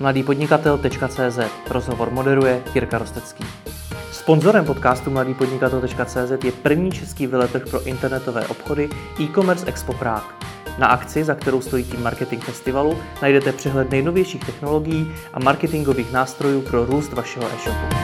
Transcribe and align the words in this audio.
mladýpodnikatel.cz 0.00 1.38
Rozhovor 1.70 2.10
moderuje 2.10 2.62
Jirka 2.74 2.98
Rostecký. 2.98 3.44
Sponzorem 4.12 4.64
podcastu 4.64 5.10
mladýpodnikatel.cz 5.10 6.44
je 6.44 6.52
první 6.52 6.92
český 6.92 7.26
veletrh 7.26 7.62
pro 7.70 7.82
internetové 7.82 8.46
obchody 8.46 8.88
e-commerce 9.20 9.66
Expo 9.66 9.92
Prague. 9.92 10.30
Na 10.78 10.86
akci, 10.86 11.24
za 11.24 11.34
kterou 11.34 11.60
stojí 11.60 11.84
tým 11.84 12.02
Marketing 12.02 12.42
Festivalu, 12.42 12.98
najdete 13.22 13.52
přehled 13.52 13.90
nejnovějších 13.90 14.44
technologií 14.44 15.12
a 15.32 15.38
marketingových 15.38 16.12
nástrojů 16.12 16.60
pro 16.60 16.84
růst 16.84 17.12
vašeho 17.12 17.46
e-shopu. 17.46 17.96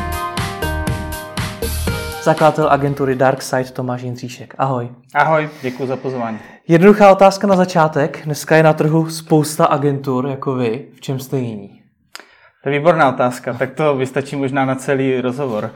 Zakladatel 2.22 2.68
agentury 2.70 3.16
Darkside 3.16 3.64
Tomáš 3.64 4.02
Jindříšek. 4.02 4.54
Ahoj. 4.58 4.88
Ahoj, 5.14 5.48
děkuji 5.62 5.86
za 5.86 5.96
pozvání. 5.96 6.38
Jednoduchá 6.68 7.12
otázka 7.12 7.46
na 7.46 7.56
začátek. 7.56 8.20
Dneska 8.24 8.56
je 8.56 8.62
na 8.62 8.72
trhu 8.72 9.10
spousta 9.10 9.64
agentur 9.64 10.26
jako 10.26 10.54
vy. 10.54 10.86
V 10.94 11.00
čem 11.00 11.18
jste 11.18 11.38
jiní? 11.38 11.81
To 12.62 12.68
je 12.68 12.78
výborná 12.78 13.08
otázka, 13.08 13.52
tak 13.52 13.70
to 13.70 13.96
vystačí 13.96 14.36
možná 14.36 14.64
na 14.64 14.74
celý 14.74 15.20
rozhovor. 15.20 15.70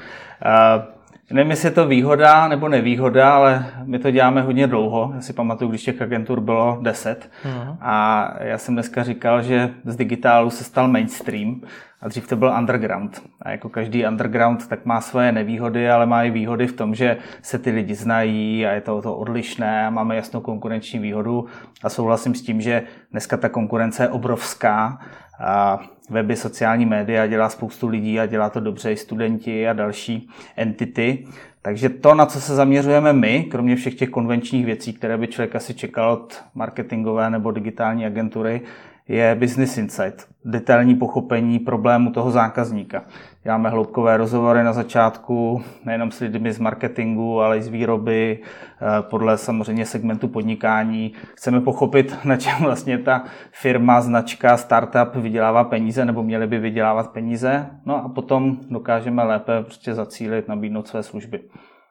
Nevím, 1.31 1.51
jestli 1.51 1.69
je 1.69 1.73
to 1.73 1.87
výhoda 1.87 2.49
nebo 2.49 2.69
nevýhoda, 2.69 3.35
ale 3.35 3.67
my 3.85 3.99
to 3.99 4.11
děláme 4.11 4.43
hodně 4.43 4.67
dlouho. 4.67 5.13
Já 5.15 5.21
si 5.21 5.33
pamatuju, 5.33 5.71
když 5.71 5.83
těch 5.83 6.03
agentur 6.03 6.41
bylo 6.41 6.79
10. 6.83 7.31
Uh-huh. 7.45 7.77
A 7.81 8.31
já 8.41 8.59
jsem 8.59 8.75
dneska 8.75 9.03
říkal, 9.03 9.43
že 9.43 9.71
z 9.85 9.97
digitálu 9.97 10.51
se 10.51 10.65
stal 10.65 10.89
mainstream 10.89 11.61
a 12.01 12.09
dřív 12.09 12.29
to 12.29 12.37
byl 12.37 12.55
underground. 12.59 13.23
A 13.43 13.51
jako 13.51 13.69
každý 13.69 14.07
underground 14.07 14.69
tak 14.69 14.85
má 14.85 15.01
svoje 15.01 15.33
nevýhody, 15.33 15.91
ale 15.91 16.07
má 16.07 16.23
i 16.23 16.31
výhody 16.31 16.67
v 16.67 16.73
tom, 16.73 16.95
že 16.95 17.17
se 17.43 17.59
ty 17.59 17.71
lidi 17.71 17.95
znají 17.95 18.67
a 18.67 18.73
je 18.73 18.81
to, 18.81 19.03
to 19.03 19.15
odlišné 19.15 19.87
a 19.87 19.91
máme 19.91 20.17
jasnou 20.17 20.41
konkurenční 20.41 20.99
výhodu. 20.99 21.47
A 21.83 21.89
souhlasím 21.89 22.35
s 22.35 22.43
tím, 22.43 22.61
že 22.61 22.83
dneska 23.11 23.37
ta 23.37 23.49
konkurence 23.49 24.03
je 24.03 24.09
obrovská. 24.09 24.99
A 25.39 25.81
weby, 26.11 26.37
sociální 26.37 26.87
média 26.87 27.27
dělá 27.27 27.49
spoustu 27.49 27.89
lidí 27.89 28.21
a 28.21 28.27
dělá 28.27 28.51
to 28.51 28.61
dobře 28.61 28.93
i 28.93 28.97
studenti 28.97 29.69
a 29.69 29.73
další 29.73 30.29
entity. 30.57 31.27
Takže 31.63 31.89
to, 31.89 32.15
na 32.15 32.27
co 32.27 32.41
se 32.41 32.55
zaměřujeme 32.55 33.13
my, 33.13 33.45
kromě 33.45 33.77
všech 33.77 33.95
těch 33.95 34.11
konvenčních 34.11 34.67
věcí, 34.67 34.93
které 34.93 35.19
by 35.19 35.27
člověk 35.27 35.57
asi 35.57 35.75
čekal 35.75 36.13
od 36.13 36.43
marketingové 36.55 37.31
nebo 37.31 37.51
digitální 37.51 38.07
agentury, 38.07 38.61
je 39.09 39.35
Business 39.35 39.79
Insight, 39.79 40.27
detailní 40.45 40.95
pochopení 40.95 41.59
problému 41.59 42.11
toho 42.11 42.31
zákazníka. 42.31 43.05
Děláme 43.47 43.71
hloubkové 43.71 44.17
rozhovory 44.17 44.65
na 44.65 44.73
začátku, 44.73 45.63
nejenom 45.85 46.11
s 46.11 46.21
lidmi 46.21 46.53
z 46.53 46.59
marketingu, 46.59 47.41
ale 47.41 47.59
i 47.59 47.63
z 47.63 47.69
výroby, 47.69 48.39
eh, 48.43 49.03
podle 49.03 49.39
samozřejmě 49.39 49.87
segmentu 49.87 50.29
podnikání. 50.29 51.13
Chceme 51.35 51.61
pochopit, 51.61 52.17
na 52.25 52.37
čem 52.37 52.55
vlastně 52.61 52.99
ta 52.99 53.25
firma, 53.53 54.01
značka, 54.01 54.57
startup 54.57 55.15
vydělává 55.15 55.65
peníze 55.65 56.05
nebo 56.05 56.23
měly 56.23 56.47
by 56.47 56.59
vydělávat 56.59 57.13
peníze. 57.13 57.67
No 57.85 58.05
a 58.05 58.09
potom 58.09 58.59
dokážeme 58.71 59.23
lépe 59.23 59.63
prostě 59.63 59.95
zacílit, 59.95 60.49
nabídnout 60.49 60.89
své 60.89 61.03
služby. 61.03 61.41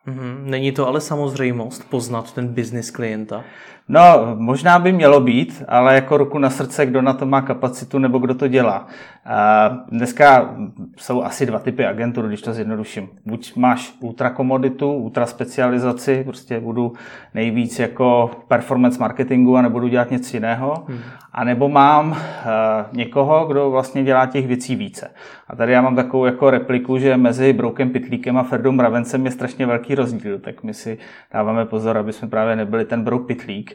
Mm-hmm. 0.08 0.44
Není 0.44 0.72
to 0.72 0.88
ale 0.88 1.02
samozřejmost 1.02 1.89
poznat 1.89 2.31
ten 2.31 2.48
biznis 2.48 2.92
klienta? 2.92 3.44
No, 3.89 4.36
možná 4.36 4.80
by 4.80 4.91
mělo 4.91 5.22
být, 5.22 5.64
ale 5.67 5.95
jako 5.95 6.17
ruku 6.17 6.38
na 6.38 6.50
srdce, 6.50 6.86
kdo 6.86 7.02
na 7.02 7.14
to 7.14 7.25
má 7.25 7.41
kapacitu 7.41 8.00
nebo 8.00 8.19
kdo 8.19 8.36
to 8.36 8.47
dělá. 8.47 8.88
Dneska 9.92 10.55
jsou 10.97 11.23
asi 11.23 11.45
dva 11.45 11.59
typy 11.59 11.86
agentur, 11.86 12.27
když 12.27 12.42
to 12.42 12.53
zjednoduším. 12.53 13.09
Buď 13.25 13.55
máš 13.55 13.94
ultrakomoditu, 14.00 14.94
ultraspecializaci, 14.94 16.23
prostě 16.23 16.59
budu 16.59 16.94
nejvíc 17.33 17.80
jako 17.80 18.31
performance 18.47 19.00
marketingu 19.00 19.58
a 19.58 19.61
nebudu 19.61 19.88
dělat 19.88 20.11
nic 20.11 20.33
jiného. 20.33 20.86
Hmm. 20.88 20.99
A 21.33 21.44
nebo 21.44 21.70
mám 21.70 22.17
někoho, 22.92 23.45
kdo 23.45 23.72
vlastně 23.72 24.03
dělá 24.03 24.25
těch 24.25 24.47
věcí 24.47 24.75
více. 24.75 25.11
A 25.47 25.55
tady 25.55 25.72
já 25.72 25.81
mám 25.81 25.95
takovou 25.95 26.25
jako 26.25 26.49
repliku, 26.49 26.97
že 26.97 27.17
mezi 27.17 27.53
Broukem 27.53 27.89
Pitlíkem 27.89 28.38
a 28.38 28.44
Ferdou 28.44 28.72
Mravencem 28.72 29.25
je 29.25 29.31
strašně 29.31 29.66
velký 29.66 29.95
rozdíl, 29.95 30.39
tak 30.39 30.64
my 30.64 30.73
si 30.73 30.97
dáváme 31.33 31.66
pozor, 31.66 31.97
aby 31.97 32.14
jsme 32.14 32.27
právě 32.27 32.55
nebyli 32.55 32.86
ten 32.86 33.04
Brouk 33.04 33.27
Pitlík, 33.27 33.74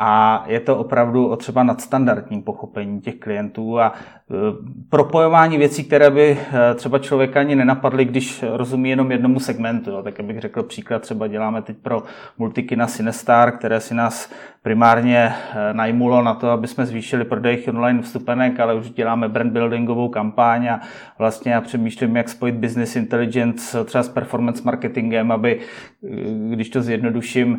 a 0.00 0.44
je 0.46 0.60
to 0.60 0.76
opravdu 0.76 1.28
o 1.28 1.36
třeba 1.36 1.62
nadstandardním 1.62 2.42
pochopení 2.42 3.00
těch 3.00 3.14
klientů 3.14 3.80
a 3.80 3.92
e, 3.92 4.34
propojování 4.88 5.58
věcí, 5.58 5.84
které 5.84 6.10
by 6.10 6.38
e, 6.52 6.74
třeba 6.74 6.98
člověka 6.98 7.40
ani 7.40 7.56
nenapadly, 7.56 8.04
když 8.04 8.44
rozumí 8.52 8.90
jenom 8.90 9.12
jednomu 9.12 9.40
segmentu. 9.40 10.02
Tak 10.02 10.20
abych 10.20 10.40
řekl 10.40 10.62
příklad, 10.62 11.02
třeba 11.02 11.26
děláme 11.26 11.62
teď 11.62 11.76
pro 11.76 12.02
multikina 12.38 12.86
Sinestar, 12.86 13.52
které 13.52 13.80
si 13.80 13.94
nás 13.94 14.32
primárně 14.62 15.18
e, 15.18 15.74
najmulo 15.74 16.22
na 16.22 16.34
to, 16.34 16.50
aby 16.50 16.66
jsme 16.66 16.86
zvýšili 16.86 17.24
prodej 17.24 17.64
online 17.68 18.02
vstupenek, 18.02 18.60
ale 18.60 18.74
už 18.74 18.90
děláme 18.90 19.28
brand 19.28 19.52
buildingovou 19.52 20.08
kampaň 20.08 20.68
a 20.68 20.80
vlastně 21.18 21.52
já 21.52 21.60
přemýšlím, 21.60 22.16
jak 22.16 22.28
spojit 22.28 22.54
business 22.54 22.96
intelligence 22.96 23.84
třeba 23.84 24.02
s 24.02 24.08
performance 24.08 24.62
marketingem, 24.64 25.32
aby, 25.32 25.60
když 26.50 26.70
to 26.70 26.82
zjednoduším, 26.82 27.58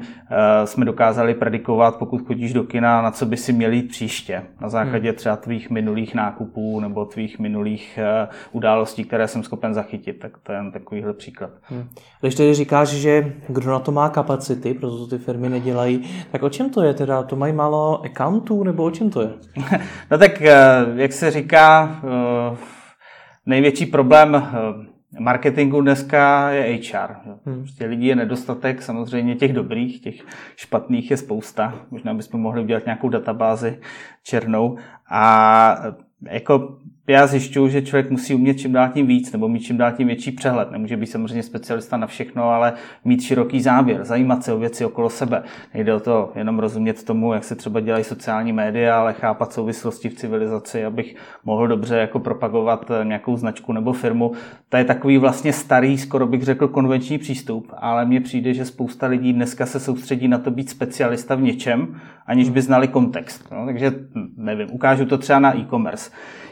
jsme 0.66 0.86
dokázali 0.86 1.34
predikovat, 1.34 1.96
pokud 1.96 2.29
chodíš 2.30 2.54
do 2.54 2.64
kina, 2.64 3.02
na 3.02 3.12
co 3.12 3.26
by 3.26 3.38
si 3.38 3.54
měl 3.54 3.74
jít 3.74 3.88
příště. 3.88 4.44
Na 4.62 4.70
základě 4.70 5.10
hmm. 5.10 5.18
třeba 5.18 5.36
tvých 5.36 5.70
minulých 5.70 6.16
nákupů 6.16 6.80
nebo 6.80 7.06
tvých 7.06 7.40
minulých 7.40 8.00
uh, 8.24 8.30
událostí, 8.52 9.04
které 9.04 9.28
jsem 9.28 9.44
schopen 9.44 9.74
zachytit. 9.74 10.20
Tak 10.20 10.38
to 10.38 10.52
je 10.52 10.58
jen 10.58 10.72
takovýhle 10.72 11.14
příklad. 11.14 11.50
Hmm. 11.64 11.90
Když 12.22 12.36
tedy 12.36 12.54
říkáš, 12.54 12.90
že 12.90 13.34
kdo 13.48 13.72
na 13.72 13.80
to 13.80 13.92
má 13.92 14.10
kapacity, 14.10 14.74
proto 14.74 15.08
ty 15.08 15.18
firmy 15.18 15.50
nedělají, 15.50 16.10
tak 16.32 16.44
o 16.44 16.50
čem 16.50 16.70
to 16.70 16.84
je 16.84 16.94
teda? 16.94 17.24
To 17.24 17.36
mají 17.36 17.54
málo 17.54 18.06
accountů 18.06 18.64
nebo 18.64 18.84
o 18.84 18.92
čem 18.92 19.10
to 19.10 19.22
je? 19.22 19.30
no 20.12 20.18
tak, 20.18 20.42
uh, 20.42 21.00
jak 21.00 21.14
se 21.14 21.32
říká, 21.32 22.00
uh, 22.04 22.58
největší 23.46 23.86
problém 23.86 24.48
marketingu 25.20 25.82
dneska 25.82 26.52
je 26.52 26.78
HR. 26.78 27.16
Hmm. 27.46 27.60
Prostě 27.60 27.86
lidí 27.86 28.08
je 28.08 28.16
nedostatek, 28.16 28.82
samozřejmě 28.82 29.36
těch 29.36 29.54
dobrých, 29.54 30.02
těch 30.02 30.22
špatných 30.56 31.12
je 31.12 31.18
spousta. 31.18 31.76
Možná 31.92 32.14
bychom 32.14 32.42
mohli 32.42 32.62
udělat 32.62 32.86
nějakou 32.86 33.10
databázi 33.10 33.80
černou. 34.24 34.78
A 35.10 35.76
jako 36.22 36.78
já 37.14 37.28
zjišťuju, 37.28 37.68
že 37.70 37.82
člověk 37.82 38.12
musí 38.12 38.36
umět 38.36 38.54
čím 38.54 38.72
dál 38.72 38.90
tím 38.90 39.08
víc, 39.08 39.32
nebo 39.32 39.48
mít 39.48 39.60
čím 39.60 39.78
dál 39.78 39.92
tím 39.92 40.08
větší 40.08 40.32
přehled. 40.32 40.72
Nemůže 40.72 40.98
být 40.98 41.06
samozřejmě 41.06 41.44
specialista 41.44 41.98
na 41.98 42.08
všechno, 42.08 42.44
ale 42.44 42.74
mít 43.06 43.22
široký 43.22 43.62
záběr, 43.62 44.04
zajímat 44.04 44.44
se 44.44 44.54
o 44.54 44.60
věci 44.60 44.86
okolo 44.86 45.10
sebe. 45.10 45.44
Nejde 45.74 45.94
o 45.94 46.00
to 46.00 46.32
jenom 46.36 46.60
rozumět 46.60 47.04
tomu, 47.04 47.34
jak 47.34 47.44
se 47.44 47.56
třeba 47.56 47.80
dělají 47.80 48.04
sociální 48.04 48.54
média, 48.54 49.00
ale 49.00 49.14
chápat 49.14 49.54
souvislosti 49.54 50.10
v 50.10 50.14
civilizaci, 50.14 50.86
abych 50.86 51.16
mohl 51.46 51.68
dobře 51.68 51.98
jako 51.98 52.20
propagovat 52.20 52.92
nějakou 53.04 53.38
značku 53.38 53.74
nebo 53.74 53.94
firmu. 53.94 54.32
To 54.70 54.78
je 54.78 54.84
takový 54.84 55.18
vlastně 55.18 55.54
starý, 55.54 55.98
skoro 55.98 56.28
bych 56.28 56.44
řekl, 56.44 56.68
konvenční 56.68 57.18
přístup, 57.18 57.74
ale 57.78 58.06
mně 58.06 58.22
přijde, 58.22 58.54
že 58.54 58.66
spousta 58.66 59.08
lidí 59.08 59.34
dneska 59.34 59.66
se 59.66 59.80
soustředí 59.80 60.28
na 60.28 60.38
to 60.38 60.52
být 60.52 60.70
specialista 60.70 61.36
v 61.36 61.42
něčem, 61.42 62.02
aniž 62.28 62.50
by 62.50 62.62
znali 62.62 62.88
kontext. 62.88 63.52
No, 63.52 63.66
takže 63.66 63.92
nevím, 64.38 64.68
ukážu 64.72 65.06
to 65.06 65.18
třeba 65.18 65.40
na 65.40 65.58
e-commerce. 65.58 66.12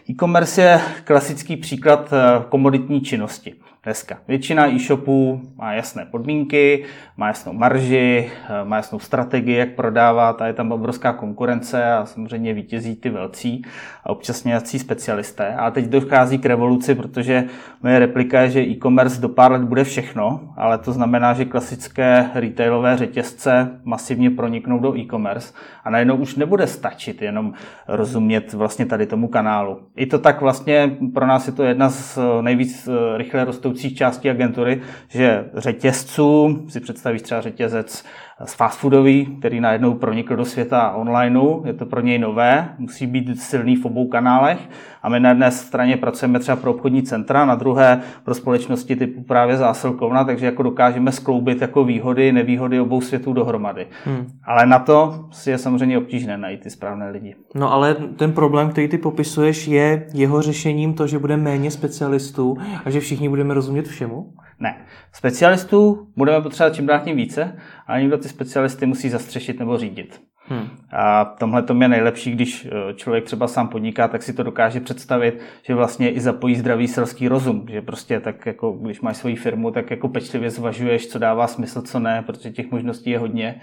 E-commerce 0.09 0.61
je 0.61 0.81
klasický 1.03 1.57
příklad 1.57 2.13
eh, 2.13 2.43
komoditní 2.49 3.01
činnosti 3.01 3.53
dneska. 3.87 4.17
Většina 4.27 4.67
e-shopů 4.67 5.41
má 5.57 5.73
jasné 5.73 6.05
podmínky, 6.05 6.83
má 7.17 7.27
jasnou 7.27 7.53
marži, 7.53 8.31
eh, 8.49 8.65
má 8.65 8.75
jasnou 8.75 8.99
strategii, 8.99 9.55
jak 9.55 9.69
prodávat 9.69 10.41
a 10.41 10.47
je 10.47 10.53
tam 10.53 10.71
obrovská 10.71 11.13
konkurence 11.13 11.93
a 11.93 12.05
samozřejmě 12.05 12.53
vítězí 12.53 12.95
ty 12.95 13.09
velcí 13.09 13.61
a 14.03 14.09
občas 14.09 14.43
nějací 14.43 14.79
specialisté. 14.79 15.55
A 15.55 15.71
teď 15.71 15.85
dochází 15.85 16.37
k 16.37 16.45
revoluci, 16.45 16.95
protože 16.95 17.43
moje 17.83 17.99
replika 17.99 18.41
je, 18.41 18.49
že 18.49 18.61
e-commerce 18.61 19.21
do 19.21 19.29
pár 19.29 19.51
let 19.51 19.61
bude 19.61 19.83
všechno, 19.83 20.53
ale 20.57 20.77
to 20.77 20.91
znamená, 20.91 21.33
že 21.33 21.45
klasické 21.45 22.29
retailové 22.33 22.97
řetězce 22.97 23.79
masivně 23.83 24.29
proniknou 24.29 24.79
do 24.79 24.97
e-commerce 24.97 25.53
a 25.83 25.89
najednou 25.89 26.15
už 26.15 26.35
nebude 26.35 26.67
stačit 26.67 27.21
jenom 27.21 27.53
rozumět 27.87 28.53
vlastně 28.53 28.85
tady 28.85 29.05
tomu 29.05 29.27
kanálu. 29.27 29.79
I 29.95 30.05
to 30.05 30.19
tak 30.19 30.41
vlastně 30.41 30.97
pro 31.13 31.27
nás 31.27 31.47
je 31.47 31.53
to 31.53 31.63
jedna 31.63 31.89
z 31.89 32.19
nejvíc 32.41 32.87
eh, 32.87 33.17
rychle 33.17 33.45
rostoucích 33.45 33.76
částí 33.95 34.29
agentury, 34.29 34.81
že 35.09 35.45
řetězců, 35.53 36.65
si 36.69 36.79
představíš 36.79 37.21
třeba 37.21 37.41
řetězec 37.41 38.05
z 38.45 38.53
fast 38.53 38.79
foodový, 38.79 39.25
který 39.25 39.59
najednou 39.59 39.93
pronikl 39.93 40.35
do 40.35 40.45
světa 40.45 40.91
onlineu, 40.91 41.61
je 41.65 41.73
to 41.73 41.85
pro 41.85 42.01
něj 42.01 42.19
nové, 42.19 42.69
musí 42.77 43.07
být 43.07 43.41
silný 43.41 43.75
v 43.75 43.85
obou 43.85 44.07
kanálech 44.07 44.69
a 45.03 45.09
my 45.09 45.19
na 45.19 45.29
jedné 45.29 45.51
straně 45.51 45.97
pracujeme 45.97 46.39
třeba 46.39 46.55
pro 46.55 46.71
obchodní 46.71 47.03
centra, 47.03 47.45
na 47.45 47.55
druhé 47.55 48.01
pro 48.23 48.33
společnosti 48.33 48.95
typu 48.95 49.23
právě 49.23 49.57
zásilkovna, 49.57 50.23
takže 50.23 50.45
jako 50.45 50.63
dokážeme 50.63 51.11
skloubit 51.11 51.61
jako 51.61 51.83
výhody, 51.83 52.31
nevýhody 52.31 52.79
obou 52.79 53.01
světů 53.01 53.33
dohromady. 53.33 53.87
Hmm. 54.05 54.27
Ale 54.43 54.65
na 54.65 54.79
to 54.79 55.25
si 55.31 55.51
je 55.51 55.57
samozřejmě 55.57 55.97
obtížné 55.97 56.37
najít 56.37 56.61
ty 56.61 56.69
správné 56.69 57.09
lidi. 57.09 57.35
No 57.55 57.73
ale 57.73 57.95
ten 57.95 58.31
problém, 58.31 58.69
který 58.69 58.87
ty 58.87 58.97
popisuješ, 58.97 59.67
je 59.67 60.07
jeho 60.13 60.41
řešením 60.41 60.93
to, 60.93 61.07
že 61.07 61.19
bude 61.19 61.37
méně 61.37 61.71
specialistů 61.71 62.57
a 62.85 62.89
že 62.89 62.99
všichni 62.99 63.29
budeme 63.29 63.53
rozumět 63.53 63.87
všemu? 63.87 64.33
Ne. 64.59 64.77
Specialistů 65.13 66.07
budeme 66.15 66.41
potřebovat 66.41 66.75
čím 66.75 66.85
dál 66.85 66.99
tím 66.99 67.15
více, 67.15 67.55
ale 67.87 68.01
někdo 68.01 68.17
ty 68.17 68.29
specialisty 68.29 68.85
musí 68.85 69.09
zastřešit 69.09 69.59
nebo 69.59 69.77
řídit. 69.77 70.21
Hmm. 70.49 70.67
A 70.91 71.25
tomhle 71.25 71.63
to 71.63 71.73
je 71.81 71.87
nejlepší, 71.87 72.31
když 72.31 72.65
eh, 72.65 72.93
člověk 72.93 73.25
třeba 73.25 73.47
sám 73.47 73.67
podniká, 73.67 74.07
tak 74.07 74.23
si 74.23 74.33
to 74.33 74.43
dokáže 74.43 74.79
představit, 74.79 75.41
že 75.63 75.75
vlastně 75.75 76.11
i 76.11 76.19
zapojí 76.19 76.55
zdravý 76.55 76.87
selský 76.87 77.27
rozum, 77.27 77.65
že 77.69 77.81
prostě 77.81 78.19
tak 78.19 78.45
jako 78.45 78.71
když 78.71 79.01
máš 79.01 79.17
svoji 79.17 79.35
firmu, 79.35 79.71
tak 79.71 79.91
jako 79.91 80.07
pečlivě 80.07 80.49
zvažuješ, 80.49 81.07
co 81.07 81.19
dává 81.19 81.47
smysl, 81.47 81.81
co 81.81 81.99
ne, 81.99 82.23
protože 82.25 82.51
těch 82.51 82.71
možností 82.71 83.09
je 83.09 83.19
hodně. 83.19 83.61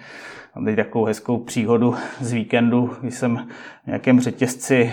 Mám 0.56 0.64
teď 0.64 0.76
takovou 0.76 1.04
hezkou 1.04 1.38
příhodu 1.38 1.94
z 2.20 2.32
víkendu, 2.32 2.90
když 3.00 3.14
jsem 3.14 3.36
v 3.84 3.86
nějakém 3.86 4.20
řetězci 4.20 4.92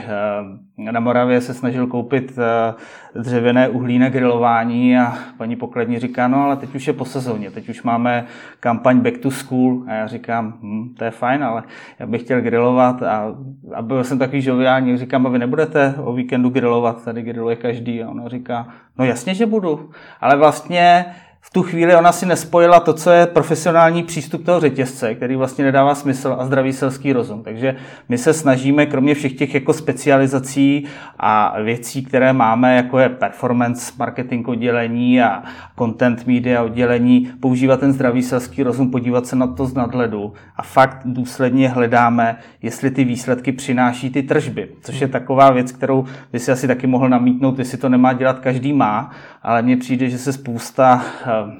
eh, 0.77 0.91
na 0.91 0.99
Moravě 0.99 1.41
se 1.41 1.53
snažil 1.53 1.87
koupit 1.87 2.33
eh, 2.37 2.73
dřevěné 3.19 3.69
uhlí 3.69 3.99
na 3.99 4.09
grilování 4.09 4.97
a 4.97 5.17
paní 5.37 5.55
pokladní 5.55 5.99
říká, 5.99 6.27
no 6.27 6.43
ale 6.43 6.55
teď 6.55 6.75
už 6.75 6.87
je 6.87 6.93
po 6.93 7.05
sezóně, 7.05 7.51
teď 7.51 7.69
už 7.69 7.83
máme 7.83 8.25
kampaň 8.59 8.99
Back 8.99 9.17
to 9.17 9.31
School. 9.31 9.83
A 9.87 9.93
já 9.93 10.07
říkám, 10.07 10.53
hm, 10.61 10.95
to 10.97 11.03
je 11.03 11.11
fajn, 11.11 11.43
ale 11.43 11.63
já 11.99 12.05
bych 12.05 12.21
chtěl 12.21 12.41
grilovat 12.41 13.03
a, 13.03 13.35
a 13.73 13.81
byl 13.81 14.03
jsem 14.03 14.19
takový 14.19 14.41
žoviální, 14.41 14.97
říkám, 14.97 15.27
a 15.27 15.29
vy 15.29 15.39
nebudete 15.39 15.95
o 15.97 16.13
víkendu 16.13 16.49
grilovat, 16.49 17.03
tady 17.03 17.21
griluje 17.21 17.55
každý. 17.55 18.03
A 18.03 18.09
ona 18.09 18.27
říká, 18.27 18.67
no 18.99 19.05
jasně, 19.05 19.33
že 19.33 19.45
budu, 19.45 19.89
ale 20.21 20.37
vlastně 20.37 21.05
v 21.43 21.49
tu 21.53 21.63
chvíli 21.63 21.95
ona 21.95 22.11
si 22.11 22.25
nespojila 22.25 22.79
to, 22.79 22.93
co 22.93 23.11
je 23.11 23.27
profesionální 23.27 24.03
přístup 24.03 24.45
toho 24.45 24.59
řetězce, 24.59 25.15
který 25.15 25.35
vlastně 25.35 25.65
nedává 25.65 25.95
smysl 25.95 26.35
a 26.39 26.45
zdravý 26.45 26.73
selský 26.73 27.13
rozum. 27.13 27.43
Takže 27.43 27.75
my 28.09 28.17
se 28.17 28.33
snažíme, 28.33 28.85
kromě 28.85 29.15
všech 29.15 29.33
těch 29.33 29.53
jako 29.53 29.73
specializací 29.73 30.85
a 31.19 31.61
věcí, 31.61 32.05
které 32.05 32.33
máme, 32.33 32.75
jako 32.75 32.99
je 32.99 33.09
performance 33.09 33.93
marketing 33.99 34.47
oddělení 34.47 35.21
a 35.21 35.43
content 35.77 36.27
media 36.27 36.63
oddělení, 36.63 37.31
používat 37.39 37.79
ten 37.79 37.93
zdravý 37.93 38.23
selský 38.23 38.63
rozum, 38.63 38.91
podívat 38.91 39.27
se 39.27 39.35
na 39.35 39.47
to 39.47 39.65
z 39.65 39.73
nadhledu 39.73 40.33
a 40.55 40.63
fakt 40.63 41.01
důsledně 41.05 41.69
hledáme, 41.69 42.37
jestli 42.61 42.91
ty 42.91 43.03
výsledky 43.03 43.51
přináší 43.51 44.09
ty 44.09 44.23
tržby, 44.23 44.69
což 44.81 45.01
je 45.01 45.07
taková 45.07 45.51
věc, 45.51 45.71
kterou 45.71 46.05
by 46.31 46.39
si 46.39 46.51
asi 46.51 46.67
taky 46.67 46.87
mohl 46.87 47.09
namítnout, 47.09 47.59
jestli 47.59 47.77
to 47.77 47.89
nemá 47.89 48.13
dělat 48.13 48.39
každý 48.39 48.73
má, 48.73 49.11
ale 49.41 49.61
mně 49.61 49.77
přijde, 49.77 50.09
že 50.09 50.17
se 50.17 50.33
spousta 50.33 51.05
eh, 51.25 51.59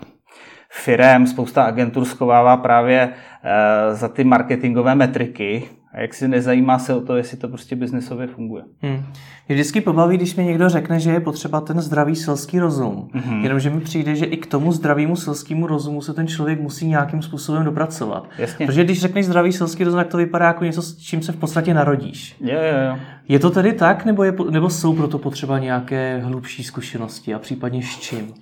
firem, 0.69 1.27
spousta 1.27 1.63
agentur 1.63 2.05
schovává 2.05 2.57
právě 2.57 3.13
eh, 3.43 3.95
za 3.95 4.07
ty 4.07 4.23
marketingové 4.23 4.95
metriky 4.95 5.69
a 5.93 6.01
jak 6.01 6.13
si 6.13 6.27
nezajímá 6.27 6.79
se 6.79 6.95
o 6.95 7.01
to, 7.01 7.15
jestli 7.15 7.37
to 7.37 7.47
prostě 7.47 7.75
biznesově 7.75 8.27
funguje. 8.27 8.63
Hmm. 8.81 9.05
Mě 9.47 9.55
vždycky 9.55 9.81
pobaví, 9.81 10.17
když 10.17 10.35
mi 10.35 10.45
někdo 10.45 10.69
řekne, 10.69 10.99
že 10.99 11.11
je 11.11 11.19
potřeba 11.19 11.61
ten 11.61 11.81
zdravý 11.81 12.15
selský 12.15 12.59
rozum. 12.59 13.09
Mm-hmm. 13.15 13.43
Jenomže 13.43 13.69
mi 13.69 13.81
přijde, 13.81 14.15
že 14.15 14.25
i 14.25 14.37
k 14.37 14.45
tomu 14.45 14.71
zdravému 14.71 15.15
selskému 15.15 15.67
rozumu 15.67 16.01
se 16.01 16.13
ten 16.13 16.27
člověk 16.27 16.61
musí 16.61 16.87
nějakým 16.87 17.21
způsobem 17.21 17.63
dopracovat. 17.63 18.29
Jasně. 18.37 18.65
Protože 18.65 18.83
když 18.83 19.01
řekneš 19.01 19.25
zdravý 19.25 19.53
selský 19.53 19.83
rozum, 19.83 19.99
tak 19.99 20.07
to 20.07 20.17
vypadá 20.17 20.45
jako 20.45 20.63
něco, 20.63 20.81
s 20.81 20.97
čím 20.97 21.21
se 21.21 21.31
v 21.31 21.37
podstatě 21.37 21.73
narodíš. 21.73 22.35
Je, 22.41 22.53
je, 22.53 22.63
je. 22.63 22.99
je 23.27 23.39
to 23.39 23.49
tedy 23.49 23.73
tak, 23.73 24.05
nebo, 24.05 24.23
je, 24.23 24.33
nebo 24.49 24.69
jsou 24.69 24.93
proto 24.93 25.17
potřeba 25.17 25.59
nějaké 25.59 26.21
hlubší 26.23 26.63
zkušenosti 26.63 27.33
a 27.33 27.39
případně 27.39 27.83
s 27.83 27.99
čím? 27.99 28.33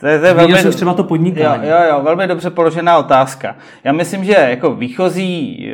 To 0.00 0.06
je, 0.06 0.18
to 0.18 0.26
je 0.26 0.34
velmi, 0.34 0.58
jsem 0.58 0.72
třeba 0.72 0.94
to 0.94 1.04
podnikání. 1.04 1.68
Jo, 1.68 1.74
jo, 1.74 1.88
jo, 1.90 2.02
velmi 2.02 2.26
dobře 2.26 2.50
položená 2.50 2.98
otázka. 2.98 3.56
Já 3.84 3.92
myslím, 3.92 4.24
že 4.24 4.32
jako 4.32 4.74
výchozí, 4.74 5.66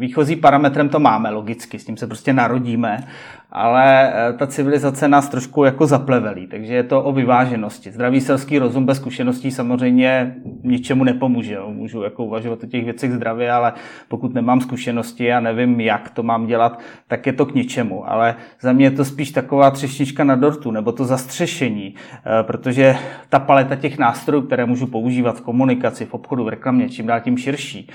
výchozí 0.00 0.36
parametrem 0.36 0.88
to 0.88 1.00
máme 1.00 1.30
logicky, 1.30 1.78
s 1.78 1.84
tím 1.84 1.96
se 1.96 2.06
prostě 2.06 2.32
narodíme 2.32 3.06
ale 3.52 4.12
eh, 4.12 4.32
ta 4.32 4.46
civilizace 4.46 5.08
nás 5.08 5.28
trošku 5.28 5.64
jako 5.64 5.86
zaplevelí, 5.86 6.46
takže 6.46 6.74
je 6.74 6.82
to 6.82 7.02
o 7.02 7.12
vyváženosti. 7.12 7.90
Zdravý 7.90 8.20
selský 8.20 8.58
rozum 8.58 8.86
bez 8.86 8.96
zkušeností 8.96 9.50
samozřejmě 9.50 10.34
ničemu 10.62 11.04
nepomůže. 11.04 11.54
Jo. 11.54 11.70
Můžu 11.70 12.02
jako 12.02 12.24
uvažovat 12.24 12.64
o 12.64 12.66
těch 12.66 12.84
věcech 12.84 13.12
zdravě, 13.12 13.52
ale 13.52 13.72
pokud 14.08 14.34
nemám 14.34 14.60
zkušenosti 14.60 15.32
a 15.32 15.40
nevím, 15.40 15.80
jak 15.80 16.10
to 16.10 16.22
mám 16.22 16.46
dělat, 16.46 16.80
tak 17.08 17.26
je 17.26 17.32
to 17.32 17.46
k 17.46 17.54
ničemu. 17.54 18.10
Ale 18.10 18.34
za 18.60 18.72
mě 18.72 18.86
je 18.86 18.90
to 18.90 19.04
spíš 19.04 19.30
taková 19.30 19.70
třešnička 19.70 20.24
na 20.24 20.36
dortu, 20.36 20.70
nebo 20.70 20.92
to 20.92 21.04
zastřešení, 21.04 21.94
eh, 21.94 22.42
protože 22.42 22.96
ta 23.28 23.38
paleta 23.38 23.76
těch 23.76 23.98
nástrojů, 23.98 24.42
které 24.42 24.66
můžu 24.66 24.86
používat 24.86 25.36
v 25.36 25.40
komunikaci, 25.40 26.06
v 26.06 26.14
obchodu, 26.14 26.44
v 26.44 26.48
reklamě, 26.48 26.88
čím 26.88 27.06
dál 27.06 27.20
tím 27.20 27.38
širší, 27.38 27.90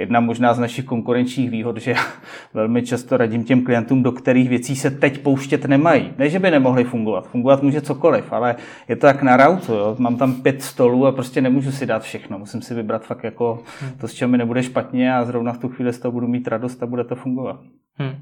jedna 0.00 0.20
možná 0.20 0.54
z 0.54 0.58
našich 0.58 0.84
konkurenčních 0.84 1.50
výhod, 1.50 1.76
že 1.76 1.94
velmi 2.54 2.82
často 2.82 3.16
radím 3.16 3.44
těm 3.44 3.64
klientům, 3.64 4.02
do 4.02 4.12
kterých 4.12 4.48
věcí 4.48 4.76
se 4.76 4.90
teď 4.90 5.18
pouštět 5.18 5.64
nemají. 5.64 6.12
Ne, 6.18 6.30
že 6.30 6.38
by 6.38 6.50
nemohly 6.50 6.84
fungovat. 6.84 7.28
Fungovat 7.28 7.62
může 7.62 7.80
cokoliv, 7.80 8.32
ale 8.32 8.56
je 8.88 8.96
to 8.96 9.06
jak 9.06 9.22
na 9.22 9.36
rautu. 9.36 9.72
Jo? 9.72 9.96
Mám 9.98 10.16
tam 10.16 10.34
pět 10.34 10.62
stolů 10.62 11.06
a 11.06 11.12
prostě 11.12 11.40
nemůžu 11.40 11.72
si 11.72 11.86
dát 11.86 12.02
všechno. 12.02 12.38
Musím 12.38 12.62
si 12.62 12.74
vybrat 12.74 13.04
fakt 13.04 13.24
jako 13.24 13.62
to, 14.00 14.08
s 14.08 14.14
čím 14.14 14.28
mi 14.28 14.38
nebude 14.38 14.62
špatně 14.62 15.14
a 15.14 15.24
zrovna 15.24 15.52
v 15.52 15.58
tu 15.58 15.68
chvíli 15.68 15.92
z 15.92 15.98
toho 15.98 16.12
budu 16.12 16.28
mít 16.28 16.48
radost 16.48 16.82
a 16.82 16.86
bude 16.86 17.04
to 17.04 17.14
fungovat. 17.14 17.60
Hmm. 17.94 18.14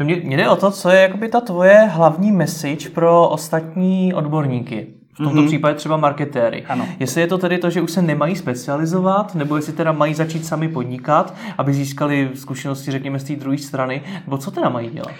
No 0.00 0.06
mě, 0.06 0.16
mě 0.16 0.36
jde 0.36 0.48
o 0.48 0.56
to, 0.56 0.70
co 0.70 0.90
je 0.90 1.00
jakoby 1.00 1.28
ta 1.28 1.40
tvoje 1.40 1.78
hlavní 1.78 2.32
message 2.32 2.88
pro 2.88 3.28
ostatní 3.28 4.14
odborníky 4.14 4.97
v 5.18 5.24
tomto 5.24 5.40
mm-hmm. 5.40 5.46
případě 5.46 5.74
třeba 5.74 5.96
marketéry. 5.96 6.64
Ano. 6.68 6.88
Jestli 6.98 7.20
je 7.20 7.26
to 7.26 7.38
tedy 7.38 7.58
to, 7.58 7.70
že 7.70 7.80
už 7.80 7.90
se 7.90 8.02
nemají 8.02 8.36
specializovat, 8.36 9.34
nebo 9.34 9.56
jestli 9.56 9.72
teda 9.72 9.92
mají 9.92 10.14
začít 10.14 10.46
sami 10.46 10.68
podnikat, 10.68 11.34
aby 11.58 11.74
získali 11.74 12.30
zkušenosti, 12.34 12.90
řekněme, 12.90 13.18
z 13.18 13.24
té 13.24 13.36
druhé 13.36 13.58
strany, 13.58 14.02
nebo 14.26 14.38
co 14.38 14.50
teda 14.50 14.68
mají 14.68 14.90
dělat? 14.90 15.10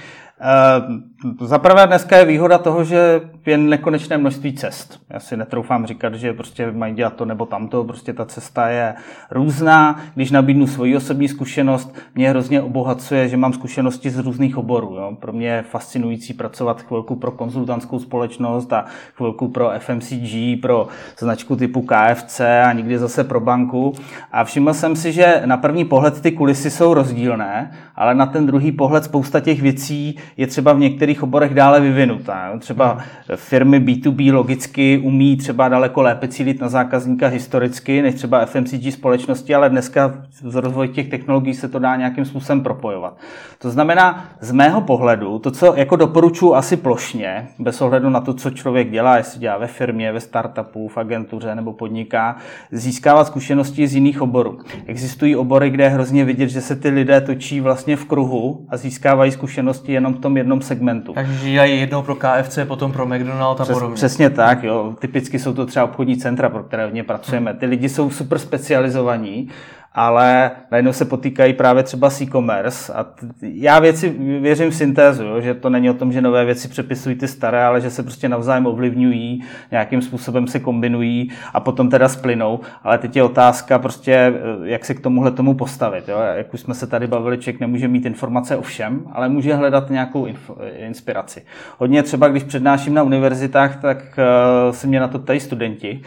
Uh, 1.40 1.46
Za 1.46 1.58
prvé 1.58 1.86
dneska 1.86 2.16
je 2.16 2.24
výhoda 2.24 2.58
toho, 2.58 2.84
že 2.84 3.20
je 3.48 3.58
nekonečné 3.58 4.18
množství 4.18 4.52
cest. 4.52 5.00
Já 5.10 5.20
si 5.20 5.36
netroufám 5.36 5.86
říkat, 5.86 6.14
že 6.14 6.32
prostě 6.32 6.70
mají 6.70 6.94
dělat 6.94 7.14
to 7.14 7.24
nebo 7.24 7.46
tamto, 7.46 7.84
prostě 7.84 8.12
ta 8.12 8.24
cesta 8.24 8.68
je 8.68 8.94
různá. 9.30 10.00
Když 10.14 10.30
nabídnu 10.30 10.66
svoji 10.66 10.96
osobní 10.96 11.28
zkušenost, 11.28 11.94
mě 12.14 12.30
hrozně 12.30 12.62
obohacuje, 12.62 13.28
že 13.28 13.36
mám 13.36 13.52
zkušenosti 13.52 14.10
z 14.10 14.18
různých 14.18 14.56
oborů. 14.56 14.94
Jo. 14.94 15.16
Pro 15.20 15.32
mě 15.32 15.48
je 15.48 15.62
fascinující 15.62 16.34
pracovat 16.34 16.82
chvilku 16.82 17.16
pro 17.16 17.30
konzultantskou 17.30 17.98
společnost 17.98 18.72
a 18.72 18.84
chvilku 19.14 19.48
pro 19.48 19.70
FMCG, 19.78 20.62
pro 20.62 20.88
značku 21.18 21.56
typu 21.56 21.82
KFC 21.82 22.40
a 22.40 22.72
nikdy 22.72 22.98
zase 22.98 23.24
pro 23.24 23.40
banku. 23.40 23.92
A 24.32 24.44
všiml 24.44 24.74
jsem 24.74 24.96
si, 24.96 25.12
že 25.12 25.42
na 25.44 25.56
první 25.56 25.84
pohled 25.84 26.20
ty 26.20 26.32
kulisy 26.32 26.70
jsou 26.70 26.94
rozdílné, 26.94 27.70
ale 27.96 28.14
na 28.14 28.26
ten 28.26 28.46
druhý 28.46 28.72
pohled 28.72 29.04
spousta 29.04 29.40
těch 29.40 29.62
věcí 29.62 30.16
je 30.36 30.46
třeba 30.46 30.72
v 30.72 30.78
některých 30.78 31.22
oborech 31.22 31.54
dále 31.54 31.80
vyvinutá. 31.80 32.58
Třeba 32.58 32.98
firmy 33.38 33.80
B2B 33.80 34.34
logicky 34.34 34.98
umí 35.04 35.36
třeba 35.36 35.68
daleko 35.68 36.02
lépe 36.02 36.28
cílit 36.28 36.60
na 36.60 36.68
zákazníka 36.68 37.26
historicky, 37.26 38.02
než 38.02 38.14
třeba 38.14 38.46
FMCG 38.46 38.92
společnosti, 38.92 39.54
ale 39.54 39.70
dneska 39.70 40.14
z 40.30 40.54
rozvoji 40.54 40.88
těch 40.88 41.08
technologií 41.08 41.54
se 41.54 41.68
to 41.68 41.78
dá 41.78 41.96
nějakým 41.96 42.24
způsobem 42.24 42.60
propojovat. 42.60 43.16
To 43.58 43.70
znamená, 43.70 44.24
z 44.40 44.52
mého 44.52 44.80
pohledu, 44.80 45.38
to, 45.38 45.50
co 45.50 45.74
jako 45.76 45.96
doporučuji 45.96 46.54
asi 46.54 46.76
plošně, 46.76 47.48
bez 47.58 47.82
ohledu 47.82 48.10
na 48.10 48.20
to, 48.20 48.34
co 48.34 48.50
člověk 48.50 48.90
dělá, 48.90 49.16
jestli 49.16 49.40
dělá 49.40 49.58
ve 49.58 49.66
firmě, 49.66 50.12
ve 50.12 50.20
startupu, 50.20 50.88
v 50.88 50.98
agentuře 50.98 51.54
nebo 51.54 51.72
podniká, 51.72 52.36
získávat 52.72 53.26
zkušenosti 53.26 53.86
z 53.86 53.94
jiných 53.94 54.22
oborů. 54.22 54.58
Existují 54.86 55.36
obory, 55.36 55.70
kde 55.70 55.84
je 55.84 55.90
hrozně 55.90 56.24
vidět, 56.24 56.48
že 56.48 56.60
se 56.60 56.76
ty 56.76 56.88
lidé 56.88 57.20
točí 57.20 57.60
vlastně 57.60 57.96
v 57.96 58.04
kruhu 58.04 58.66
a 58.68 58.76
získávají 58.76 59.32
zkušenosti 59.32 59.92
jenom 59.92 60.14
v 60.14 60.20
tom 60.20 60.36
jednom 60.36 60.62
segmentu. 60.62 61.12
Takže 61.12 61.50
dělají 61.50 61.80
jednou 61.80 62.02
pro 62.02 62.14
KFC, 62.14 62.58
potom 62.68 62.92
pro 62.92 63.06
McDonald's 63.06 63.27
a 63.60 63.64
Přes, 63.64 63.76
podobně. 63.76 63.94
Přesně 63.94 64.30
tak, 64.30 64.62
jo. 64.62 64.94
Typicky 64.98 65.38
jsou 65.38 65.54
to 65.54 65.66
třeba 65.66 65.84
obchodní 65.84 66.16
centra, 66.16 66.48
pro 66.48 66.62
které 66.62 66.84
hodně 66.84 67.02
pracujeme. 67.02 67.54
Ty 67.54 67.66
lidi 67.66 67.88
jsou 67.88 68.10
super 68.10 68.38
specializovaní 68.38 69.48
ale 69.98 70.50
najednou 70.70 70.92
se 70.92 71.04
potýkají 71.04 71.52
právě 71.52 71.82
třeba 71.82 72.10
s 72.10 72.20
e-commerce 72.20 72.92
a 72.92 73.04
t- 73.04 73.26
já 73.40 73.78
věci 73.78 74.08
věřím 74.40 74.70
v 74.70 74.74
syntézu, 74.74 75.24
jo, 75.24 75.40
že 75.40 75.54
to 75.54 75.70
není 75.70 75.90
o 75.90 75.94
tom, 75.94 76.12
že 76.12 76.22
nové 76.22 76.44
věci 76.44 76.68
přepisují 76.68 77.16
ty 77.16 77.28
staré, 77.28 77.64
ale 77.64 77.80
že 77.80 77.90
se 77.90 78.02
prostě 78.02 78.28
navzájem 78.28 78.66
ovlivňují, 78.66 79.44
nějakým 79.70 80.02
způsobem 80.02 80.46
se 80.46 80.60
kombinují 80.60 81.30
a 81.54 81.60
potom 81.60 81.90
teda 81.90 82.08
splynou, 82.08 82.60
ale 82.82 82.98
teď 82.98 83.16
je 83.16 83.22
otázka 83.22 83.78
prostě, 83.78 84.12
eh, 84.12 84.32
jak 84.62 84.84
se 84.84 84.94
k 84.94 85.00
tomuhle 85.00 85.30
tomu 85.30 85.54
postavit. 85.54 86.08
Jo. 86.08 86.18
Jak 86.36 86.54
už 86.54 86.60
jsme 86.60 86.74
se 86.74 86.86
tady 86.86 87.06
bavili, 87.06 87.38
člověk 87.38 87.60
nemůže 87.60 87.88
mít 87.88 88.06
informace 88.06 88.56
o 88.56 88.62
všem, 88.62 89.02
ale 89.12 89.28
může 89.28 89.54
hledat 89.54 89.90
nějakou 89.90 90.26
inf- 90.26 90.56
inspiraci. 90.76 91.42
Hodně 91.78 92.02
třeba, 92.02 92.28
když 92.28 92.42
přednáším 92.42 92.94
na 92.94 93.02
univerzitách, 93.02 93.80
tak 93.82 93.98
uh, 93.98 94.72
se 94.72 94.86
mě 94.86 95.00
na 95.00 95.08
to 95.08 95.18
ptají 95.18 95.40
studenti, 95.40 96.00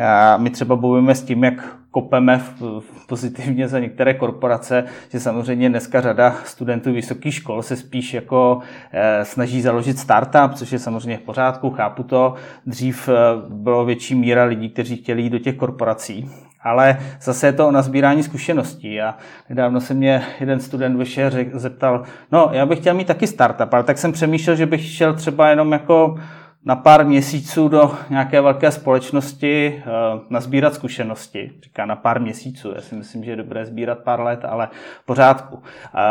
a 0.00 0.36
my 0.36 0.50
třeba 0.50 0.76
bojujeme 0.76 1.14
s 1.14 1.22
tím, 1.22 1.44
jak 1.44 1.76
kopeme 1.96 2.38
v, 2.38 2.80
v 2.80 3.06
pozitivně 3.06 3.68
za 3.68 3.78
některé 3.78 4.14
korporace, 4.14 4.84
že 5.12 5.20
samozřejmě 5.20 5.68
dneska 5.68 6.00
řada 6.00 6.34
studentů 6.44 6.92
vysokých 6.92 7.34
škol 7.34 7.62
se 7.62 7.76
spíš 7.76 8.14
jako 8.14 8.58
e, 8.92 9.24
snaží 9.24 9.62
založit 9.62 9.98
startup, 9.98 10.54
což 10.54 10.72
je 10.72 10.78
samozřejmě 10.78 11.18
v 11.18 11.20
pořádku, 11.20 11.70
chápu 11.70 12.02
to. 12.02 12.34
Dřív 12.66 13.08
e, 13.08 13.12
bylo 13.48 13.84
větší 13.84 14.14
míra 14.14 14.44
lidí, 14.44 14.68
kteří 14.70 14.96
chtěli 14.96 15.22
jít 15.22 15.30
do 15.30 15.38
těch 15.38 15.56
korporací. 15.56 16.30
Ale 16.60 16.98
zase 17.22 17.46
je 17.46 17.52
to 17.52 17.68
o 17.68 17.70
nazbírání 17.70 18.22
zkušeností. 18.22 19.00
A 19.00 19.14
nedávno 19.48 19.80
se 19.80 19.94
mě 19.94 20.22
jeden 20.40 20.60
student 20.60 20.98
vyšel 20.98 21.30
zeptal, 21.52 22.02
no 22.32 22.50
já 22.52 22.66
bych 22.66 22.78
chtěl 22.78 22.94
mít 22.94 23.06
taky 23.06 23.26
startup, 23.26 23.74
ale 23.74 23.82
tak 23.82 23.98
jsem 23.98 24.12
přemýšlel, 24.12 24.56
že 24.56 24.66
bych 24.66 24.84
šel 24.84 25.14
třeba 25.14 25.50
jenom 25.50 25.72
jako 25.72 26.16
na 26.66 26.76
pár 26.76 27.06
měsíců 27.06 27.68
do 27.68 27.94
nějaké 28.10 28.40
velké 28.40 28.70
společnosti 28.70 29.82
uh, 29.86 30.20
nazbírat 30.30 30.74
zkušenosti. 30.74 31.50
Říká 31.62 31.86
na 31.86 31.96
pár 31.96 32.20
měsíců. 32.20 32.72
Já 32.74 32.80
si 32.80 32.94
myslím, 32.94 33.24
že 33.24 33.30
je 33.30 33.36
dobré 33.36 33.66
sbírat 33.66 33.98
pár 33.98 34.20
let, 34.20 34.44
ale 34.48 34.68
pořádku. 35.04 35.62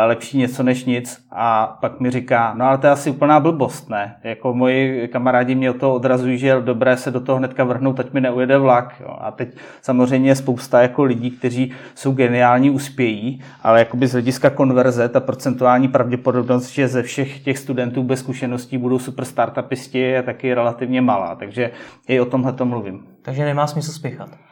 Lepší 0.06 0.38
něco 0.38 0.62
než 0.62 0.84
nic. 0.84 1.26
A 1.32 1.66
pak 1.80 2.00
mi 2.00 2.10
říká, 2.10 2.54
no 2.56 2.64
ale 2.64 2.78
to 2.78 2.86
je 2.86 2.92
asi 2.92 3.10
úplná 3.10 3.40
blbost, 3.40 3.90
ne? 3.90 4.16
Jako 4.24 4.54
moji 4.54 5.08
kamarádi 5.08 5.54
mě 5.54 5.70
o 5.70 5.74
to 5.74 5.94
odrazují, 5.94 6.38
že 6.38 6.46
je 6.46 6.60
dobré 6.60 6.96
se 6.96 7.10
do 7.10 7.20
toho 7.20 7.38
hnedka 7.38 7.64
vrhnout, 7.64 8.00
ať 8.00 8.12
mi 8.12 8.20
neujede 8.20 8.58
vlak. 8.58 8.94
Jo. 9.00 9.16
A 9.20 9.30
teď 9.30 9.48
samozřejmě 9.82 10.30
je 10.30 10.34
spousta 10.34 10.82
jako 10.82 11.04
lidí, 11.04 11.30
kteří 11.30 11.72
jsou 11.94 12.12
geniální, 12.12 12.70
uspějí, 12.70 13.42
ale 13.62 13.78
jakoby 13.78 14.06
z 14.06 14.12
hlediska 14.12 14.50
konverze 14.50 15.08
ta 15.08 15.20
procentuální 15.20 15.88
pravděpodobnost, 15.88 16.68
že 16.68 16.88
ze 16.88 17.02
všech 17.02 17.40
těch 17.40 17.58
studentů 17.58 18.02
bez 18.02 18.20
zkušeností 18.20 18.78
budou 18.78 18.98
super 18.98 19.24
startupisti, 19.24 19.98
je 19.98 20.22
taky 20.22 20.45
relativně 20.54 21.00
malá. 21.00 21.34
Takže 21.34 21.70
i 22.08 22.20
o 22.20 22.24
tomhle 22.24 22.52
to 22.52 22.64
mluvím. 22.64 23.06
Takže 23.22 23.44
nemá 23.44 23.66
smysl 23.66 23.92
spěchat. 23.92 24.45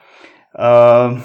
Uh, 0.58 1.18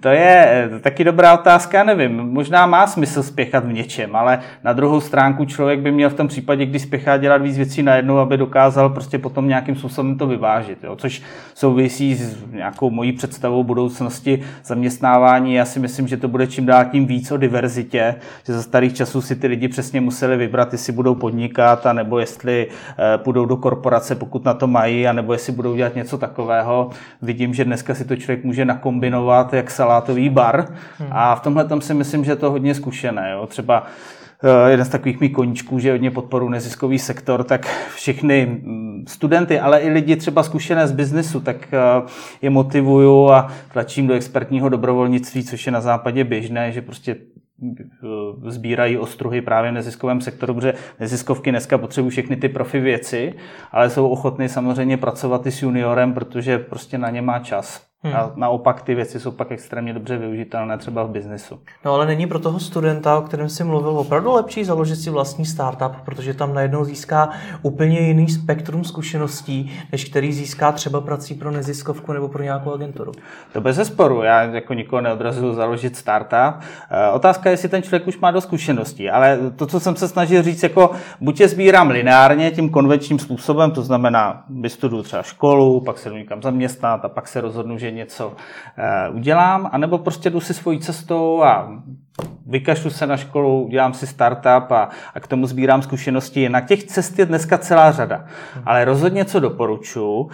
to 0.00 0.08
je 0.08 0.70
taky 0.80 1.04
dobrá 1.04 1.34
otázka, 1.34 1.84
nevím. 1.84 2.16
Možná 2.16 2.66
má 2.66 2.86
smysl 2.86 3.22
spěchat 3.22 3.64
v 3.64 3.72
něčem, 3.72 4.16
ale 4.16 4.38
na 4.64 4.72
druhou 4.72 5.00
stránku 5.00 5.44
člověk 5.44 5.80
by 5.80 5.92
měl 5.92 6.10
v 6.10 6.14
tom 6.14 6.28
případě, 6.28 6.66
když 6.66 6.82
spěchá 6.82 7.16
dělat 7.16 7.42
víc 7.42 7.56
věcí 7.56 7.82
najednou, 7.82 8.18
aby 8.18 8.36
dokázal 8.36 8.90
prostě 8.90 9.18
potom 9.18 9.48
nějakým 9.48 9.76
způsobem 9.76 10.18
to 10.18 10.26
vyvážit. 10.26 10.78
Jo? 10.84 10.96
Což 10.96 11.22
souvisí 11.54 12.14
s 12.14 12.36
nějakou 12.52 12.90
mojí 12.90 13.12
představou 13.12 13.64
budoucnosti 13.64 14.42
zaměstnávání. 14.64 15.54
Já 15.54 15.64
si 15.64 15.80
myslím, 15.80 16.08
že 16.08 16.16
to 16.16 16.28
bude 16.28 16.46
čím 16.46 16.66
dál 16.66 16.84
tím 16.84 17.06
víc 17.06 17.32
o 17.32 17.36
diverzitě, 17.36 18.14
že 18.46 18.52
za 18.52 18.62
starých 18.62 18.94
časů 18.94 19.20
si 19.20 19.36
ty 19.36 19.46
lidi 19.46 19.68
přesně 19.68 20.00
museli 20.00 20.36
vybrat, 20.36 20.72
jestli 20.72 20.92
budou 20.92 21.14
podnikat, 21.14 21.86
a 21.86 21.92
nebo 21.92 22.18
jestli 22.18 22.66
uh, 22.66 23.22
půjdou 23.22 23.46
do 23.46 23.56
korporace, 23.56 24.14
pokud 24.14 24.44
na 24.44 24.54
to 24.54 24.66
mají, 24.66 25.08
a 25.08 25.12
nebo 25.12 25.32
jestli 25.32 25.52
budou 25.52 25.76
dělat 25.76 25.94
něco 25.94 26.18
takového. 26.18 26.90
Vidím, 27.22 27.54
že 27.54 27.64
dneska 27.64 27.93
si 27.94 28.04
to 28.04 28.16
člověk 28.16 28.44
může 28.44 28.64
nakombinovat 28.64 29.52
jak 29.52 29.70
salátový 29.70 30.28
bar 30.28 30.66
hmm. 30.98 31.08
a 31.12 31.34
v 31.34 31.40
tomhle 31.40 31.64
tom 31.64 31.80
si 31.80 31.94
myslím, 31.94 32.24
že 32.24 32.32
je 32.32 32.36
to 32.36 32.50
hodně 32.50 32.74
zkušené. 32.74 33.30
Jo. 33.32 33.46
Třeba 33.46 33.86
eh, 34.44 34.70
jeden 34.70 34.86
z 34.86 34.88
takových 34.88 35.20
mých 35.20 35.32
koníčků, 35.32 35.78
že 35.78 35.92
hodně 35.92 36.10
podporu 36.10 36.48
neziskový 36.48 36.98
sektor, 36.98 37.44
tak 37.44 37.66
všechny 37.94 38.46
mm, 38.46 39.04
studenty, 39.08 39.60
ale 39.60 39.80
i 39.80 39.90
lidi 39.90 40.16
třeba 40.16 40.42
zkušené 40.42 40.86
z 40.86 40.92
biznesu, 40.92 41.40
tak 41.40 41.56
eh, 41.72 41.78
je 42.42 42.50
motivuju 42.50 43.30
a 43.30 43.48
tlačím 43.72 44.06
do 44.06 44.14
expertního 44.14 44.68
dobrovolnictví, 44.68 45.44
což 45.44 45.66
je 45.66 45.72
na 45.72 45.80
západě 45.80 46.24
běžné, 46.24 46.72
že 46.72 46.82
prostě 46.82 47.16
sbírají 48.46 48.98
ostruhy 48.98 49.42
právě 49.42 49.70
v 49.70 49.74
neziskovém 49.74 50.20
sektoru, 50.20 50.54
protože 50.54 50.74
neziskovky 51.00 51.50
dneska 51.50 51.78
potřebují 51.78 52.10
všechny 52.10 52.36
ty 52.36 52.48
profi 52.48 52.80
věci, 52.80 53.34
ale 53.72 53.90
jsou 53.90 54.08
ochotny 54.08 54.48
samozřejmě 54.48 54.96
pracovat 54.96 55.46
i 55.46 55.50
s 55.50 55.62
juniorem, 55.62 56.14
protože 56.14 56.58
prostě 56.58 56.98
na 56.98 57.10
ně 57.10 57.22
má 57.22 57.38
čas. 57.38 57.93
Hmm. 58.04 58.16
A 58.16 58.32
naopak 58.36 58.82
ty 58.82 58.94
věci 58.94 59.20
jsou 59.20 59.30
pak 59.30 59.52
extrémně 59.52 59.92
dobře 59.92 60.16
využitelné 60.16 60.78
třeba 60.78 61.04
v 61.04 61.10
biznesu. 61.10 61.60
No 61.84 61.94
ale 61.94 62.06
není 62.06 62.26
pro 62.26 62.38
toho 62.38 62.60
studenta, 62.60 63.18
o 63.18 63.22
kterém 63.22 63.48
jsi 63.48 63.64
mluvil, 63.64 63.90
opravdu 63.90 64.32
lepší 64.32 64.64
založit 64.64 64.96
si 64.96 65.10
vlastní 65.10 65.46
startup, 65.46 65.92
protože 66.04 66.34
tam 66.34 66.54
najednou 66.54 66.84
získá 66.84 67.30
úplně 67.62 68.00
jiný 68.00 68.28
spektrum 68.28 68.84
zkušeností, 68.84 69.72
než 69.92 70.04
který 70.04 70.32
získá 70.32 70.72
třeba 70.72 71.00
prací 71.00 71.34
pro 71.34 71.50
neziskovku 71.50 72.12
nebo 72.12 72.28
pro 72.28 72.42
nějakou 72.42 72.72
agenturu. 72.72 73.12
To 73.52 73.60
bez 73.60 73.76
zesporu. 73.76 74.22
Já 74.22 74.42
jako 74.42 74.74
nikoho 74.74 75.00
neodrazuju 75.00 75.54
založit 75.54 75.96
startup. 75.96 76.62
Eh, 76.90 77.10
otázka 77.10 77.50
je, 77.50 77.52
jestli 77.52 77.68
ten 77.68 77.82
člověk 77.82 78.06
už 78.06 78.18
má 78.18 78.30
do 78.30 78.40
zkušeností, 78.40 79.10
ale 79.10 79.38
to, 79.56 79.66
co 79.66 79.80
jsem 79.80 79.96
se 79.96 80.08
snažil 80.08 80.42
říct, 80.42 80.62
jako 80.62 80.90
buď 81.20 81.40
je 81.40 81.48
sbírám 81.48 81.90
lineárně 81.90 82.50
tím 82.50 82.70
konvenčním 82.70 83.18
způsobem, 83.18 83.70
to 83.70 83.82
znamená, 83.82 84.44
vystuduju 84.50 85.02
třeba 85.02 85.22
školu, 85.22 85.80
pak 85.80 85.98
se 85.98 86.08
jdu 86.08 86.16
někam 86.16 86.42
zaměstnat 86.42 87.04
a 87.04 87.08
pak 87.08 87.28
se 87.28 87.40
rozhodnu, 87.40 87.78
že 87.78 87.93
něco 87.94 88.28
uh, 88.28 89.16
udělám, 89.16 89.70
anebo 89.72 89.98
prostě 89.98 90.30
jdu 90.30 90.40
si 90.40 90.54
svojí 90.54 90.80
cestou 90.80 91.42
a 91.42 91.82
vykašlu 92.46 92.90
se 92.90 93.06
na 93.06 93.16
školu, 93.16 93.68
dělám 93.70 93.94
si 93.94 94.06
startup 94.06 94.72
a, 94.72 94.88
a 95.14 95.20
k 95.20 95.26
tomu 95.26 95.46
sbírám 95.46 95.82
zkušenosti. 95.82 96.48
Na 96.48 96.60
těch 96.60 96.84
cest 96.84 97.18
je 97.18 97.26
dneska 97.26 97.58
celá 97.58 97.92
řada. 97.92 98.24
Ale 98.64 98.84
rozhodně 98.84 99.24
co 99.24 99.40
doporučuji, 99.40 100.20
uh, 100.20 100.30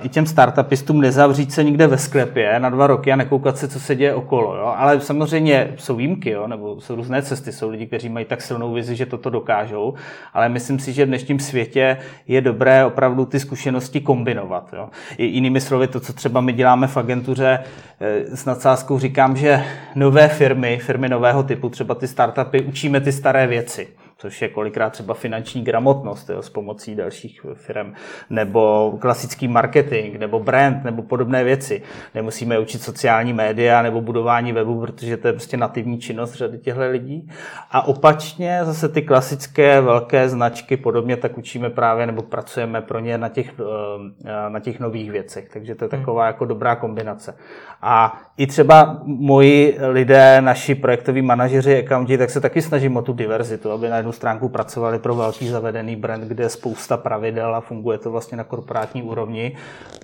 i 0.00 0.08
těm 0.08 0.26
startupistům 0.26 1.00
nezavřít 1.00 1.52
se 1.52 1.64
nikde 1.64 1.86
ve 1.86 1.98
sklepě 1.98 2.60
na 2.60 2.70
dva 2.70 2.86
roky 2.86 3.12
a 3.12 3.16
nekoukat 3.16 3.58
se, 3.58 3.68
co 3.68 3.80
se 3.80 3.94
děje 3.94 4.14
okolo. 4.14 4.56
Jo? 4.56 4.74
Ale 4.76 5.00
samozřejmě 5.00 5.74
jsou 5.76 5.96
výjimky, 5.96 6.30
jo? 6.30 6.46
nebo 6.46 6.80
jsou 6.80 6.94
různé 6.94 7.22
cesty. 7.22 7.52
Jsou 7.52 7.70
lidi, 7.70 7.86
kteří 7.86 8.08
mají 8.08 8.26
tak 8.26 8.42
silnou 8.42 8.72
vizi, 8.72 8.96
že 8.96 9.06
toto 9.06 9.30
dokážou. 9.30 9.94
Ale 10.34 10.48
myslím 10.48 10.78
si, 10.78 10.92
že 10.92 11.04
v 11.04 11.08
dnešním 11.08 11.38
světě 11.38 11.96
je 12.28 12.40
dobré 12.40 12.84
opravdu 12.84 13.24
ty 13.24 13.40
zkušenosti 13.40 14.00
kombinovat. 14.00 14.74
Jo? 14.76 14.88
I 15.16 15.24
jinými 15.24 15.60
slovy, 15.60 15.86
to, 15.86 16.00
co 16.00 16.12
třeba 16.12 16.40
my 16.40 16.52
děláme 16.52 16.86
v 16.86 16.96
agentuře, 16.96 17.58
eh, 18.00 18.36
s 18.36 18.44
nadsázkou 18.44 18.98
říkám, 18.98 19.36
že 19.36 19.64
nové 19.94 20.28
firmy, 20.28 20.78
firmy 20.78 20.93
nového 21.08 21.42
typu, 21.42 21.68
třeba 21.68 21.94
ty 21.94 22.08
startupy, 22.08 22.60
učíme 22.60 23.00
ty 23.00 23.12
staré 23.12 23.46
věci 23.46 23.88
což 24.24 24.42
je 24.42 24.48
kolikrát 24.48 24.90
třeba 24.90 25.14
finanční 25.14 25.64
gramotnost 25.64 26.30
jo, 26.30 26.42
s 26.42 26.50
pomocí 26.50 26.94
dalších 26.94 27.46
firm, 27.54 27.92
nebo 28.30 28.92
klasický 29.00 29.48
marketing, 29.48 30.16
nebo 30.16 30.40
brand, 30.40 30.84
nebo 30.84 31.02
podobné 31.02 31.44
věci. 31.44 31.82
Nemusíme 32.14 32.58
učit 32.58 32.82
sociální 32.82 33.32
média 33.32 33.82
nebo 33.82 34.00
budování 34.00 34.52
webu, 34.52 34.80
protože 34.80 35.16
to 35.16 35.26
je 35.26 35.32
prostě 35.32 35.56
nativní 35.56 35.98
činnost 35.98 36.34
řady 36.34 36.58
těchto 36.58 36.90
lidí. 36.90 37.30
A 37.70 37.86
opačně 37.86 38.60
zase 38.62 38.88
ty 38.88 39.02
klasické 39.02 39.80
velké 39.80 40.28
značky 40.28 40.76
podobně 40.76 41.16
tak 41.16 41.38
učíme 41.38 41.70
právě 41.70 42.06
nebo 42.06 42.22
pracujeme 42.22 42.80
pro 42.80 42.98
ně 42.98 43.18
na 43.18 43.28
těch, 43.28 43.52
eh, 43.60 44.50
na 44.50 44.60
těch 44.60 44.80
nových 44.80 45.10
věcech. 45.10 45.48
Takže 45.52 45.74
to 45.74 45.84
je 45.84 45.88
hmm. 45.92 46.00
taková 46.00 46.26
jako 46.26 46.44
dobrá 46.44 46.76
kombinace. 46.76 47.36
A 47.82 48.22
i 48.36 48.46
třeba 48.46 49.02
moji 49.04 49.78
lidé, 49.88 50.40
naši 50.40 50.74
projektoví 50.74 51.22
manažeři, 51.22 51.84
accounti, 51.84 52.18
tak 52.18 52.30
se 52.30 52.40
taky 52.40 52.62
snažím 52.62 52.96
o 52.96 53.02
tu 53.02 53.12
diverzitu, 53.12 53.70
aby 53.70 53.88
na 53.88 53.96
jednu 53.96 54.12
stránku 54.14 54.48
pracovali 54.48 54.98
pro 54.98 55.14
velký 55.14 55.48
zavedený 55.48 55.96
brand, 55.96 56.24
kde 56.24 56.44
je 56.44 56.48
spousta 56.48 56.96
pravidel 56.96 57.54
a 57.54 57.60
funguje 57.60 57.98
to 57.98 58.10
vlastně 58.10 58.36
na 58.36 58.44
korporátní 58.44 59.02
úrovni. 59.02 59.56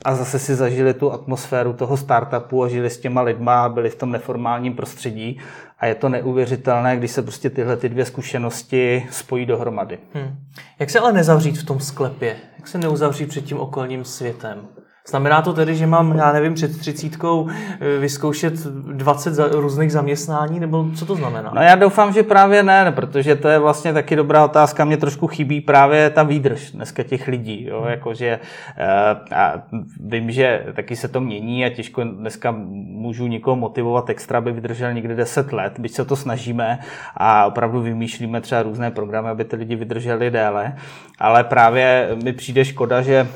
A 0.05 0.15
zase 0.15 0.39
si 0.39 0.55
zažili 0.55 0.95
tu 0.95 1.13
atmosféru 1.13 1.73
toho 1.73 1.97
startupu 1.97 2.65
a 2.65 2.69
žili 2.69 2.91
s 2.91 2.99
těma 2.99 3.21
lidma 3.21 3.65
a 3.65 3.69
byli 3.69 3.91
v 3.91 3.95
tom 3.95 4.13
neformálním 4.13 4.75
prostředí. 4.75 5.41
A 5.79 5.87
je 5.87 5.95
to 5.95 6.09
neuvěřitelné, 6.09 6.97
když 6.97 7.11
se 7.11 7.23
prostě 7.23 7.51
tyhle 7.51 7.77
ty 7.77 7.89
dvě 7.89 8.05
zkušenosti 8.05 9.07
spojí 9.11 9.47
dohromady. 9.47 9.99
Hmm. 10.15 10.37
Jak 10.79 10.91
se 10.91 11.01
ale 11.01 11.13
nezavřít 11.13 11.59
v 11.59 11.67
tom 11.67 11.81
sklepě? 11.81 12.37
Jak 12.57 12.69
se 12.69 12.79
neuzavřít 12.79 13.29
před 13.29 13.45
tím 13.45 13.61
okolním 13.61 14.05
světem? 14.05 14.69
Znamená 15.09 15.43
to 15.43 15.53
tedy, 15.53 15.75
že 15.75 15.87
mám, 15.87 16.17
já 16.17 16.33
nevím, 16.33 16.55
před 16.55 16.79
třicítkou 16.79 17.49
eh, 17.49 17.99
vyzkoušet 17.99 18.55
20 18.67 19.35
za, 19.35 19.49
různých 19.49 19.93
zaměstnání, 19.93 20.61
nebo 20.61 20.87
co 20.97 21.07
to 21.07 21.15
znamená? 21.15 21.53
No 21.55 21.63
já 21.63 21.75
doufám, 21.75 22.13
že 22.13 22.23
právě 22.23 22.63
ne, 22.63 22.93
protože 22.93 23.37
to 23.37 23.49
je 23.49 23.59
vlastně 23.59 23.93
taky 23.93 24.17
dobrá 24.17 24.45
otázka. 24.45 24.85
Mně 24.85 24.97
trošku 24.97 25.27
chybí 25.27 25.61
právě 25.61 26.11
ta 26.11 26.23
výdrž 26.23 26.71
dneska 26.71 27.03
těch 27.03 27.29
lidí. 27.29 27.65
Jo? 27.65 27.85
Jakože, 27.89 28.41
eh, 28.77 29.35
a 29.35 29.63
vím, 30.01 30.31
že 30.31 30.67
taky 30.75 30.97
se 30.97 31.09
to 31.09 31.21
mění 31.21 31.65
a 31.65 31.69
těžko 31.69 32.05
dneska 32.05 32.51
můžu 32.51 33.27
někoho 33.27 33.57
motivovat 33.57 34.11
extra, 34.11 34.39
aby 34.39 34.53
vydržel 34.53 34.93
někde 34.93 35.15
10 35.15 35.53
let, 35.53 35.79
byť 35.79 35.93
se 35.93 36.05
to 36.05 36.17
snažíme 36.17 36.79
a 37.17 37.47
opravdu 37.47 37.81
vymýšlíme 37.81 38.41
třeba 38.41 38.63
různé 38.63 38.91
programy, 38.91 39.29
aby 39.29 39.45
ty 39.45 39.57
lidi 39.57 39.77
vydrželi 39.77 40.31
déle. 40.31 40.77
Ale 41.19 41.45
právě 41.45 42.09
mi 42.25 42.33
přijde 42.33 42.65
škoda, 42.65 43.03
že 43.03 43.29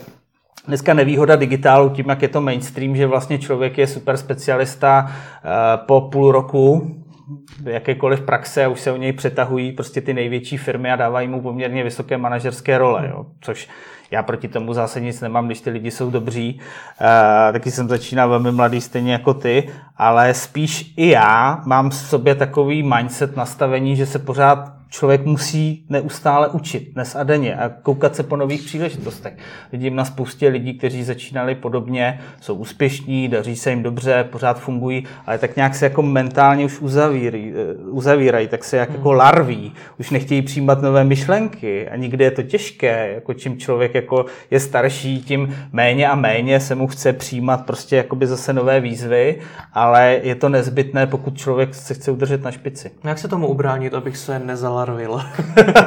Dneska 0.67 0.95
nevýhoda 0.95 1.37
digitálu 1.37 1.91
tím, 1.91 2.09
jak 2.09 2.23
je 2.23 2.29
to 2.29 2.41
mainstream, 2.41 2.97
že 2.97 3.07
vlastně 3.07 3.39
člověk 3.39 3.79
je 3.79 3.87
super 3.87 4.17
specialista 4.17 5.07
eh, 5.09 5.51
po 5.77 6.01
půl 6.01 6.33
roku 6.33 6.95
jakékoliv 7.65 8.21
praxe 8.21 8.65
a 8.65 8.69
už 8.69 8.81
se 8.81 8.93
o 8.93 8.97
něj 8.97 9.13
přetahují 9.13 9.73
prostě 9.73 10.01
ty 10.01 10.15
největší 10.15 10.57
firmy 10.57 10.91
a 10.93 10.97
dávají 10.97 11.29
mu 11.29 11.41
poměrně 11.41 11.85
vysoké 11.85 12.19
manažerské 12.19 12.79
role, 12.79 13.09
jo. 13.11 13.27
což 13.41 13.69
já 14.11 14.23
proti 14.23 14.49
tomu 14.49 14.75
zase 14.75 15.01
nic 15.01 15.21
nemám, 15.21 15.47
když 15.47 15.61
ty 15.61 15.71
lidi 15.71 15.91
jsou 15.91 16.11
dobří. 16.11 16.61
E, 17.49 17.53
taky 17.53 17.71
jsem 17.71 17.89
začínal 17.89 18.29
velmi 18.29 18.53
mladý, 18.53 18.81
stejně 18.81 19.13
jako 19.13 19.35
ty, 19.35 19.69
ale 19.97 20.35
spíš 20.35 20.95
i 20.97 21.09
já 21.09 21.63
mám 21.67 21.91
v 21.91 21.95
sobě 21.95 22.35
takový 22.35 22.83
mindset 22.83 23.37
nastavení, 23.37 23.97
že 23.97 24.07
se 24.07 24.19
pořád 24.19 24.73
člověk 24.95 25.25
musí 25.25 25.85
neustále 25.89 26.49
učit 26.49 26.89
dnes 26.95 27.17
a 27.17 27.23
denně 27.23 27.57
a 27.57 27.69
koukat 27.69 28.17
se 28.17 28.23
po 28.23 28.37
nových 28.37 28.63
příležitostech. 28.63 29.33
Vidím 29.73 29.97
na 29.97 30.05
spoustě 30.05 30.49
lidí, 30.49 30.79
kteří 30.79 31.05
začínali 31.05 31.55
podobně, 31.55 32.21
jsou 32.41 32.55
úspěšní, 32.55 33.29
daří 33.29 33.57
se 33.57 33.71
jim 33.71 33.83
dobře, 33.83 34.25
pořád 34.31 34.61
fungují, 34.61 35.05
ale 35.27 35.39
tak 35.39 35.57
nějak 35.57 35.75
se 35.75 35.87
jako 35.87 36.03
mentálně 36.03 36.65
už 36.65 36.81
uzavírají, 36.81 37.53
eh, 37.53 37.75
uzavírají 37.91 38.49
tak 38.49 38.65
se 38.65 38.77
jak 38.77 38.91
jako 38.91 39.09
hmm. 39.09 39.19
larví, 39.19 39.73
už 40.01 40.11
nechtějí 40.11 40.43
přijímat 40.43 40.83
nové 40.83 41.05
myšlenky 41.05 41.89
a 41.89 41.97
nikdy 41.97 42.25
je 42.25 42.31
to 42.31 42.43
těžké, 42.43 43.13
jako 43.15 43.35
čím 43.35 43.59
člověk 43.59 43.95
jako 43.95 44.27
je 44.51 44.61
starší, 44.61 45.23
tím 45.23 45.57
méně 45.73 46.09
a 46.09 46.15
méně 46.15 46.61
se 46.61 46.75
mu 46.75 46.87
chce 46.87 47.13
přijímat 47.13 47.67
prostě 47.67 47.97
jakoby 47.97 48.27
zase 48.27 48.53
nové 48.53 48.81
výzvy, 48.81 49.41
ale 49.73 50.21
je 50.23 50.35
to 50.35 50.49
nezbytné, 50.49 51.07
pokud 51.07 51.39
člověk 51.39 51.75
se 51.75 51.95
chce 51.95 52.11
udržet 52.11 52.43
na 52.43 52.51
špici. 52.51 52.91
Jak 53.05 53.19
se 53.19 53.29
tomu 53.29 53.47
ubránit, 53.47 53.95
abych 53.95 54.17
se 54.17 54.39
nezal 54.39 54.84
Marvel. 54.85 55.21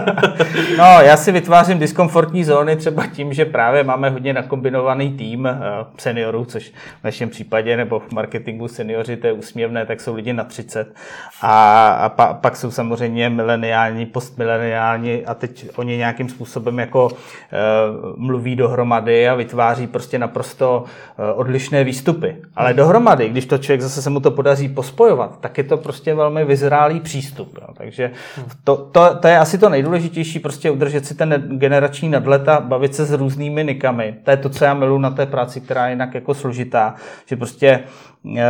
no, 0.77 1.01
já 1.01 1.17
si 1.17 1.31
vytvářím 1.31 1.79
diskomfortní 1.79 2.43
zóny 2.43 2.75
třeba 2.75 3.07
tím, 3.07 3.33
že 3.33 3.45
právě 3.45 3.83
máme 3.83 4.09
hodně 4.09 4.33
nakombinovaný 4.33 5.17
tým 5.17 5.45
uh, 5.45 5.51
seniorů, 5.97 6.45
což 6.45 6.71
v 7.01 7.03
našem 7.03 7.29
případě, 7.29 7.77
nebo 7.77 7.99
v 7.99 8.11
marketingu 8.11 8.67
seniori, 8.67 9.17
to 9.17 9.27
je 9.27 9.33
úsměvné, 9.33 9.85
tak 9.85 10.01
jsou 10.01 10.15
lidi 10.15 10.33
na 10.33 10.43
30. 10.43 10.95
A, 11.41 11.87
a 11.89 12.09
pa, 12.09 12.33
pak 12.33 12.55
jsou 12.55 12.71
samozřejmě 12.71 13.29
mileniální, 13.29 14.05
postmileniální 14.05 15.25
a 15.25 15.33
teď 15.33 15.69
oni 15.75 15.97
nějakým 15.97 16.29
způsobem 16.29 16.79
jako 16.79 17.05
uh, 17.05 17.11
mluví 18.17 18.55
dohromady 18.55 19.29
a 19.29 19.35
vytváří 19.35 19.87
prostě 19.87 20.19
naprosto 20.19 20.83
uh, 20.83 21.39
odlišné 21.39 21.83
výstupy. 21.83 22.35
Ale 22.55 22.73
dohromady, 22.73 23.29
když 23.29 23.45
to 23.45 23.57
člověk 23.57 23.81
zase 23.81 24.01
se 24.01 24.09
mu 24.09 24.19
to 24.19 24.31
podaří 24.31 24.69
pospojovat, 24.69 25.39
tak 25.39 25.57
je 25.57 25.63
to 25.63 25.77
prostě 25.77 26.15
velmi 26.15 26.45
vyzrálý 26.45 26.99
přístup. 26.99 27.57
Jo. 27.61 27.67
Takže 27.77 28.11
to, 28.63 28.76
to, 28.77 29.15
to 29.15 29.27
je 29.27 29.37
asi 29.39 29.57
to 29.57 29.69
nejdůležitější, 29.69 30.39
prostě 30.39 30.71
udržet 30.71 31.05
si 31.05 31.15
ten 31.15 31.57
generační 31.59 32.09
nadlet 32.09 32.47
a 32.47 32.59
bavit 32.59 32.95
se 32.95 33.05
s 33.05 33.13
různými 33.13 33.63
nikami. 33.63 34.15
To 34.23 34.31
je 34.31 34.37
to, 34.37 34.49
co 34.49 34.65
já 34.65 34.73
miluji 34.73 34.99
na 34.99 35.09
té 35.09 35.25
práci, 35.25 35.61
která 35.61 35.85
je 35.87 35.91
jinak 35.93 36.13
jako 36.13 36.33
složitá, 36.33 36.95
že 37.25 37.35
prostě 37.35 37.83
eh, 38.37 38.43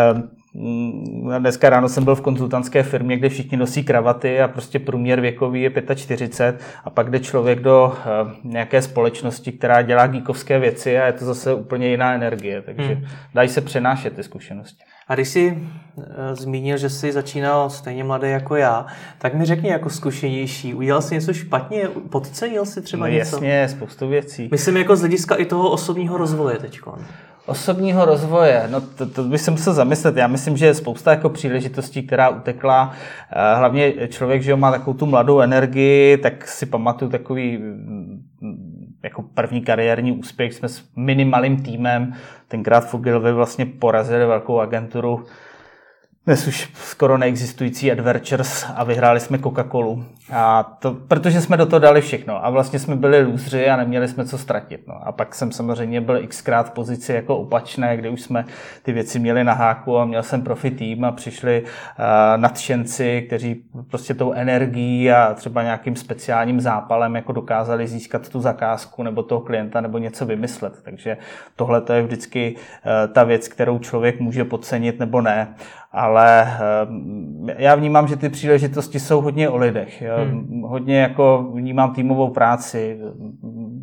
Dneska 1.40 1.70
ráno 1.70 1.90
jsem 1.90 2.04
byl 2.04 2.16
v 2.16 2.22
konzultantské 2.22 2.84
firmě, 2.84 3.18
kde 3.18 3.30
všichni 3.30 3.58
nosí 3.58 3.84
kravaty 3.84 4.42
a 4.42 4.48
prostě 4.48 4.80
průměr 4.80 5.22
věkový 5.22 5.62
je 5.62 5.72
45 5.96 6.66
a 6.84 6.90
pak 6.90 7.10
jde 7.10 7.20
člověk 7.20 7.60
do 7.60 7.94
eh, 7.98 8.36
nějaké 8.44 8.82
společnosti, 8.82 9.52
která 9.52 9.82
dělá 9.82 10.08
geekovské 10.08 10.60
věci 10.60 11.00
a 11.00 11.06
je 11.06 11.14
to 11.14 11.26
zase 11.26 11.54
úplně 11.54 11.90
jiná 11.90 12.14
energie, 12.14 12.62
takže 12.62 12.94
hmm. 12.94 13.06
dají 13.34 13.50
se 13.50 13.62
přenášet 13.62 14.16
ty 14.16 14.24
zkušenosti. 14.24 14.84
A 15.08 15.16
když 15.16 15.28
jsi 15.28 15.52
uh, 15.96 16.04
zmínil, 16.34 16.78
že 16.78 16.90
jsi 16.90 17.12
začínal 17.12 17.70
stejně 17.70 18.04
mladý 18.04 18.30
jako 18.30 18.56
já, 18.56 18.86
tak 19.18 19.34
mi 19.34 19.46
řekni 19.46 19.70
jako 19.70 19.90
zkušenější, 19.90 20.74
udělal 20.74 21.02
jsi 21.02 21.16
něco 21.16 21.34
špatně, 21.34 21.88
podcenil 22.10 22.66
jsi 22.66 22.82
třeba 22.82 23.08
no, 23.08 23.14
něco? 23.14 23.36
Jasně, 23.36 23.68
spoustu 23.70 24.08
věcí. 24.08 24.48
Myslím 24.52 24.78
jako 24.78 24.96
z 24.96 25.00
hlediska 25.00 25.36
i 25.36 25.46
toho 25.46 25.72
osobního 25.72 26.18
rozvoje 26.18 26.58
teď. 26.58 26.80
Osobního 27.46 28.06
rozvoje, 28.06 28.68
no 28.72 28.82
to, 28.82 29.06
to 29.06 29.24
bych 29.24 29.42
se 29.42 29.52
musel 29.52 29.74
zamyslet. 29.74 30.18
Já 30.18 30.28
myslím, 30.28 30.58
že 30.58 30.66
je 30.66 30.74
spousta 30.74 31.12
jako 31.12 31.30
příležitostí, 31.30 32.04
která 32.04 32.30
utekla. 32.30 32.94
Eh, 33.32 33.56
hlavně 33.56 33.94
člověk, 34.08 34.42
že 34.42 34.56
má 34.56 34.72
takovou 34.72 34.98
tu 34.98 35.06
mladou 35.06 35.40
energii, 35.40 36.18
tak 36.18 36.48
si 36.48 36.66
pamatuju 36.66 37.12
takový 37.12 37.60
jako 39.04 39.22
první 39.22 39.62
kariérní 39.62 40.12
úspěch. 40.12 40.54
Jsme 40.54 40.70
s 40.70 40.90
minimalým 40.96 41.64
týmem, 41.64 42.14
tenkrát 42.48 42.82
Fogilvy 42.82 43.34
vlastně 43.34 43.66
porazili 43.66 44.26
velkou 44.26 44.60
agenturu 44.60 45.26
dnes 46.28 46.48
už 46.48 46.70
skoro 46.74 47.18
neexistující 47.18 47.92
Adventures 47.92 48.66
a 48.76 48.84
vyhráli 48.84 49.20
jsme 49.20 49.38
Coca-Colu. 49.38 50.04
A 50.32 50.64
to, 50.64 50.94
protože 50.94 51.42
jsme 51.42 51.58
do 51.58 51.66
toho 51.66 51.80
dali 51.80 52.02
všechno 52.02 52.46
a 52.46 52.50
vlastně 52.50 52.80
jsme 52.80 52.96
byli 52.96 53.22
lůzři 53.24 53.70
a 53.70 53.76
neměli 53.76 54.08
jsme 54.08 54.26
co 54.26 54.38
ztratit. 54.38 54.88
No. 54.88 55.08
A 55.08 55.12
pak 55.12 55.36
jsem 55.36 55.52
samozřejmě 55.52 56.02
byl 56.02 56.28
xkrát 56.28 56.68
v 56.68 56.72
pozici 56.72 57.14
jako 57.14 57.38
opačné, 57.38 57.98
kde 57.98 58.10
už 58.10 58.22
jsme 58.22 58.46
ty 58.84 58.94
věci 58.94 59.20
měli 59.20 59.44
na 59.44 59.54
háku 59.54 59.98
a 59.98 60.06
měl 60.06 60.24
jsem 60.24 60.42
profi 60.42 60.72
tým 60.72 61.06
a 61.06 61.12
přišli 61.12 61.62
uh, 61.62 61.68
nadšenci, 62.36 63.24
kteří 63.28 63.64
prostě 63.90 64.14
tou 64.14 64.32
energií 64.32 65.12
a 65.12 65.34
třeba 65.34 65.64
nějakým 65.64 65.96
speciálním 65.96 66.62
zápalem 66.62 67.16
jako 67.16 67.32
dokázali 67.32 67.88
získat 67.88 68.30
tu 68.30 68.42
zakázku 68.42 69.04
nebo 69.04 69.24
toho 69.24 69.42
klienta 69.42 69.82
nebo 69.82 69.98
něco 69.98 70.26
vymyslet. 70.26 70.74
Takže 70.84 71.18
tohle 71.56 71.82
to 71.82 71.94
je 71.94 72.02
vždycky 72.02 72.56
uh, 72.56 73.14
ta 73.14 73.24
věc, 73.24 73.48
kterou 73.48 73.80
člověk 73.80 74.20
může 74.20 74.44
podcenit 74.44 75.00
nebo 75.00 75.22
ne 75.22 75.56
ale 75.92 76.42
eh, 77.48 77.56
já 77.58 77.76
vnímám, 77.76 78.08
že 78.08 78.16
ty 78.16 78.30
příležitosti 78.30 79.00
jsou 79.00 79.22
hodně 79.22 79.50
o 79.50 79.58
lidech. 79.58 80.04
Hmm. 80.18 80.62
Hodně 80.62 81.00
jako 81.00 81.52
vnímám 81.54 81.94
týmovou 81.94 82.30
práci, 82.30 83.00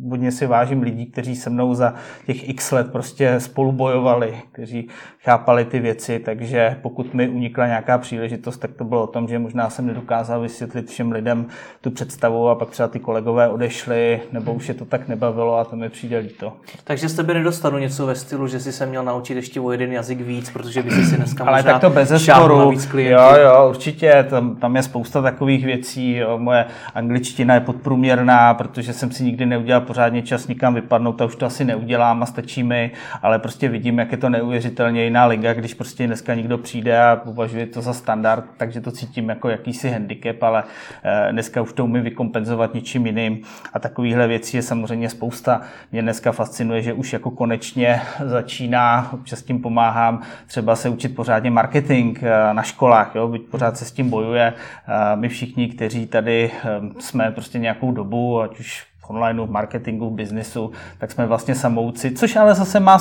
hodně 0.09 0.31
si 0.31 0.47
vážím 0.47 0.81
lidí, 0.81 1.05
kteří 1.05 1.35
se 1.35 1.49
mnou 1.49 1.73
za 1.73 1.93
těch 2.25 2.49
x 2.49 2.71
let 2.71 2.91
prostě 2.91 3.39
spolu 3.39 3.71
bojovali, 3.71 4.41
kteří 4.51 4.89
chápali 5.25 5.65
ty 5.65 5.79
věci, 5.79 6.19
takže 6.19 6.77
pokud 6.81 7.13
mi 7.13 7.29
unikla 7.29 7.67
nějaká 7.67 7.97
příležitost, 7.97 8.57
tak 8.57 8.71
to 8.71 8.83
bylo 8.83 9.03
o 9.03 9.07
tom, 9.07 9.27
že 9.27 9.39
možná 9.39 9.69
jsem 9.69 9.87
nedokázal 9.87 10.41
vysvětlit 10.41 10.89
všem 10.89 11.11
lidem 11.11 11.45
tu 11.81 11.91
představu 11.91 12.49
a 12.49 12.55
pak 12.55 12.69
třeba 12.69 12.87
ty 12.87 12.99
kolegové 12.99 13.49
odešli, 13.49 14.21
nebo 14.31 14.53
už 14.53 14.67
je 14.67 14.73
to 14.73 14.85
tak 14.85 15.07
nebavilo 15.07 15.57
a 15.57 15.63
to 15.63 15.75
mi 15.75 15.89
přijde 15.89 16.17
líto. 16.17 16.53
Takže 16.83 17.09
z 17.09 17.13
tebe 17.13 17.33
nedostanu 17.33 17.77
něco 17.77 18.05
ve 18.05 18.15
stylu, 18.15 18.47
že 18.47 18.59
si 18.59 18.71
se 18.71 18.85
měl 18.85 19.03
naučit 19.03 19.35
ještě 19.35 19.61
o 19.61 19.71
jeden 19.71 19.91
jazyk 19.91 20.21
víc, 20.21 20.49
protože 20.49 20.83
by 20.83 20.91
si 20.91 21.05
si 21.05 21.17
dneska 21.17 21.45
Ale 21.45 21.63
tak 21.63 21.81
to 21.81 21.89
bez 21.89 22.09
zesporu. 22.09 22.73
Jo, 22.95 23.35
jo, 23.43 23.69
určitě, 23.69 24.25
tam, 24.29 24.55
tam 24.55 24.75
je 24.75 24.83
spousta 24.83 25.21
takových 25.21 25.65
věcí. 25.65 26.15
Jo. 26.15 26.37
Moje 26.37 26.65
angličtina 26.95 27.53
je 27.53 27.59
podprůměrná, 27.59 28.53
protože 28.53 28.93
jsem 28.93 29.11
si 29.11 29.23
nikdy 29.23 29.45
neudělal 29.45 29.81
pořádně 29.81 30.21
čas 30.21 30.47
nikam 30.47 30.73
vypadnout 30.73 31.21
a 31.21 31.25
už 31.25 31.35
to 31.35 31.45
asi 31.45 31.65
neudělám 31.65 32.23
a 32.23 32.25
stačí 32.25 32.63
mi, 32.63 32.91
ale 33.21 33.39
prostě 33.39 33.69
vidím, 33.69 33.99
jak 33.99 34.11
je 34.11 34.17
to 34.17 34.29
neuvěřitelně 34.29 35.03
jiná 35.15 35.25
liga, 35.25 35.53
když 35.53 35.73
prostě 35.73 36.07
dneska 36.07 36.33
někdo 36.33 36.57
přijde 36.57 37.01
a 37.01 37.15
považuje 37.15 37.67
to 37.67 37.81
za 37.81 37.93
standard, 37.93 38.45
takže 38.57 38.81
to 38.81 38.91
cítím 38.91 39.29
jako 39.29 39.49
jakýsi 39.49 39.89
handicap, 39.89 40.43
ale 40.43 40.63
eh, 41.03 41.31
dneska 41.31 41.61
už 41.61 41.73
to 41.73 41.85
umím 41.85 42.03
vykompenzovat 42.03 42.73
něčím 42.73 43.05
jiným 43.05 43.41
a 43.73 43.79
takovýchhle 43.79 44.27
věcí 44.27 44.57
je 44.57 44.63
samozřejmě 44.63 45.09
spousta. 45.09 45.61
Mě 45.91 46.01
dneska 46.01 46.31
fascinuje, 46.31 46.81
že 46.81 46.93
už 46.93 47.13
jako 47.13 47.31
konečně 47.31 48.01
začíná, 48.25 49.09
občas 49.13 49.41
tím 49.41 49.61
pomáhám, 49.61 50.21
třeba 50.47 50.75
se 50.75 50.89
učit 50.89 51.15
pořádně 51.15 51.51
marketing 51.51 52.19
eh, 52.21 52.53
na 52.53 52.63
školách, 52.63 53.15
jo, 53.15 53.27
byť 53.27 53.41
pořád 53.41 53.77
se 53.77 53.85
s 53.85 53.91
tím 53.91 54.09
bojuje. 54.09 54.53
Eh, 54.53 55.15
my 55.15 55.29
všichni, 55.29 55.67
kteří 55.67 56.07
tady 56.07 56.51
jsme 56.99 57.31
prostě 57.31 57.59
nějakou 57.59 57.91
dobu, 57.91 58.41
ať 58.41 58.59
už 58.59 58.85
online, 59.09 59.41
v 59.41 59.49
marketingu, 59.49 60.09
v 60.09 60.13
biznisu, 60.13 60.71
tak 60.97 61.11
jsme 61.11 61.25
vlastně 61.25 61.55
samouci, 61.55 62.11
což 62.11 62.35
ale 62.35 62.55
zase 62.55 62.79
má 62.79 62.99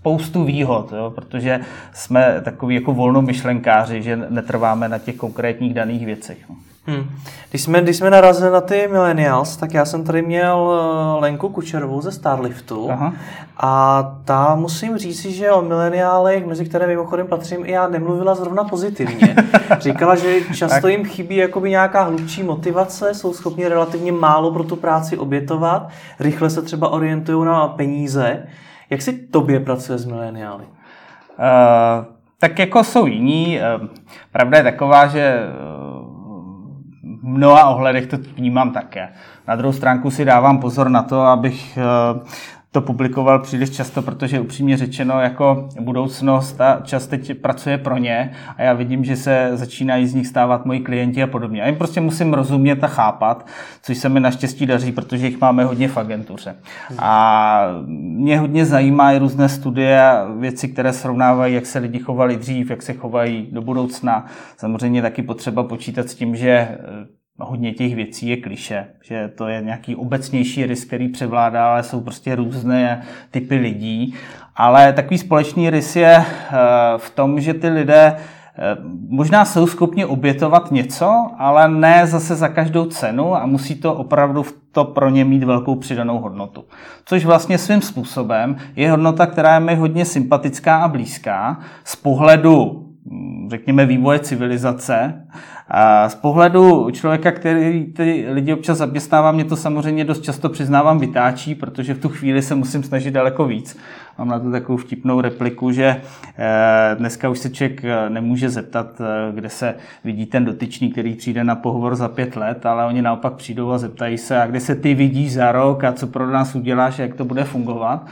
spoustu 0.00 0.44
výhod, 0.44 0.92
jo, 0.92 1.12
protože 1.14 1.60
jsme 1.92 2.40
takový 2.44 2.74
jako 2.74 2.92
volnomyšlenkáři, 2.92 4.02
že 4.02 4.16
netrváme 4.16 4.88
na 4.88 4.98
těch 4.98 5.16
konkrétních 5.16 5.74
daných 5.74 6.06
věcech. 6.06 6.38
Hmm. 6.86 7.04
Když, 7.50 7.62
jsme, 7.62 7.82
když 7.82 7.96
jsme 7.96 8.10
narazili 8.10 8.50
na 8.50 8.60
ty 8.60 8.88
millennials, 8.90 9.56
tak 9.56 9.74
já 9.74 9.84
jsem 9.84 10.04
tady 10.04 10.22
měl 10.22 10.72
eh, 10.72 11.20
Lenku 11.20 11.48
Kučerovou 11.48 12.00
ze 12.00 12.12
Starliftu 12.12 12.90
Aha. 12.90 13.12
a 13.56 14.02
ta 14.24 14.54
musím 14.54 14.98
říct, 14.98 15.24
že 15.24 15.50
o 15.50 15.62
mileniálech, 15.62 16.46
mezi 16.46 16.64
které 16.64 16.86
mimochodem 16.86 17.26
patřím 17.26 17.66
i 17.66 17.70
já, 17.70 17.88
nemluvila 17.88 18.34
zrovna 18.34 18.64
pozitivně. 18.64 19.36
Říkala, 19.80 20.16
že 20.16 20.40
často 20.54 20.88
jim 20.88 21.04
chybí 21.04 21.36
jakoby 21.36 21.70
nějaká 21.70 22.02
hlubší 22.02 22.42
motivace, 22.42 23.14
jsou 23.14 23.32
schopni 23.32 23.68
relativně 23.68 24.12
málo 24.12 24.50
pro 24.50 24.64
tu 24.64 24.76
práci 24.76 25.18
obětovat, 25.18 25.88
rychle 26.20 26.50
se 26.50 26.62
třeba 26.62 26.88
orientují 26.88 27.46
na 27.46 27.68
peníze. 27.68 28.42
Jak 28.90 29.02
si 29.02 29.12
tobě 29.12 29.60
pracuje 29.60 29.98
s 29.98 30.06
mileniály? 30.06 30.64
Uh, 30.64 32.04
tak 32.38 32.58
jako 32.58 32.84
jsou 32.84 33.06
jiní. 33.06 33.58
Uh, 33.58 33.86
pravda 34.32 34.58
je 34.58 34.64
taková, 34.64 35.06
že 35.06 35.40
v 37.20 37.24
mnoha 37.24 37.68
ohledech 37.68 38.06
to 38.06 38.16
vnímám 38.36 38.72
také. 38.72 39.08
Na 39.48 39.56
druhou 39.56 39.72
stránku 39.72 40.10
si 40.10 40.24
dávám 40.24 40.58
pozor 40.58 40.88
na 40.88 41.02
to, 41.02 41.20
abych 41.20 41.78
eh, 41.78 42.20
to 42.72 42.80
publikoval 42.80 43.38
příliš 43.38 43.70
často, 43.70 44.02
protože 44.02 44.40
upřímně 44.40 44.76
řečeno 44.76 45.20
jako 45.20 45.68
budoucnost 45.80 46.60
a 46.60 46.80
čas 46.84 47.06
teď 47.06 47.40
pracuje 47.40 47.78
pro 47.78 47.98
ně 47.98 48.32
a 48.56 48.62
já 48.62 48.72
vidím, 48.72 49.04
že 49.04 49.16
se 49.16 49.50
začínají 49.52 50.06
z 50.06 50.14
nich 50.14 50.26
stávat 50.26 50.66
moji 50.66 50.80
klienti 50.80 51.22
a 51.22 51.26
podobně. 51.26 51.62
A 51.62 51.66
jim 51.66 51.76
prostě 51.76 52.00
musím 52.00 52.34
rozumět 52.34 52.84
a 52.84 52.86
chápat, 52.86 53.46
což 53.82 53.98
se 53.98 54.08
mi 54.08 54.20
naštěstí 54.20 54.66
daří, 54.66 54.92
protože 54.92 55.26
jich 55.26 55.40
máme 55.40 55.64
hodně 55.64 55.88
v 55.88 55.96
agentuře. 55.96 56.56
A 56.98 57.66
mě 57.86 58.38
hodně 58.38 58.66
zajímají 58.66 59.18
různé 59.18 59.48
studie 59.48 60.02
a 60.02 60.26
věci, 60.38 60.68
které 60.68 60.92
srovnávají, 60.92 61.54
jak 61.54 61.66
se 61.66 61.78
lidi 61.78 61.98
chovali 61.98 62.36
dřív, 62.36 62.70
jak 62.70 62.82
se 62.82 62.92
chovají 62.92 63.48
do 63.52 63.62
budoucna. 63.62 64.26
Samozřejmě 64.56 65.02
taky 65.02 65.22
potřeba 65.22 65.62
počítat 65.64 66.08
s 66.08 66.14
tím, 66.14 66.36
že 66.36 66.78
hodně 67.40 67.72
těch 67.72 67.94
věcí 67.94 68.28
je 68.28 68.36
kliše, 68.36 68.86
že 69.02 69.30
to 69.34 69.48
je 69.48 69.62
nějaký 69.62 69.96
obecnější 69.96 70.66
risk, 70.66 70.86
který 70.86 71.08
převládá, 71.08 71.72
ale 71.72 71.82
jsou 71.82 72.00
prostě 72.00 72.34
různé 72.34 73.02
typy 73.30 73.56
lidí. 73.56 74.14
Ale 74.56 74.92
takový 74.92 75.18
společný 75.18 75.70
rys 75.70 75.96
je 75.96 76.16
eh, 76.16 76.56
v 76.96 77.10
tom, 77.10 77.40
že 77.40 77.54
ty 77.54 77.68
lidé 77.68 78.16
eh, 78.16 78.76
možná 79.08 79.44
jsou 79.44 79.66
schopni 79.66 80.04
obětovat 80.04 80.70
něco, 80.70 81.30
ale 81.38 81.68
ne 81.68 82.06
zase 82.06 82.34
za 82.34 82.48
každou 82.48 82.86
cenu 82.86 83.36
a 83.36 83.46
musí 83.46 83.74
to 83.74 83.94
opravdu 83.94 84.44
to 84.72 84.84
pro 84.84 85.10
ně 85.10 85.24
mít 85.24 85.44
velkou 85.44 85.74
přidanou 85.74 86.18
hodnotu. 86.18 86.64
Což 87.04 87.24
vlastně 87.24 87.58
svým 87.58 87.82
způsobem 87.82 88.56
je 88.76 88.90
hodnota, 88.90 89.26
která 89.26 89.54
je 89.54 89.60
mi 89.60 89.74
hodně 89.74 90.04
sympatická 90.04 90.76
a 90.76 90.88
blízká 90.88 91.60
z 91.84 91.96
pohledu, 91.96 92.89
řekněme, 93.50 93.86
vývoje 93.86 94.18
civilizace, 94.18 95.26
A 95.72 96.08
z 96.08 96.14
pohledu 96.14 96.90
člověka, 96.90 97.32
který 97.32 97.92
ty 97.92 98.26
lidi 98.30 98.52
občas 98.52 98.78
zaměstnává, 98.78 99.32
mě 99.32 99.44
to 99.44 99.56
samozřejmě 99.56 100.04
dost 100.04 100.22
často 100.22 100.48
přiznávám 100.48 100.98
vytáčí, 100.98 101.54
protože 101.54 101.94
v 101.94 102.00
tu 102.00 102.08
chvíli 102.08 102.42
se 102.42 102.54
musím 102.54 102.82
snažit 102.82 103.10
daleko 103.10 103.44
víc. 103.44 103.78
Mám 104.18 104.28
na 104.28 104.38
to 104.38 104.50
takovou 104.50 104.76
vtipnou 104.76 105.20
repliku, 105.20 105.72
že 105.72 106.00
eh, 106.38 106.96
dneska 106.98 107.28
už 107.28 107.38
se 107.38 107.50
člověk 107.50 107.84
eh, 107.84 108.10
nemůže 108.10 108.50
zeptat, 108.50 109.00
eh, 109.00 109.32
kde 109.32 109.48
se 109.48 109.74
vidí 110.04 110.26
ten 110.26 110.44
dotyčný, 110.44 110.90
který 110.90 111.14
přijde 111.14 111.44
na 111.44 111.54
pohovor 111.54 111.94
za 111.94 112.08
pět 112.08 112.36
let, 112.36 112.66
ale 112.66 112.86
oni 112.86 113.02
naopak 113.02 113.32
přijdou 113.32 113.70
a 113.70 113.78
zeptají 113.78 114.18
se, 114.18 114.42
a 114.42 114.46
kde 114.46 114.60
se 114.60 114.74
ty 114.74 114.94
vidíš 114.94 115.32
za 115.32 115.52
rok 115.52 115.84
a 115.84 115.92
co 115.92 116.06
pro 116.06 116.30
nás 116.30 116.54
uděláš 116.54 116.98
a 116.98 117.02
jak 117.02 117.14
to 117.14 117.24
bude 117.24 117.44
fungovat. 117.44 118.06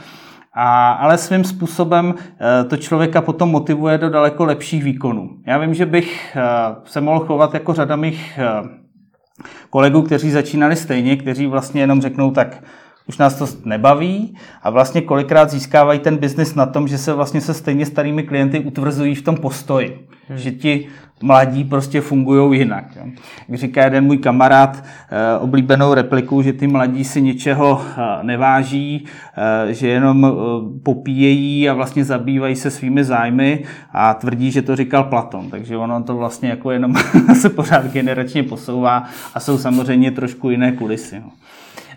A, 0.53 0.91
ale 0.91 1.17
svým 1.17 1.43
způsobem 1.43 2.15
to 2.69 2.77
člověka 2.77 3.21
potom 3.21 3.49
motivuje 3.49 3.97
do 3.97 4.09
daleko 4.09 4.45
lepších 4.45 4.83
výkonů. 4.83 5.29
Já 5.47 5.57
vím, 5.57 5.73
že 5.73 5.85
bych 5.85 6.37
se 6.85 7.01
mohl 7.01 7.25
chovat 7.25 7.53
jako 7.53 7.73
řada 7.73 7.95
mých 7.95 8.39
kolegů, 9.69 10.01
kteří 10.01 10.31
začínali 10.31 10.75
stejně, 10.75 11.15
kteří 11.17 11.47
vlastně 11.47 11.81
jenom 11.81 12.01
řeknou 12.01 12.31
tak, 12.31 12.63
už 13.09 13.17
nás 13.17 13.35
to 13.35 13.47
nebaví 13.65 14.35
a 14.63 14.69
vlastně 14.69 15.01
kolikrát 15.01 15.49
získávají 15.49 15.99
ten 15.99 16.17
biznis 16.17 16.55
na 16.55 16.65
tom, 16.65 16.87
že 16.87 16.97
se 16.97 17.13
vlastně 17.13 17.41
se 17.41 17.53
stejně 17.53 17.85
starými 17.85 18.23
klienty 18.23 18.59
utvrzují 18.59 19.15
v 19.15 19.21
tom 19.21 19.37
postoji. 19.37 20.07
Hmm. 20.27 20.37
Že 20.37 20.51
ti 20.51 20.87
mladí 21.21 21.63
prostě 21.63 22.01
fungují 22.01 22.59
jinak. 22.59 22.85
Jo. 22.95 23.11
Jak 23.47 23.59
říká 23.59 23.83
jeden 23.83 24.03
můj 24.03 24.17
kamarád 24.17 24.83
eh, 24.83 25.37
oblíbenou 25.39 25.93
repliku, 25.93 26.41
že 26.41 26.53
ty 26.53 26.67
mladí 26.67 27.03
si 27.03 27.21
ničeho 27.21 27.81
eh, 27.81 28.23
neváží, 28.23 29.05
eh, 29.67 29.73
že 29.73 29.87
jenom 29.87 30.33
popíjejí 30.83 31.69
a 31.69 31.73
vlastně 31.73 32.05
zabývají 32.05 32.55
se 32.55 32.71
svými 32.71 33.03
zájmy 33.03 33.63
a 33.93 34.13
tvrdí, 34.13 34.51
že 34.51 34.61
to 34.61 34.75
říkal 34.75 35.03
Platon. 35.03 35.49
Takže 35.49 35.77
ono 35.77 36.03
to 36.03 36.15
vlastně 36.15 36.49
jako 36.49 36.71
jenom 36.71 36.95
se 37.41 37.49
pořád 37.49 37.85
generačně 37.85 38.43
posouvá 38.43 39.03
a 39.33 39.39
jsou 39.39 39.57
samozřejmě 39.57 40.11
trošku 40.11 40.49
jiné 40.49 40.71
kulisy. 40.71 41.15
Jo. 41.15 41.29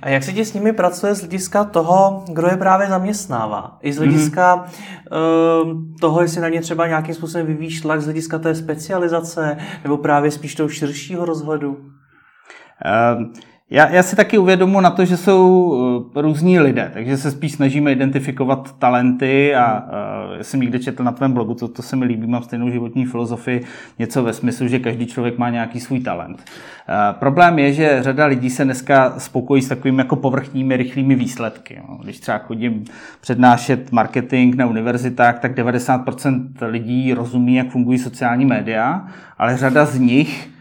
A 0.02 0.08
jak 0.08 0.22
se 0.22 0.32
ti 0.32 0.44
s 0.44 0.52
nimi 0.52 0.72
pracuje 0.72 1.14
z 1.14 1.20
hlediska 1.20 1.64
toho, 1.64 2.24
kdo 2.32 2.46
je 2.46 2.56
právě 2.56 2.86
zaměstnává? 2.86 3.78
I 3.82 3.92
z 3.92 3.98
hlediska 3.98 4.56
mm-hmm. 4.56 5.62
uh, 5.62 5.98
toho, 6.00 6.22
jestli 6.22 6.40
na 6.40 6.48
ně 6.48 6.60
třeba 6.60 6.86
nějakým 6.86 7.14
způsobem 7.14 7.46
vyvíjíš 7.46 7.80
tlak 7.80 8.00
z 8.00 8.04
hlediska 8.04 8.38
té 8.38 8.54
specializace, 8.54 9.56
nebo 9.82 9.96
právě 9.96 10.30
spíš 10.30 10.54
toho 10.54 10.68
širšího 10.68 11.24
rozhledu? 11.24 11.70
Uh, 11.70 13.26
já, 13.70 13.88
já 13.88 14.02
si 14.02 14.16
taky 14.16 14.38
uvědomu 14.38 14.80
na 14.80 14.90
to, 14.90 15.04
že 15.04 15.16
jsou 15.16 15.74
eh, 16.16 16.22
různí 16.22 16.60
lidé, 16.60 16.90
takže 16.94 17.16
se 17.16 17.30
spíš 17.30 17.52
snažíme 17.52 17.92
identifikovat 17.92 18.74
talenty 18.78 19.54
a 19.54 19.82
uh, 19.82 20.36
já 20.38 20.44
jsem 20.44 20.60
někde 20.60 20.78
četl 20.78 21.04
na 21.04 21.12
tvém 21.12 21.32
blogu, 21.32 21.54
to, 21.54 21.68
to 21.68 21.82
se 21.82 21.96
mi 21.96 22.04
líbí, 22.04 22.26
mám 22.26 22.42
stejnou 22.42 22.70
životní 22.70 23.06
filozofii, 23.06 23.64
něco 23.98 24.22
ve 24.22 24.32
smyslu, 24.32 24.68
že 24.68 24.78
každý 24.78 25.06
člověk 25.06 25.38
má 25.38 25.50
nějaký 25.50 25.80
svůj 25.80 26.00
talent. 26.00 26.38
Uh, 26.38 27.18
problém 27.18 27.58
je, 27.58 27.72
že 27.72 28.02
řada 28.02 28.26
lidí 28.26 28.50
se 28.50 28.64
dneska 28.64 29.14
spokojí 29.18 29.62
s 29.62 29.68
takovými 29.68 30.00
jako 30.00 30.16
povrchními, 30.16 30.76
rychlými 30.76 31.14
výsledky. 31.14 31.82
Když 32.02 32.20
třeba 32.20 32.38
chodím 32.38 32.84
přednášet 33.20 33.92
marketing 33.92 34.54
na 34.54 34.66
univerzitách, 34.66 35.38
tak 35.38 35.58
90% 35.58 36.48
lidí 36.60 37.14
rozumí, 37.14 37.54
jak 37.54 37.70
fungují 37.70 37.98
sociální 37.98 38.44
média, 38.44 39.06
ale 39.38 39.56
řada 39.56 39.84
z 39.84 39.98
nich 39.98 40.52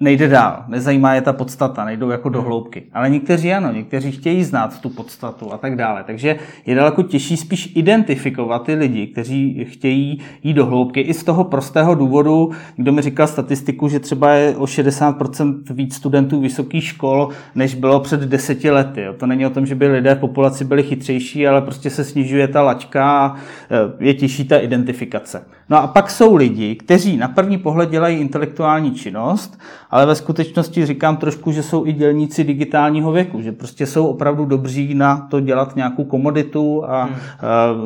nejde 0.00 0.28
dál, 0.28 0.64
nezajímá 0.68 1.14
je 1.14 1.20
ta 1.20 1.32
podstata, 1.32 1.84
nejdou 1.84 2.10
jako 2.10 2.28
do 2.28 2.42
hloubky. 2.42 2.82
Ale 2.92 3.10
někteří 3.10 3.52
ano, 3.52 3.72
někteří 3.72 4.12
chtějí 4.12 4.44
znát 4.44 4.80
tu 4.80 4.88
podstatu 4.88 5.52
a 5.52 5.58
tak 5.58 5.76
dále. 5.76 6.04
Takže 6.06 6.36
je 6.66 6.74
daleko 6.74 7.02
těžší 7.02 7.36
spíš 7.36 7.72
identifikovat 7.74 8.58
ty 8.58 8.74
lidi, 8.74 9.06
kteří 9.06 9.64
chtějí 9.64 10.20
jít 10.42 10.54
do 10.54 10.66
hloubky 10.66 11.00
i 11.00 11.14
z 11.14 11.24
toho 11.24 11.44
prostého 11.44 11.94
důvodu, 11.94 12.50
kdo 12.76 12.92
mi 12.92 13.02
říkal 13.02 13.26
statistiku, 13.26 13.88
že 13.88 14.00
třeba 14.00 14.32
je 14.32 14.56
o 14.56 14.64
60% 14.64 15.62
víc 15.70 15.94
studentů 15.94 16.40
vysokých 16.40 16.84
škol, 16.84 17.28
než 17.54 17.74
bylo 17.74 18.00
před 18.00 18.20
deseti 18.20 18.70
lety. 18.70 19.06
To 19.16 19.26
není 19.26 19.46
o 19.46 19.50
tom, 19.50 19.66
že 19.66 19.74
by 19.74 19.86
lidé 19.86 20.14
v 20.14 20.18
populaci 20.18 20.64
byli 20.64 20.82
chytřejší, 20.82 21.46
ale 21.48 21.62
prostě 21.62 21.90
se 21.90 22.04
snižuje 22.04 22.48
ta 22.48 22.62
laťka 22.62 23.10
a 23.10 23.36
e, 23.70 24.04
je 24.04 24.14
těžší 24.14 24.48
ta 24.48 24.58
identifikace. 24.58 25.44
No 25.70 25.82
a 25.82 25.86
pak 25.86 26.10
jsou 26.10 26.36
lidi, 26.36 26.74
kteří 26.74 27.16
na 27.16 27.28
první 27.28 27.58
pohled 27.58 27.90
dělají 27.90 28.18
intelektuální 28.18 28.90
činnost, 28.90 29.58
ale 29.90 30.06
ve 30.06 30.14
skutečnosti 30.14 30.86
říkám 30.86 31.16
trošku, 31.16 31.52
že 31.52 31.62
jsou 31.62 31.86
i 31.86 31.92
dělníci 31.92 32.44
digitálního 32.44 33.12
věku, 33.12 33.42
že 33.42 33.52
prostě 33.52 33.86
jsou 33.86 34.06
opravdu 34.06 34.44
dobří 34.44 34.94
na 34.94 35.16
to 35.16 35.40
dělat 35.40 35.76
nějakou 35.76 36.04
komoditu 36.04 36.84
a 36.90 37.02
hmm. 37.02 37.12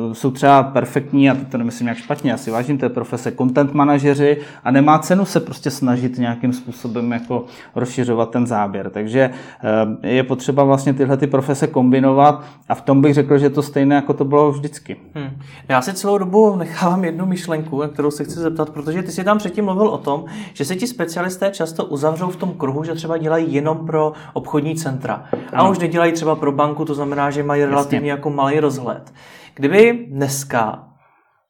uh, 0.07 0.13
jsou 0.13 0.31
třeba 0.31 0.63
perfektní, 0.63 1.29
a 1.29 1.37
to 1.51 1.57
nemyslím 1.57 1.87
jak 1.87 1.97
špatně, 1.97 2.31
já 2.31 2.37
si 2.37 2.51
vážím 2.51 2.77
té 2.77 2.89
profese, 2.89 3.31
content 3.31 3.73
manažeři 3.73 4.37
a 4.63 4.71
nemá 4.71 4.99
cenu 4.99 5.25
se 5.25 5.39
prostě 5.39 5.71
snažit 5.71 6.17
nějakým 6.17 6.53
způsobem 6.53 7.11
jako 7.11 7.45
rozšiřovat 7.75 8.29
ten 8.29 8.47
záběr. 8.47 8.89
Takže 8.89 9.29
uh, 9.29 10.05
je 10.05 10.23
potřeba 10.23 10.63
vlastně 10.63 10.93
tyhle 10.93 11.17
ty 11.17 11.27
profese 11.27 11.67
kombinovat 11.67 12.43
a 12.69 12.75
v 12.75 12.81
tom 12.81 13.01
bych 13.01 13.13
řekl, 13.13 13.37
že 13.37 13.45
je 13.45 13.49
to 13.49 13.61
stejné, 13.61 13.95
jako 13.95 14.13
to 14.13 14.25
bylo 14.25 14.51
vždycky. 14.51 14.95
Hmm. 15.15 15.29
Já 15.69 15.81
si 15.81 15.93
celou 15.93 16.17
dobu 16.17 16.55
nechávám 16.55 17.05
jednu 17.05 17.25
myšlenku, 17.25 17.72
na 17.81 17.87
kterou 17.87 18.11
se 18.11 18.23
chci 18.23 18.39
zeptat, 18.39 18.69
protože 18.69 19.03
ty 19.03 19.11
jsi 19.11 19.23
tam 19.23 19.37
předtím 19.37 19.65
mluvil 19.65 19.87
o 19.87 19.97
tom, 19.97 20.25
že 20.53 20.65
se 20.65 20.75
ti 20.75 20.87
specialisté 20.87 21.51
často 21.51 21.85
uzavřou 21.85 22.29
v 22.29 22.35
tom 22.35 22.53
kruhu, 22.53 22.83
že 22.83 22.95
třeba 22.95 23.17
dělají 23.17 23.53
jenom 23.53 23.85
pro 23.85 24.13
obchodní 24.33 24.75
centra. 24.75 25.25
A 25.53 25.59
ano. 25.59 25.71
už 25.71 25.79
nedělají 25.79 26.11
třeba 26.11 26.35
pro 26.35 26.51
banku, 26.51 26.85
to 26.85 26.93
znamená, 26.93 27.31
že 27.31 27.43
mají 27.43 27.65
relativně 27.65 27.97
Jasně. 27.97 28.11
jako 28.11 28.29
malý 28.29 28.59
rozhled. 28.59 29.13
Kdyby 29.55 30.05
dneska 30.09 30.87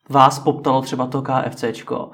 vás 0.09 0.39
poptalo 0.39 0.81
třeba 0.81 1.07
to 1.07 1.21
KFCčko, 1.21 2.09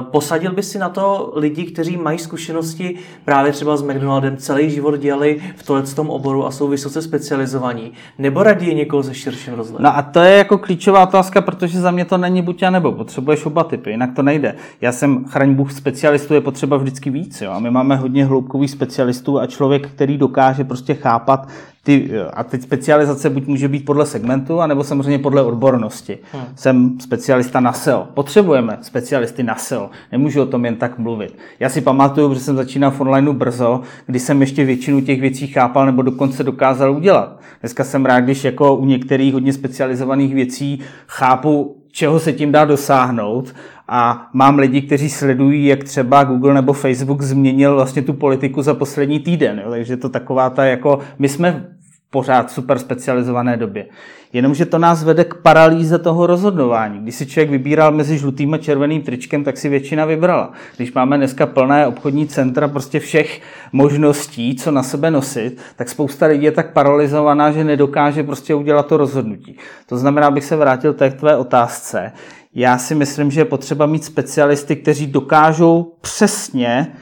posadil 0.00 0.52
by 0.52 0.62
si 0.62 0.78
na 0.78 0.88
to 0.88 1.32
lidi, 1.36 1.64
kteří 1.64 1.96
mají 1.96 2.18
zkušenosti 2.18 2.98
právě 3.24 3.52
třeba 3.52 3.76
s 3.76 3.82
McDonaldem, 3.82 4.36
celý 4.36 4.70
život 4.70 4.96
dělali 4.96 5.40
v 5.56 5.66
tohle 5.66 5.82
tom 5.82 6.10
oboru 6.10 6.46
a 6.46 6.50
jsou 6.50 6.68
vysoce 6.68 7.02
specializovaní, 7.02 7.92
nebo 8.18 8.42
raději 8.42 8.74
někoho 8.74 9.02
ze 9.02 9.14
širším 9.14 9.54
rozhledem? 9.54 9.84
No 9.84 9.96
a 9.96 10.02
to 10.02 10.20
je 10.20 10.36
jako 10.36 10.58
klíčová 10.58 11.02
otázka, 11.02 11.40
protože 11.40 11.80
za 11.80 11.90
mě 11.90 12.04
to 12.04 12.18
není 12.18 12.42
buď 12.42 12.62
a 12.62 12.70
nebo, 12.70 12.92
potřebuješ 12.92 13.46
oba 13.46 13.64
typy, 13.64 13.90
jinak 13.90 14.10
to 14.16 14.22
nejde. 14.22 14.54
Já 14.80 14.92
jsem, 14.92 15.24
chraň 15.24 15.54
Bůh, 15.54 15.72
specialistů 15.72 16.34
je 16.34 16.40
potřeba 16.40 16.76
vždycky 16.76 17.10
víc, 17.10 17.40
jo? 17.40 17.50
a 17.50 17.58
my 17.58 17.70
máme 17.70 17.96
hodně 17.96 18.24
hloubkových 18.24 18.70
specialistů 18.70 19.40
a 19.40 19.46
člověk, 19.46 19.88
který 19.88 20.18
dokáže 20.18 20.64
prostě 20.64 20.94
chápat 20.94 21.48
ty, 21.82 22.10
a 22.32 22.44
teď 22.44 22.62
specializace 22.62 23.30
buď 23.30 23.46
může 23.46 23.68
být 23.68 23.84
podle 23.84 24.06
segmentu, 24.06 24.60
anebo 24.60 24.84
samozřejmě 24.84 25.18
podle 25.18 25.42
odbornosti. 25.42 26.18
Hmm. 26.32 26.44
Jsem 26.56 27.00
specialista 27.00 27.60
na 27.60 27.72
SEO. 27.72 28.08
Potřebujeme 28.14 28.78
specialisty 28.82 29.42
na 29.42 29.54
SEO. 29.54 29.90
Nemůžu 30.12 30.42
o 30.42 30.46
tom 30.46 30.64
jen 30.64 30.76
tak 30.76 30.98
mluvit. 30.98 31.38
Já 31.60 31.68
si 31.68 31.80
pamatuju, 31.80 32.34
že 32.34 32.40
jsem 32.40 32.56
začínal 32.56 32.90
v 32.90 33.00
onlineu 33.00 33.32
brzo, 33.32 33.80
kdy 34.06 34.18
jsem 34.18 34.40
ještě 34.40 34.64
většinu 34.64 35.00
těch 35.00 35.20
věcí 35.20 35.46
chápal 35.46 35.86
nebo 35.86 36.02
dokonce 36.02 36.44
dokázal 36.44 36.92
udělat. 36.92 37.40
Dneska 37.60 37.84
jsem 37.84 38.06
rád, 38.06 38.20
když 38.20 38.44
jako 38.44 38.76
u 38.76 38.84
některých 38.84 39.32
hodně 39.32 39.52
specializovaných 39.52 40.34
věcí 40.34 40.80
chápu, 41.06 41.79
čeho 41.92 42.20
se 42.20 42.32
tím 42.32 42.52
dá 42.52 42.64
dosáhnout 42.64 43.54
a 43.88 44.28
mám 44.32 44.58
lidi, 44.58 44.82
kteří 44.82 45.10
sledují, 45.10 45.66
jak 45.66 45.84
třeba 45.84 46.24
Google 46.24 46.54
nebo 46.54 46.72
Facebook 46.72 47.22
změnil 47.22 47.74
vlastně 47.74 48.02
tu 48.02 48.12
politiku 48.12 48.62
za 48.62 48.74
poslední 48.74 49.20
týden. 49.20 49.62
Jo? 49.64 49.70
Takže 49.70 49.96
to 49.96 50.08
taková 50.08 50.50
ta 50.50 50.64
jako, 50.64 50.98
my 51.18 51.28
jsme 51.28 51.66
pořád 52.10 52.50
super 52.50 52.78
specializované 52.78 53.56
době. 53.56 53.86
Jenomže 54.32 54.66
to 54.66 54.78
nás 54.78 55.04
vede 55.04 55.24
k 55.24 55.34
paralýze 55.34 55.98
toho 55.98 56.26
rozhodování. 56.26 56.98
Když 56.98 57.14
si 57.14 57.26
člověk 57.26 57.50
vybíral 57.50 57.92
mezi 57.92 58.18
žlutým 58.18 58.54
a 58.54 58.58
červeným 58.58 59.02
tričkem, 59.02 59.44
tak 59.44 59.56
si 59.56 59.68
většina 59.68 60.04
vybrala. 60.04 60.52
Když 60.76 60.92
máme 60.92 61.16
dneska 61.16 61.46
plné 61.46 61.86
obchodní 61.86 62.26
centra 62.26 62.68
prostě 62.68 63.00
všech 63.00 63.40
možností, 63.72 64.56
co 64.56 64.70
na 64.70 64.82
sebe 64.82 65.10
nosit, 65.10 65.58
tak 65.76 65.88
spousta 65.88 66.26
lidí 66.26 66.44
je 66.44 66.52
tak 66.52 66.72
paralizovaná, 66.72 67.52
že 67.52 67.64
nedokáže 67.64 68.22
prostě 68.22 68.54
udělat 68.54 68.86
to 68.86 68.96
rozhodnutí. 68.96 69.56
To 69.86 69.98
znamená, 69.98 70.26
abych 70.26 70.44
se 70.44 70.56
vrátil 70.56 70.94
k 70.94 71.14
tvé 71.14 71.36
otázce. 71.36 72.12
Já 72.54 72.78
si 72.78 72.94
myslím, 72.94 73.30
že 73.30 73.40
je 73.40 73.44
potřeba 73.44 73.86
mít 73.86 74.04
specialisty, 74.04 74.76
kteří 74.76 75.06
dokážou 75.06 75.92
přesně 76.00 76.92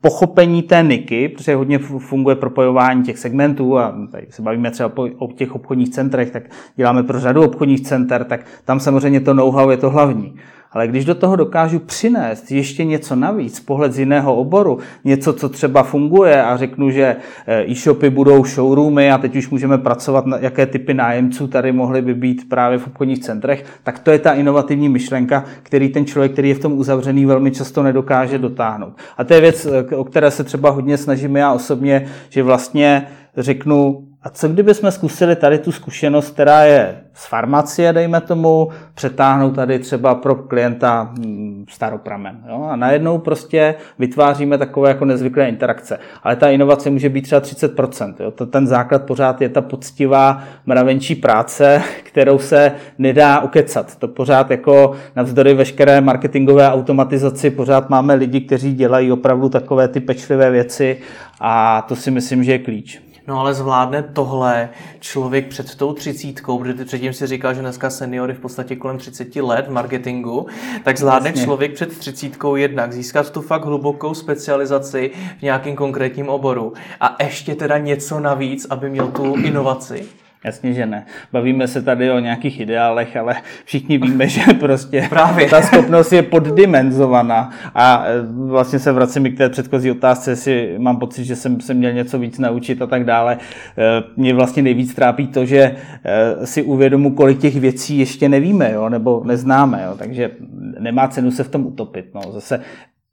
pochopení 0.00 0.62
té 0.62 0.82
niky, 0.82 1.28
protože 1.28 1.54
hodně 1.54 1.78
funguje 1.78 2.36
propojování 2.36 3.02
těch 3.02 3.18
segmentů 3.18 3.78
a 3.78 3.94
tady 4.12 4.26
se 4.30 4.42
bavíme 4.42 4.70
třeba 4.70 4.92
o 5.18 5.32
těch 5.32 5.54
obchodních 5.54 5.90
centrech, 5.90 6.30
tak 6.30 6.42
děláme 6.76 7.02
pro 7.02 7.20
řadu 7.20 7.44
obchodních 7.44 7.80
center, 7.80 8.24
tak 8.24 8.40
tam 8.64 8.80
samozřejmě 8.80 9.20
to 9.20 9.34
know-how 9.34 9.70
je 9.70 9.76
to 9.76 9.90
hlavní. 9.90 10.34
Ale 10.72 10.88
když 10.88 11.04
do 11.04 11.14
toho 11.14 11.36
dokážu 11.36 11.78
přinést 11.78 12.50
ještě 12.50 12.84
něco 12.84 13.16
navíc, 13.16 13.60
pohled 13.60 13.92
z 13.92 13.98
jiného 13.98 14.36
oboru, 14.36 14.78
něco, 15.04 15.32
co 15.32 15.48
třeba 15.48 15.82
funguje 15.82 16.42
a 16.42 16.56
řeknu, 16.56 16.90
že 16.90 17.16
eh, 17.46 17.64
e-shopy 17.70 18.10
budou 18.10 18.44
showroomy 18.44 19.10
a 19.10 19.18
teď 19.18 19.36
už 19.36 19.50
můžeme 19.50 19.78
pracovat, 19.78 20.26
na 20.26 20.38
jaké 20.38 20.66
typy 20.66 20.94
nájemců 20.94 21.46
tady 21.46 21.72
mohly 21.72 22.02
by 22.02 22.14
být 22.14 22.48
právě 22.48 22.78
v 22.78 22.86
obchodních 22.86 23.18
centrech, 23.18 23.64
tak 23.82 23.98
to 23.98 24.10
je 24.10 24.18
ta 24.18 24.32
inovativní 24.32 24.88
myšlenka, 24.88 25.44
který 25.62 25.88
ten 25.88 26.06
člověk, 26.06 26.32
který 26.32 26.48
je 26.48 26.54
v 26.54 26.60
tom 26.60 26.72
uzavřený, 26.72 27.26
velmi 27.26 27.50
často 27.50 27.82
nedokáže 27.82 28.38
dotáhnout. 28.38 28.92
A 29.18 29.24
to 29.24 29.34
je 29.34 29.40
věc, 29.40 29.66
eh, 29.66 29.96
o 29.96 30.04
které 30.04 30.30
se 30.30 30.44
třeba 30.44 30.70
hodně 30.70 30.96
snažím 30.96 31.36
já 31.36 31.52
osobně, 31.52 32.06
že 32.28 32.42
vlastně 32.42 33.06
řeknu, 33.36 34.09
a 34.22 34.28
co 34.30 34.48
kdyby 34.48 34.74
jsme 34.74 34.92
zkusili 34.92 35.36
tady 35.36 35.58
tu 35.58 35.72
zkušenost, 35.72 36.30
která 36.30 36.64
je 36.64 37.00
z 37.14 37.26
farmacie, 37.26 37.92
dejme 37.92 38.20
tomu, 38.20 38.68
přetáhnout 38.94 39.54
tady 39.54 39.78
třeba 39.78 40.14
pro 40.14 40.34
klienta 40.34 41.10
hm, 41.18 41.64
staropramen. 41.68 42.40
Jo? 42.48 42.68
A 42.70 42.76
najednou 42.76 43.18
prostě 43.18 43.74
vytváříme 43.98 44.58
takové 44.58 44.88
jako 44.88 45.04
nezvyklé 45.04 45.48
interakce. 45.48 45.98
Ale 46.22 46.36
ta 46.36 46.50
inovace 46.50 46.90
může 46.90 47.08
být 47.08 47.22
třeba 47.22 47.40
30%. 47.40 48.14
Jo? 48.20 48.30
Ten 48.30 48.66
základ 48.66 49.02
pořád 49.02 49.40
je 49.40 49.48
ta 49.48 49.60
poctivá 49.60 50.44
mravenčí 50.66 51.14
práce, 51.14 51.82
kterou 52.02 52.38
se 52.38 52.72
nedá 52.98 53.40
ukecat. 53.40 53.96
To 53.96 54.08
pořád 54.08 54.50
jako 54.50 54.92
navzdory 55.16 55.54
veškeré 55.54 56.00
marketingové 56.00 56.72
automatizaci 56.72 57.50
pořád 57.50 57.90
máme 57.90 58.14
lidi, 58.14 58.40
kteří 58.40 58.74
dělají 58.74 59.12
opravdu 59.12 59.48
takové 59.48 59.88
ty 59.88 60.00
pečlivé 60.00 60.50
věci 60.50 60.98
a 61.40 61.82
to 61.88 61.96
si 61.96 62.10
myslím, 62.10 62.44
že 62.44 62.52
je 62.52 62.58
klíč. 62.58 63.09
No 63.30 63.40
ale 63.40 63.54
zvládne 63.54 64.02
tohle 64.02 64.68
člověk 65.00 65.48
před 65.48 65.74
tou 65.74 65.92
třicítkou, 65.92 66.58
protože 66.58 66.84
předtím 66.84 67.12
si 67.12 67.26
říkal, 67.26 67.54
že 67.54 67.60
dneska 67.60 67.90
seniory 67.90 68.34
v 68.34 68.40
podstatě 68.40 68.76
kolem 68.76 68.98
30 68.98 69.36
let 69.36 69.66
v 69.68 69.70
marketingu, 69.70 70.46
tak 70.84 70.98
zvládne 70.98 71.28
Jasně. 71.28 71.44
člověk 71.44 71.74
před 71.74 71.98
třicítkou 71.98 72.56
jednak 72.56 72.92
získat 72.92 73.30
tu 73.30 73.40
fakt 73.40 73.64
hlubokou 73.64 74.14
specializaci 74.14 75.10
v 75.38 75.42
nějakém 75.42 75.76
konkrétním 75.76 76.28
oboru 76.28 76.72
a 77.00 77.16
ještě 77.22 77.54
teda 77.54 77.78
něco 77.78 78.20
navíc, 78.20 78.66
aby 78.70 78.90
měl 78.90 79.08
tu 79.08 79.34
inovaci. 79.34 80.06
Jasně, 80.44 80.72
že 80.72 80.86
ne. 80.86 81.06
Bavíme 81.32 81.68
se 81.68 81.82
tady 81.82 82.10
o 82.10 82.18
nějakých 82.18 82.60
ideálech, 82.60 83.16
ale 83.16 83.36
všichni 83.64 83.98
víme, 83.98 84.28
že 84.28 84.40
prostě 84.60 85.06
Právě. 85.08 85.48
ta 85.48 85.62
schopnost 85.62 86.12
je 86.12 86.22
poddimenzovaná. 86.22 87.50
A 87.74 88.04
e, 88.06 88.22
vlastně 88.46 88.78
se 88.78 88.92
vracím 88.92 89.34
k 89.34 89.38
té 89.38 89.48
předchozí 89.48 89.90
otázce, 89.90 90.30
jestli 90.30 90.74
mám 90.78 90.98
pocit, 90.98 91.24
že 91.24 91.36
jsem 91.36 91.60
se 91.60 91.74
měl 91.74 91.92
něco 91.92 92.18
víc 92.18 92.38
naučit 92.38 92.82
a 92.82 92.86
tak 92.86 93.04
dále. 93.04 93.36
E, 93.36 94.02
mě 94.16 94.34
vlastně 94.34 94.62
nejvíc 94.62 94.94
trápí 94.94 95.26
to, 95.26 95.44
že 95.44 95.76
e, 96.04 96.46
si 96.46 96.62
uvědomu, 96.62 97.10
kolik 97.10 97.38
těch 97.38 97.56
věcí 97.56 97.98
ještě 97.98 98.28
nevíme, 98.28 98.72
jo, 98.72 98.88
nebo 98.88 99.22
neznáme. 99.24 99.82
Jo. 99.86 99.94
Takže 99.98 100.30
nemá 100.78 101.08
cenu 101.08 101.30
se 101.30 101.44
v 101.44 101.48
tom 101.48 101.66
utopit. 101.66 102.14
No. 102.14 102.32
Zase 102.32 102.60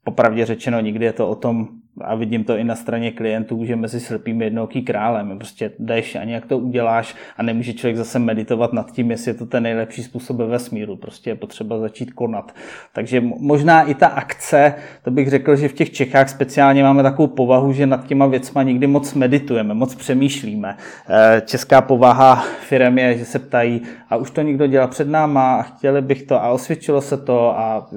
popravdě 0.04 0.46
řečeno, 0.46 0.80
nikdy 0.80 1.04
je 1.04 1.12
to 1.12 1.28
o 1.28 1.34
tom, 1.34 1.68
a 2.00 2.14
vidím 2.14 2.44
to 2.44 2.56
i 2.56 2.64
na 2.64 2.74
straně 2.74 3.10
klientů, 3.10 3.64
že 3.64 3.76
mezi 3.76 4.00
slepými 4.00 4.44
jednouký 4.44 4.82
králem. 4.82 5.38
Prostě 5.38 5.72
jdeš 5.78 6.16
a 6.16 6.24
nějak 6.24 6.46
to 6.46 6.58
uděláš 6.58 7.14
a 7.36 7.42
nemůže 7.42 7.72
člověk 7.72 7.96
zase 7.96 8.18
meditovat 8.18 8.72
nad 8.72 8.92
tím, 8.92 9.10
jestli 9.10 9.30
je 9.30 9.34
to 9.34 9.46
ten 9.46 9.62
nejlepší 9.62 10.02
způsob 10.02 10.36
ve 10.36 10.46
vesmíru. 10.46 10.96
Prostě 10.96 11.30
je 11.30 11.34
potřeba 11.34 11.78
začít 11.78 12.12
konat. 12.12 12.54
Takže 12.92 13.20
možná 13.20 13.82
i 13.82 13.94
ta 13.94 14.06
akce, 14.06 14.74
to 15.02 15.10
bych 15.10 15.30
řekl, 15.30 15.56
že 15.56 15.68
v 15.68 15.72
těch 15.72 15.90
Čechách 15.90 16.28
speciálně 16.28 16.82
máme 16.82 17.02
takovou 17.02 17.28
povahu, 17.28 17.72
že 17.72 17.86
nad 17.86 18.06
těma 18.06 18.26
věcma 18.26 18.62
nikdy 18.62 18.86
moc 18.86 19.14
meditujeme, 19.14 19.74
moc 19.74 19.94
přemýšlíme. 19.94 20.76
Eh, 21.08 21.42
česká 21.46 21.80
povaha 21.80 22.44
firm 22.60 22.98
je, 22.98 23.18
že 23.18 23.24
se 23.24 23.38
ptají, 23.38 23.82
a 24.10 24.16
už 24.16 24.30
to 24.30 24.42
někdo 24.42 24.66
dělal 24.66 24.88
před 24.88 25.08
náma 25.08 25.56
a 25.56 25.62
chtěli 25.62 26.02
bych 26.02 26.22
to 26.22 26.42
a 26.42 26.50
osvědčilo 26.50 27.00
se 27.00 27.16
to 27.16 27.58
a 27.58 27.88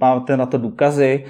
máte 0.00 0.36
na 0.36 0.46
to 0.46 0.58
důkazy. 0.58 1.24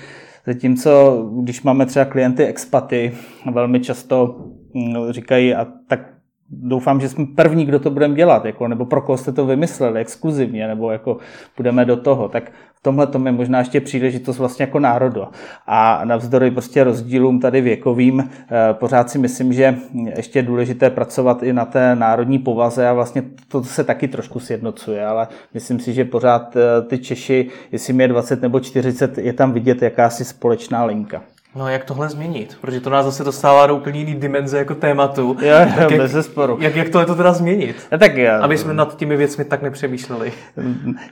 Zatímco, 0.47 1.23
když 1.43 1.63
máme 1.63 1.87
třeba 1.87 2.05
klienty 2.05 2.47
expaty, 2.47 3.13
velmi 3.53 3.81
často 3.81 4.37
mm, 4.75 5.13
říkají, 5.13 5.55
a 5.55 5.67
tak 5.89 6.15
doufám, 6.51 7.01
že 7.01 7.09
jsme 7.09 7.27
první, 7.37 7.67
kdo 7.67 7.79
to 7.79 7.91
budeme 7.91 8.15
dělat, 8.15 8.45
jako, 8.45 8.69
nebo 8.69 8.87
pro 8.87 9.03
koho 9.03 9.19
jste 9.19 9.33
to 9.33 9.47
vymysleli? 9.47 10.01
Exkluzivně, 10.01 10.69
nebo 10.69 10.91
jako 10.91 11.19
půjdeme 11.57 11.85
do 11.85 11.97
toho, 11.97 12.29
tak 12.29 12.53
tomhle 12.85 13.07
tom 13.07 13.27
je 13.27 13.33
možná 13.33 13.59
ještě 13.59 13.81
příležitost 13.81 14.39
vlastně 14.39 14.63
jako 14.63 14.79
národu. 14.79 15.23
A 15.67 16.05
navzdory 16.05 16.51
prostě 16.51 16.85
rozdílům 16.85 17.41
tady 17.41 17.61
věkovým, 17.61 18.21
eh, 18.21 18.75
pořád 18.75 19.11
si 19.11 19.19
myslím, 19.19 19.53
že 19.53 19.75
ještě 20.17 20.39
je 20.39 20.43
důležité 20.43 20.91
pracovat 20.91 21.43
i 21.43 21.53
na 21.53 21.65
té 21.65 21.97
národní 21.97 22.39
povaze 22.39 22.89
a 22.89 22.93
vlastně 22.93 23.23
to 23.49 23.65
se 23.65 23.85
taky 23.85 24.09
trošku 24.09 24.41
sjednocuje, 24.41 25.07
ale 25.07 25.29
myslím 25.55 25.81
si, 25.81 25.93
že 25.93 26.05
pořád 26.05 26.57
eh, 26.57 26.83
ty 26.83 26.99
Češi, 26.99 27.49
jestli 27.73 27.93
mi 27.93 28.03
je 28.03 28.09
20 28.09 28.43
nebo 28.43 28.61
40, 28.61 29.19
je 29.19 29.33
tam 29.33 29.53
vidět 29.53 29.83
jakási 29.83 30.25
společná 30.25 30.85
linka. 30.85 31.23
No 31.57 31.69
jak 31.69 31.85
tohle 31.85 32.09
změnit? 32.09 32.57
Protože 32.61 32.81
to 32.81 32.91
nás 32.91 33.05
zase 33.05 33.25
dostává 33.25 33.67
do 33.67 33.77
úplně 33.77 33.99
jiný 33.99 34.15
dimenze 34.15 34.59
jako 34.59 34.75
tématu. 34.75 35.37
Jo, 35.41 35.57
tak 35.77 35.91
jak, 35.91 36.01
bez 36.01 36.27
sporu. 36.27 36.59
Jak, 36.61 36.77
jak 36.77 36.89
tohle 36.89 37.07
to 37.07 37.15
teda 37.15 37.33
změnit? 37.33 37.77
Ja, 37.91 37.99
tak 37.99 38.17
já, 38.17 38.41
Aby 38.41 38.59
jsme 38.59 38.75
nad 38.75 38.97
těmi 38.97 39.17
věcmi 39.17 39.45
tak 39.45 39.63
nepřemýšleli. 39.63 40.33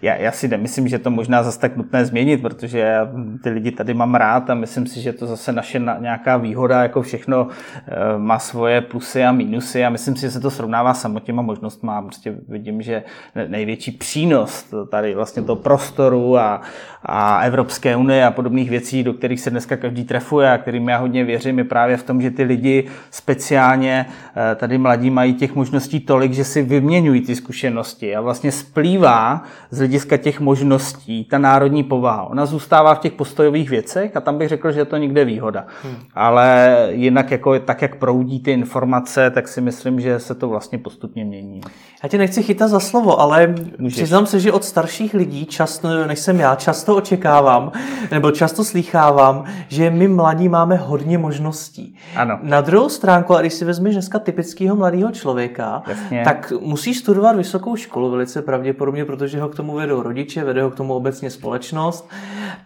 Já, 0.03 0.15
já 0.15 0.33
si 0.33 0.49
nemyslím, 0.49 0.89
že 0.89 0.99
to 0.99 1.11
možná 1.11 1.43
zase 1.43 1.59
tak 1.59 1.77
nutné 1.77 2.05
změnit, 2.05 2.43
protože 2.43 2.79
já 2.79 3.09
ty 3.43 3.51
lidi 3.51 3.71
tady 3.71 3.95
mám 3.95 4.15
rád 4.15 4.51
a 4.51 4.55
myslím 4.55 4.87
si, 4.87 5.01
že 5.01 5.13
to 5.13 5.27
zase 5.27 5.53
naše 5.53 5.83
nějaká 5.99 6.37
výhoda, 6.37 6.83
jako 6.83 7.03
všechno 7.03 7.49
eh, 7.49 8.19
má 8.19 8.39
svoje 8.39 8.81
plusy 8.81 9.25
a 9.25 9.33
mínusy 9.33 9.85
a 9.85 9.91
myslím 9.91 10.17
si, 10.17 10.21
že 10.21 10.31
se 10.31 10.41
to 10.41 10.51
srovnává 10.51 10.95
samotněma 10.95 11.43
možnostmi. 11.43 11.91
Prostě 12.03 12.35
vidím, 12.49 12.83
že 12.83 13.03
největší 13.47 13.91
přínos 13.91 14.75
tady 14.91 15.15
vlastně 15.15 15.43
toho 15.43 15.57
prostoru 15.57 16.39
a, 16.39 16.61
a 17.03 17.43
Evropské 17.43 17.97
unie 17.97 18.27
a 18.27 18.31
podobných 18.31 18.71
věcí, 18.71 19.03
do 19.05 19.15
kterých 19.15 19.41
se 19.41 19.51
dneska 19.51 19.77
každý 19.77 20.05
trefuje 20.05 20.32
a 20.41 20.59
kterým 20.59 20.89
já 20.89 20.99
hodně 20.99 21.25
věřím, 21.25 21.59
je 21.59 21.65
právě 21.65 21.97
v 21.97 22.03
tom, 22.03 22.23
že 22.23 22.31
ty 22.31 22.43
lidi 22.43 22.85
speciálně 23.11 24.07
eh, 24.53 24.55
tady 24.55 24.79
mladí 24.79 25.11
mají 25.11 25.35
těch 25.35 25.55
možností 25.55 26.01
tolik, 26.01 26.33
že 26.33 26.45
si 26.45 26.63
vyměňují 26.63 27.21
ty 27.21 27.37
zkušenosti 27.37 28.17
a 28.17 28.21
vlastně 28.21 28.53
splývá 28.53 29.43
z 29.71 29.79
hlediska 29.79 30.17
těch 30.17 30.41
možností 30.41 31.25
ta 31.25 31.39
národní 31.39 31.85
povaha. 31.85 32.23
Ona 32.23 32.47
zůstává 32.47 32.95
v 32.95 32.99
těch 32.99 33.13
postojových 33.13 33.71
věcech 33.71 34.17
a 34.17 34.21
tam 34.21 34.39
bych 34.39 34.49
řekl, 34.49 34.73
že 34.73 34.81
je 34.81 34.85
to 34.85 34.97
někde 34.97 35.25
výhoda. 35.25 35.67
Hmm. 35.83 35.97
Ale 36.15 36.77
jinak 36.91 37.31
jako 37.31 37.59
tak, 37.59 37.83
jak 37.83 37.97
proudí 37.97 38.41
ty 38.41 38.51
informace, 38.53 39.31
tak 39.31 39.49
si 39.49 39.61
myslím, 39.61 40.01
že 40.01 40.19
se 40.19 40.35
to 40.35 40.49
vlastně 40.49 40.79
postupně 40.79 41.25
mění. 41.25 41.61
Já 42.03 42.09
tě 42.09 42.19
nechci 42.19 42.43
chytat 42.43 42.71
za 42.71 42.81
slovo, 42.81 43.21
ale 43.21 43.55
Můžeš. 43.79 43.97
přiznám 43.97 44.27
se, 44.27 44.41
že 44.41 44.53
od 44.53 44.65
starších 44.65 45.15
lidí, 45.15 45.47
často, 45.47 46.07
než 46.07 46.19
jsem 46.19 46.41
já, 46.41 46.55
často 46.55 46.97
očekávám, 46.97 47.73
nebo 48.11 48.31
často 48.31 48.65
slýchávám, 48.65 49.45
že 49.69 49.91
my 49.91 50.09
mladí 50.23 50.49
máme 50.49 50.77
hodně 50.77 51.19
možností. 51.19 51.97
Ano. 52.17 52.39
Na 52.43 52.61
druhou 52.61 52.89
stránku, 52.89 53.35
a 53.35 53.41
když 53.41 53.53
si 53.53 53.65
vezmeš 53.65 53.95
dneska 53.95 54.19
typického 54.19 54.77
mladého 54.77 55.11
člověka, 55.11 55.83
Jasně. 55.87 56.23
tak 56.25 56.53
musí 56.61 56.95
studovat 56.95 57.37
vysokou 57.37 57.77
školu 57.77 58.11
velice 58.11 58.43
pravděpodobně, 58.43 59.05
protože 59.05 59.41
ho 59.41 59.49
k 59.49 59.55
tomu 59.55 59.75
vedou 59.75 60.03
rodiče, 60.03 60.45
vede 60.45 60.63
ho 60.63 60.71
k 60.71 60.75
tomu 60.75 60.95
obecně 60.95 61.31
společnost. 61.31 62.11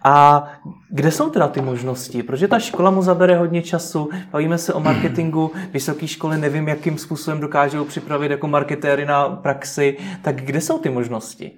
A 0.03 0.47
kde 0.89 1.11
jsou 1.11 1.29
teda 1.29 1.47
ty 1.47 1.61
možnosti? 1.61 2.23
Protože 2.23 2.47
ta 2.47 2.59
škola 2.59 2.91
mu 2.91 3.01
zabere 3.01 3.37
hodně 3.37 3.61
času, 3.61 4.09
bavíme 4.31 4.57
se 4.57 4.73
o 4.73 4.79
marketingu, 4.79 5.51
vysoké 5.73 6.07
školy 6.07 6.37
nevím, 6.37 6.67
jakým 6.67 6.97
způsobem 6.97 7.39
dokážou 7.39 7.85
připravit 7.85 8.31
jako 8.31 8.47
marketéry 8.47 9.05
na 9.05 9.29
praxi, 9.29 9.97
tak 10.21 10.35
kde 10.35 10.61
jsou 10.61 10.79
ty 10.79 10.89
možnosti? 10.89 11.51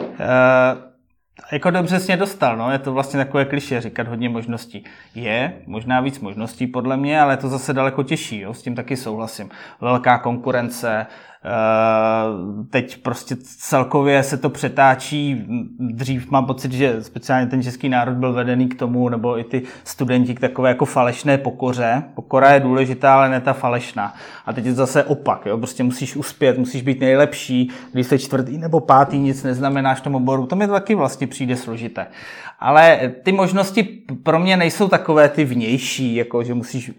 Uh... 0.00 0.95
Jako 1.52 1.70
dobře 1.70 2.00
jsi 2.00 2.16
dostal, 2.16 2.56
no, 2.56 2.70
je 2.70 2.78
to 2.78 2.92
vlastně 2.92 3.18
takové 3.18 3.44
kliše 3.44 3.80
říkat 3.80 4.08
hodně 4.08 4.28
možností. 4.28 4.84
Je 5.14 5.52
možná 5.66 6.00
víc 6.00 6.20
možností 6.20 6.66
podle 6.66 6.96
mě, 6.96 7.20
ale 7.20 7.32
je 7.32 7.36
to 7.36 7.48
zase 7.48 7.72
daleko 7.72 8.02
těžší, 8.02 8.40
jo, 8.40 8.54
s 8.54 8.62
tím 8.62 8.74
taky 8.74 8.96
souhlasím. 8.96 9.50
Velká 9.80 10.18
konkurence, 10.18 11.06
teď 12.70 13.02
prostě 13.02 13.36
celkově 13.40 14.22
se 14.22 14.36
to 14.36 14.50
přetáčí. 14.50 15.44
Dřív 15.78 16.30
mám 16.30 16.46
pocit, 16.46 16.72
že 16.72 17.02
speciálně 17.02 17.46
ten 17.46 17.62
český 17.62 17.88
národ 17.88 18.14
byl 18.14 18.32
vedený 18.32 18.68
k 18.68 18.78
tomu, 18.78 19.08
nebo 19.08 19.38
i 19.38 19.44
ty 19.44 19.62
studenti 19.84 20.34
k 20.34 20.40
takové 20.40 20.68
jako 20.68 20.84
falešné 20.84 21.38
pokoře. 21.38 22.02
Pokora 22.14 22.54
je 22.54 22.60
důležitá, 22.60 23.14
ale 23.14 23.28
ne 23.28 23.40
ta 23.40 23.52
falešná. 23.52 24.14
A 24.46 24.52
teď 24.52 24.64
je 24.64 24.72
to 24.72 24.76
zase 24.76 25.04
opak. 25.04 25.46
Jo? 25.46 25.58
Prostě 25.58 25.82
musíš 25.82 26.16
uspět, 26.16 26.58
musíš 26.58 26.82
být 26.82 27.00
nejlepší. 27.00 27.70
Když 27.92 28.06
jsi 28.06 28.18
čtvrtý 28.18 28.58
nebo 28.58 28.80
pátý, 28.80 29.18
nic 29.18 29.42
neznamenáš 29.42 29.98
v 29.98 30.02
tom 30.02 30.14
oboru. 30.14 30.46
To 30.46 30.56
mi 30.56 30.66
to 30.66 30.72
taky 30.72 30.94
vlastně 30.94 31.26
přijde 31.26 31.56
složité. 31.56 32.06
Ale 32.58 33.12
ty 33.22 33.32
možnosti 33.32 33.82
pro 34.22 34.38
mě 34.38 34.56
nejsou 34.56 34.88
takové 34.88 35.28
ty 35.28 35.44
vnější, 35.44 36.14
jako 36.14 36.42
že 36.42 36.54
musíš 36.54 36.92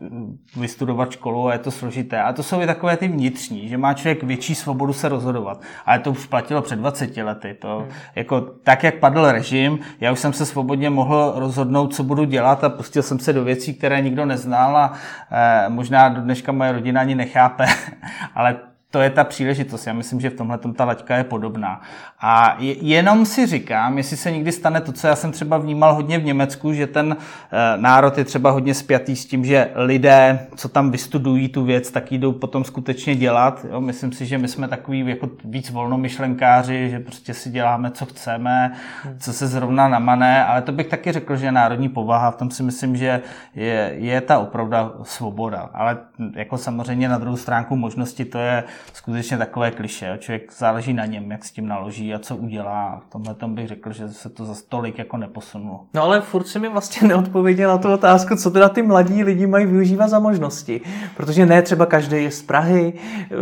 vystudovat 0.58 1.12
školu 1.12 1.48
a 1.48 1.54
je 1.54 1.60
to 1.60 1.72
složité. 1.72 2.22
A 2.22 2.34
to 2.34 2.44
jsou 2.44 2.62
i 2.62 2.66
takové 2.66 2.98
ty 2.98 3.08
vnitřní, 3.08 3.70
že 3.70 3.78
má 3.78 3.94
člověk 3.94 4.24
větší 4.28 4.56
svobodu 4.56 4.94
se 4.94 5.10
rozhodovat. 5.10 5.62
Ale 5.86 6.00
to 6.00 6.12
už 6.12 6.26
platilo 6.26 6.62
před 6.62 6.76
20 6.76 7.18
lety. 7.18 7.54
To, 7.54 7.78
hmm. 7.80 7.90
jako, 8.16 8.42
tak, 8.42 8.84
jak 8.84 8.96
padl 8.96 9.32
režim, 9.32 9.80
já 10.00 10.12
už 10.12 10.20
jsem 10.20 10.34
se 10.34 10.46
svobodně 10.46 10.90
mohl 10.90 11.34
rozhodnout, 11.36 11.96
co 11.96 12.04
budu 12.04 12.24
dělat 12.24 12.64
a 12.64 12.70
pustil 12.70 13.04
jsem 13.04 13.20
se 13.20 13.34
do 13.34 13.44
věcí, 13.44 13.74
které 13.74 14.02
nikdo 14.02 14.26
neznal 14.26 14.78
a 14.78 14.94
e, 15.32 15.70
možná 15.70 16.10
do 16.10 16.22
dneška 16.22 16.52
moje 16.52 16.72
rodina 16.72 17.02
ani 17.02 17.16
nechápe, 17.16 17.66
ale 18.36 18.56
to 18.98 19.02
je 19.02 19.10
ta 19.10 19.24
příležitost. 19.24 19.88
Já 19.88 19.94
myslím, 19.94 20.22
že 20.22 20.30
v 20.30 20.34
tomhle 20.34 20.58
ta 20.76 20.86
laťka 20.86 21.18
je 21.18 21.24
podobná. 21.24 21.82
A 22.22 22.58
jenom 22.60 23.26
si 23.26 23.46
říkám, 23.46 23.98
jestli 23.98 24.18
se 24.18 24.32
někdy 24.32 24.52
stane 24.52 24.82
to, 24.82 24.92
co 24.92 25.08
já 25.08 25.16
jsem 25.16 25.32
třeba 25.32 25.58
vnímal 25.58 25.94
hodně 25.94 26.20
v 26.20 26.26
Německu, 26.26 26.74
že 26.74 26.88
ten 26.88 27.18
e, 27.18 27.78
národ 27.78 28.18
je 28.18 28.24
třeba 28.24 28.52
hodně 28.52 28.74
spjatý 28.74 29.16
s 29.16 29.26
tím, 29.26 29.46
že 29.46 29.70
lidé, 29.76 30.40
co 30.56 30.70
tam 30.70 30.92
vystudují 30.92 31.50
tu 31.50 31.64
věc, 31.64 31.92
tak 31.92 32.12
jdou 32.12 32.32
potom 32.32 32.64
skutečně 32.64 33.16
dělat. 33.16 33.66
Jo? 33.72 33.82
Myslím 33.82 34.12
si, 34.12 34.26
že 34.26 34.38
my 34.38 34.48
jsme 34.48 34.68
takový 34.68 35.08
jako 35.08 35.30
víc 35.44 35.70
volnomyšlenkáři, 35.70 36.90
že 36.90 37.00
prostě 37.00 37.34
si 37.34 37.50
děláme, 37.50 37.92
co 37.92 38.06
chceme, 38.06 38.74
co 39.20 39.34
se 39.34 39.48
zrovna 39.48 39.88
namane, 39.88 40.46
ale 40.46 40.62
to 40.62 40.72
bych 40.72 40.88
taky 40.88 41.12
řekl, 41.12 41.36
že 41.36 41.52
národní 41.52 41.90
povaha. 41.90 42.32
V 42.32 42.36
tom 42.36 42.52
si 42.52 42.64
myslím, 42.64 42.98
že 42.98 43.22
je, 43.56 43.94
je 43.98 44.22
ta 44.22 44.40
opravdu 44.40 44.76
svoboda. 45.04 45.70
Ale 45.74 45.98
jako 46.36 46.58
samozřejmě 46.58 47.10
na 47.10 47.18
druhou 47.18 47.38
stránku 47.38 47.76
možnosti 47.76 48.26
to 48.26 48.38
je 48.38 48.64
skutečně 48.94 49.38
takové 49.38 49.72
kliše. 49.72 50.18
Člověk 50.20 50.54
záleží 50.58 50.94
na 50.94 51.06
něm, 51.06 51.32
jak 51.32 51.46
s 51.46 51.52
tím 51.52 51.68
naloží 51.68 52.14
a 52.14 52.20
co 52.20 52.36
udělá. 52.36 53.02
V 53.08 53.12
tomhle 53.12 53.34
tom 53.34 53.56
bych 53.56 53.68
řekl, 53.68 53.94
že 53.94 54.08
se 54.08 54.30
to 54.30 54.46
za 54.46 54.54
tolik 54.70 54.98
jako 54.98 55.18
neposunulo. 55.18 55.80
No 55.94 56.04
ale 56.04 56.22
furt 56.22 56.48
si 56.48 56.60
mi 56.60 56.70
vlastně 56.70 57.08
neodpověděl 57.08 57.70
na 57.70 57.78
tu 57.78 57.94
otázku, 57.94 58.36
co 58.36 58.52
teda 58.52 58.70
ty 58.70 58.82
mladí 58.82 59.24
lidi 59.24 59.48
mají 59.48 59.66
využívat 59.66 60.08
za 60.08 60.20
možnosti. 60.20 60.82
Protože 61.18 61.46
ne 61.46 61.62
třeba 61.62 61.86
každý 61.86 62.24
je 62.24 62.32
z 62.32 62.42
Prahy, 62.42 62.94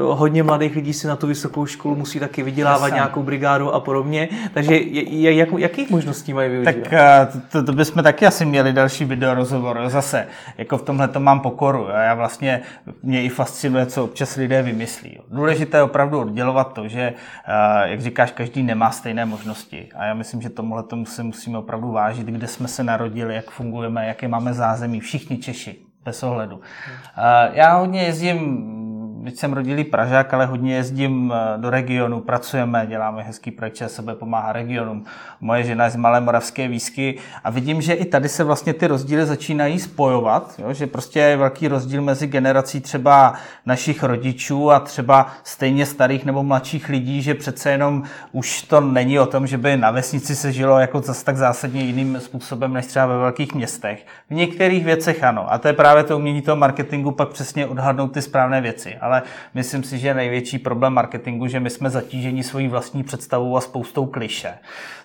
hodně 0.01 0.43
mladých 0.43 0.75
lidí 0.75 0.93
si 0.93 1.07
na 1.07 1.15
tu 1.15 1.27
vysokou 1.27 1.65
školu 1.65 1.95
musí 1.95 2.19
taky 2.19 2.43
vydělávat 2.43 2.85
Jasně. 2.87 2.95
nějakou 2.95 3.23
brigádu 3.23 3.73
a 3.73 3.79
podobně. 3.79 4.29
Takže 4.53 4.79
jak, 5.09 5.49
jakých 5.57 5.89
možností 5.89 6.33
mají 6.33 6.49
využívat? 6.49 6.75
Tak 6.75 6.93
eh, 6.93 7.41
to, 7.51 7.63
to 7.63 7.73
bychom 7.73 8.03
taky 8.03 8.25
asi 8.25 8.45
měli 8.45 8.73
další 8.73 9.05
video 9.05 9.33
rozhovor. 9.33 9.81
Zase, 9.87 10.27
jako 10.57 10.77
v 10.77 10.81
tomhle 10.81 11.07
to 11.07 11.19
mám 11.19 11.39
pokoru. 11.39 11.87
Já 12.03 12.13
vlastně, 12.13 12.61
mě 13.03 13.23
i 13.23 13.29
fascinuje, 13.29 13.85
co 13.85 14.03
občas 14.03 14.35
lidé 14.35 14.61
vymyslí. 14.61 15.19
Důležité 15.31 15.77
je 15.77 15.83
opravdu 15.83 16.19
oddělovat 16.19 16.73
to, 16.73 16.87
že, 16.87 17.01
eh, 17.01 17.89
jak 17.89 18.01
říkáš, 18.01 18.31
každý 18.31 18.63
nemá 18.63 18.91
stejné 18.91 19.25
možnosti. 19.25 19.89
A 19.95 20.05
já 20.05 20.13
myslím, 20.13 20.41
že 20.41 20.49
tomuhle 20.49 20.83
tomu 20.83 21.05
se 21.05 21.23
musíme 21.23 21.57
opravdu 21.57 21.91
vážit, 21.91 22.27
kde 22.27 22.47
jsme 22.47 22.67
se 22.67 22.83
narodili, 22.83 23.35
jak 23.35 23.51
fungujeme, 23.51 24.07
jaké 24.07 24.27
máme 24.27 24.53
zázemí. 24.53 24.99
Všichni 24.99 25.37
Češi, 25.37 25.79
bez 26.05 26.23
ohledu. 26.23 26.61
Eh, 27.17 27.49
já 27.53 27.77
hodně 27.77 28.03
jezdím 28.03 28.74
byť 29.25 29.39
jsem 29.39 29.53
rodilý 29.53 29.83
Pražák, 29.83 30.33
ale 30.33 30.45
hodně 30.45 30.75
jezdím 30.75 31.33
eh, 31.35 31.57
do 31.57 31.69
regionu, 31.69 32.19
pracujeme, 32.19 32.85
děláme 32.89 33.23
hezký 33.23 33.51
projekt, 33.51 33.81
sebe 33.87 34.15
pomáhá 34.15 34.53
regionům. 34.53 35.05
Moje 35.41 35.63
žena 35.63 35.85
je 35.85 35.91
z 35.91 35.95
Malé 35.95 36.21
Moravské 36.21 36.67
výsky 36.67 37.17
a 37.43 37.49
vidím, 37.49 37.81
že 37.81 37.93
i 37.93 38.05
tady 38.05 38.29
se 38.29 38.43
vlastně 38.43 38.73
ty 38.73 38.87
rozdíly 38.87 39.25
začínají 39.25 39.79
spojovat, 39.79 40.55
jo? 40.57 40.73
že 40.73 40.87
prostě 40.87 41.19
je 41.19 41.37
velký 41.37 41.67
rozdíl 41.67 42.01
mezi 42.01 42.27
generací 42.27 42.81
třeba 42.81 43.33
našich 43.65 44.03
rodičů 44.03 44.71
a 44.71 44.79
třeba 44.79 45.27
stejně 45.43 45.85
starých 45.85 46.25
nebo 46.25 46.43
mladších 46.43 46.89
lidí, 46.89 47.21
že 47.21 47.33
přece 47.33 47.71
jenom 47.71 48.03
už 48.31 48.61
to 48.61 48.81
není 48.81 49.19
o 49.19 49.25
tom, 49.25 49.47
že 49.47 49.57
by 49.57 49.77
na 49.77 49.91
vesnici 49.91 50.35
se 50.35 50.51
žilo 50.51 50.79
jako 50.79 51.01
zase 51.01 51.25
tak 51.25 51.37
zásadně 51.37 51.81
jiným 51.81 52.19
způsobem 52.19 52.73
než 52.73 52.85
třeba 52.85 53.05
ve 53.05 53.17
velkých 53.17 53.53
městech. 53.53 54.05
V 54.29 54.33
některých 54.33 54.85
věcech 54.85 55.23
ano. 55.23 55.53
A 55.53 55.57
to 55.57 55.67
je 55.67 55.73
právě 55.73 56.03
to 56.03 56.17
umění 56.17 56.41
toho 56.41 56.55
marketingu 56.55 57.11
pak 57.11 57.29
přesně 57.29 57.67
odhadnout 57.67 58.07
ty 58.07 58.21
správné 58.21 58.61
věci. 58.61 58.95
Ale 59.01 59.14
ale 59.15 59.23
myslím 59.53 59.83
si, 59.83 59.99
že 59.99 60.13
největší 60.13 60.59
problém 60.59 60.93
marketingu, 60.93 61.47
že 61.47 61.59
my 61.59 61.69
jsme 61.69 61.89
zatíženi 61.89 62.43
svojí 62.43 62.67
vlastní 62.67 63.03
představou 63.03 63.57
a 63.57 63.61
spoustou 63.61 64.05
kliše. 64.05 64.53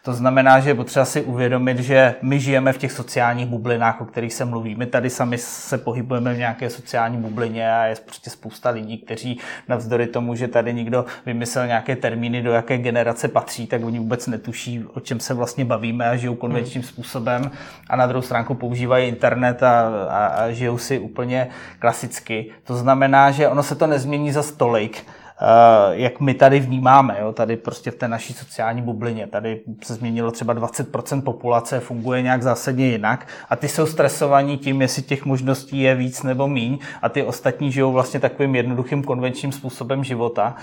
To 0.02 0.14
znamená, 0.14 0.60
že 0.60 0.70
je 0.70 0.74
potřeba 0.74 1.04
si 1.04 1.22
uvědomit, 1.22 1.78
že 1.78 2.14
my 2.22 2.40
žijeme 2.40 2.72
v 2.72 2.78
těch 2.78 2.92
sociálních 2.92 3.46
bublinách, 3.46 4.00
o 4.00 4.04
kterých 4.04 4.32
se 4.32 4.44
mluví. 4.44 4.74
My 4.74 4.86
tady 4.86 5.10
sami 5.10 5.38
se 5.38 5.78
pohybujeme 5.78 6.34
v 6.34 6.38
nějaké 6.38 6.70
sociální 6.70 7.16
bublině 7.16 7.72
a 7.72 7.84
je 7.84 7.94
prostě 8.04 8.30
spousta 8.30 8.70
lidí, 8.70 8.98
kteří 8.98 9.38
navzdory 9.68 10.06
tomu, 10.06 10.34
že 10.34 10.48
tady 10.48 10.74
někdo 10.74 11.04
vymyslel 11.26 11.66
nějaké 11.66 11.96
termíny, 11.96 12.42
do 12.42 12.52
jaké 12.52 12.78
generace 12.78 13.28
patří, 13.28 13.66
tak 13.66 13.84
oni 13.84 13.98
vůbec 13.98 14.26
netuší, 14.26 14.84
o 14.94 15.00
čem 15.00 15.20
se 15.20 15.34
vlastně 15.34 15.64
bavíme 15.64 16.10
a 16.10 16.16
žijou 16.16 16.34
konvenčním 16.34 16.82
způsobem 16.82 17.50
a 17.88 17.96
na 17.96 18.06
druhou 18.06 18.22
stránku 18.22 18.54
používají 18.54 19.08
internet 19.08 19.62
a, 19.62 19.88
a, 20.08 20.26
a 20.26 20.50
žijou 20.50 20.78
si 20.78 20.98
úplně 20.98 21.48
klasicky. 21.78 22.46
To 22.64 22.76
znamená, 22.76 23.30
že 23.30 23.48
ono 23.48 23.62
se 23.62 23.74
to 23.74 23.86
nezmění 24.00 24.32
za 24.32 24.42
stolik, 24.42 25.04
Eh, 25.42 25.90
jak 25.92 26.20
my 26.20 26.34
tady 26.34 26.60
vnímáme, 26.60 27.16
jo? 27.20 27.32
tady 27.32 27.56
prostě 27.56 27.90
v 27.90 27.94
té 27.94 28.08
naší 28.08 28.32
sociální 28.32 28.82
bublině. 28.82 29.26
Tady 29.26 29.60
se 29.84 29.94
změnilo 29.94 30.30
třeba 30.30 30.54
20% 30.54 31.22
populace, 31.22 31.80
funguje 31.80 32.22
nějak 32.22 32.42
zásadně 32.42 32.86
jinak 32.86 33.26
a 33.50 33.56
ty 33.56 33.68
jsou 33.68 33.86
stresovaní 33.86 34.58
tím, 34.58 34.82
jestli 34.82 35.02
těch 35.02 35.24
možností 35.24 35.80
je 35.80 35.94
víc 35.94 36.22
nebo 36.22 36.48
míň 36.48 36.78
a 37.02 37.08
ty 37.08 37.22
ostatní 37.22 37.72
žijou 37.72 37.92
vlastně 37.92 38.20
takovým 38.20 38.54
jednoduchým 38.54 39.04
konvenčním 39.04 39.52
způsobem 39.52 40.04
života. 40.04 40.54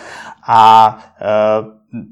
A 0.47 0.97
e, 1.21 1.28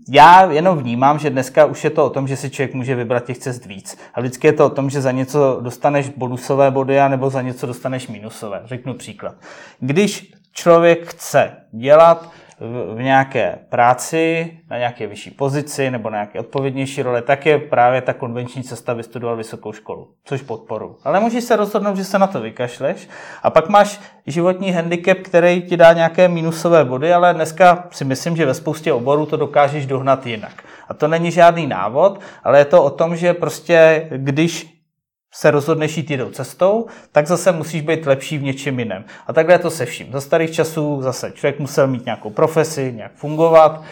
já 0.10 0.52
jenom 0.52 0.78
vnímám, 0.78 1.20
že 1.20 1.30
dneska 1.30 1.66
už 1.66 1.84
je 1.84 1.90
to 1.90 2.06
o 2.06 2.10
tom, 2.10 2.28
že 2.28 2.38
si 2.38 2.50
člověk 2.50 2.74
může 2.74 2.96
vybrat 2.96 3.26
těch 3.26 3.38
cest 3.38 3.66
víc. 3.66 3.98
A 4.14 4.22
vždycky 4.22 4.48
je 4.48 4.54
to 4.54 4.66
o 4.66 4.70
tom, 4.70 4.90
že 4.90 5.02
za 5.02 5.12
něco 5.12 5.60
dostaneš 5.62 6.10
bonusové 6.10 6.72
body 6.72 6.98
nebo 7.10 7.30
za 7.30 7.42
něco 7.42 7.68
dostaneš 7.68 8.08
minusové. 8.08 8.62
Řeknu 8.66 8.94
příklad. 8.94 9.36
Když 9.80 10.36
člověk 10.56 11.08
chce 11.08 11.52
dělat 11.72 12.30
v, 12.60 13.02
nějaké 13.02 13.60
práci, 13.70 14.52
na 14.70 14.78
nějaké 14.78 15.08
vyšší 15.08 15.32
pozici 15.32 15.92
nebo 15.92 16.10
na 16.10 16.18
nějaké 16.18 16.40
odpovědnější 16.40 17.02
role, 17.02 17.22
tak 17.22 17.46
je 17.46 17.60
právě 17.60 18.02
ta 18.02 18.14
konvenční 18.14 18.64
cesta 18.64 18.94
vystudovat 18.94 19.38
vysokou 19.38 19.74
školu, 19.74 20.08
což 20.26 20.42
podporu. 20.42 20.98
Ale 21.04 21.20
můžeš 21.20 21.44
se 21.44 21.56
rozhodnout, 21.56 21.98
že 21.98 22.04
se 22.04 22.20
na 22.20 22.28
to 22.28 22.42
vykašleš 22.42 23.10
a 23.44 23.50
pak 23.50 23.70
máš 23.70 24.00
životní 24.28 24.72
handicap, 24.72 25.18
který 25.18 25.62
ti 25.62 25.78
dá 25.78 25.94
nějaké 25.94 26.28
minusové 26.28 26.86
body, 26.86 27.14
ale 27.14 27.34
dneska 27.34 27.88
si 27.92 28.06
myslím, 28.06 28.38
že 28.38 28.46
ve 28.46 28.54
spoustě 28.54 28.94
oborů 28.94 29.26
to 29.26 29.38
dokážeš 29.38 29.86
dohnat 29.86 30.26
jinak. 30.26 30.64
A 30.90 30.94
to 30.94 31.08
není 31.08 31.32
žádný 31.32 31.68
návod, 31.68 32.20
ale 32.44 32.60
je 32.60 32.66
to 32.66 32.84
o 32.84 32.90
tom, 32.90 33.16
že 33.16 33.34
prostě 33.34 34.08
když 34.10 34.75
se 35.36 35.52
rozhodneš 35.52 35.98
jít 35.98 36.12
jinou 36.12 36.30
cestou, 36.30 36.86
tak 37.12 37.28
zase 37.28 37.52
musíš 37.52 37.82
být 37.82 38.06
lepší 38.06 38.38
v 38.38 38.44
něčem 38.44 38.80
jiném. 38.80 39.06
A 39.28 39.34
takhle 39.34 39.56
je 39.56 39.60
to 39.60 39.70
se 39.70 39.86
vším. 39.86 40.12
Za 40.12 40.22
starých 40.22 40.52
časů 40.52 41.02
zase 41.02 41.32
člověk 41.32 41.60
musel 41.60 41.88
mít 41.88 42.06
nějakou 42.06 42.30
profesi, 42.30 42.94
nějak 42.96 43.12
fungovat. 43.16 43.84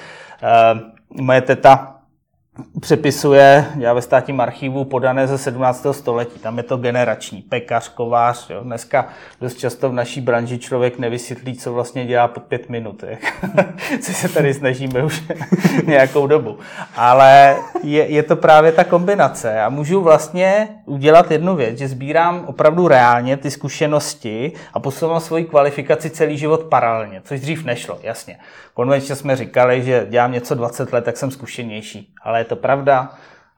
E, 0.43 1.21
moje 1.21 1.41
teta 1.41 1.92
přepisuje, 2.79 3.65
já 3.79 3.93
ve 3.93 4.01
státním 4.01 4.41
archivu 4.41 4.85
podané 4.85 5.27
ze 5.27 5.37
17. 5.37 5.85
století. 5.91 6.39
Tam 6.39 6.57
je 6.57 6.63
to 6.63 6.77
generační, 6.77 7.41
pekař, 7.41 7.89
kovář. 7.89 8.49
Jo. 8.49 8.59
Dneska 8.63 9.07
dost 9.41 9.57
často 9.57 9.89
v 9.89 9.93
naší 9.93 10.21
branži 10.21 10.57
člověk 10.57 10.99
nevysvětlí, 10.99 11.57
co 11.57 11.73
vlastně 11.73 12.05
dělá 12.05 12.27
pod 12.27 12.43
pět 12.43 12.69
minut. 12.69 13.03
Co 14.01 14.13
se 14.13 14.29
tady 14.29 14.53
snažíme 14.53 15.03
už 15.03 15.23
nějakou 15.85 16.27
dobu. 16.27 16.57
Ale 16.95 17.57
je, 17.83 18.05
je 18.05 18.23
to 18.23 18.35
právě 18.35 18.71
ta 18.71 18.83
kombinace. 18.83 19.61
A 19.61 19.69
můžu 19.69 20.01
vlastně 20.01 20.67
udělat 20.85 21.31
jednu 21.31 21.55
věc, 21.55 21.77
že 21.77 21.87
sbírám 21.87 22.43
opravdu 22.45 22.87
reálně 22.87 23.37
ty 23.37 23.51
zkušenosti 23.51 24.51
a 24.73 24.79
posouvám 24.79 25.19
svoji 25.19 25.45
kvalifikaci 25.45 26.09
celý 26.09 26.37
život 26.37 26.63
paralelně, 26.63 27.21
což 27.25 27.39
dřív 27.39 27.65
nešlo, 27.65 27.99
jasně. 28.03 28.37
Konvenčně 28.73 29.15
jsme 29.15 29.35
říkali, 29.35 29.83
že 29.83 30.07
dělám 30.09 30.31
něco 30.31 30.55
20 30.55 30.93
let, 30.93 31.05
tak 31.05 31.17
jsem 31.17 31.31
zkušenější. 31.31 32.13
Ale 32.23 32.42
je 32.43 32.47
to 32.47 32.55
pravda? 32.55 33.09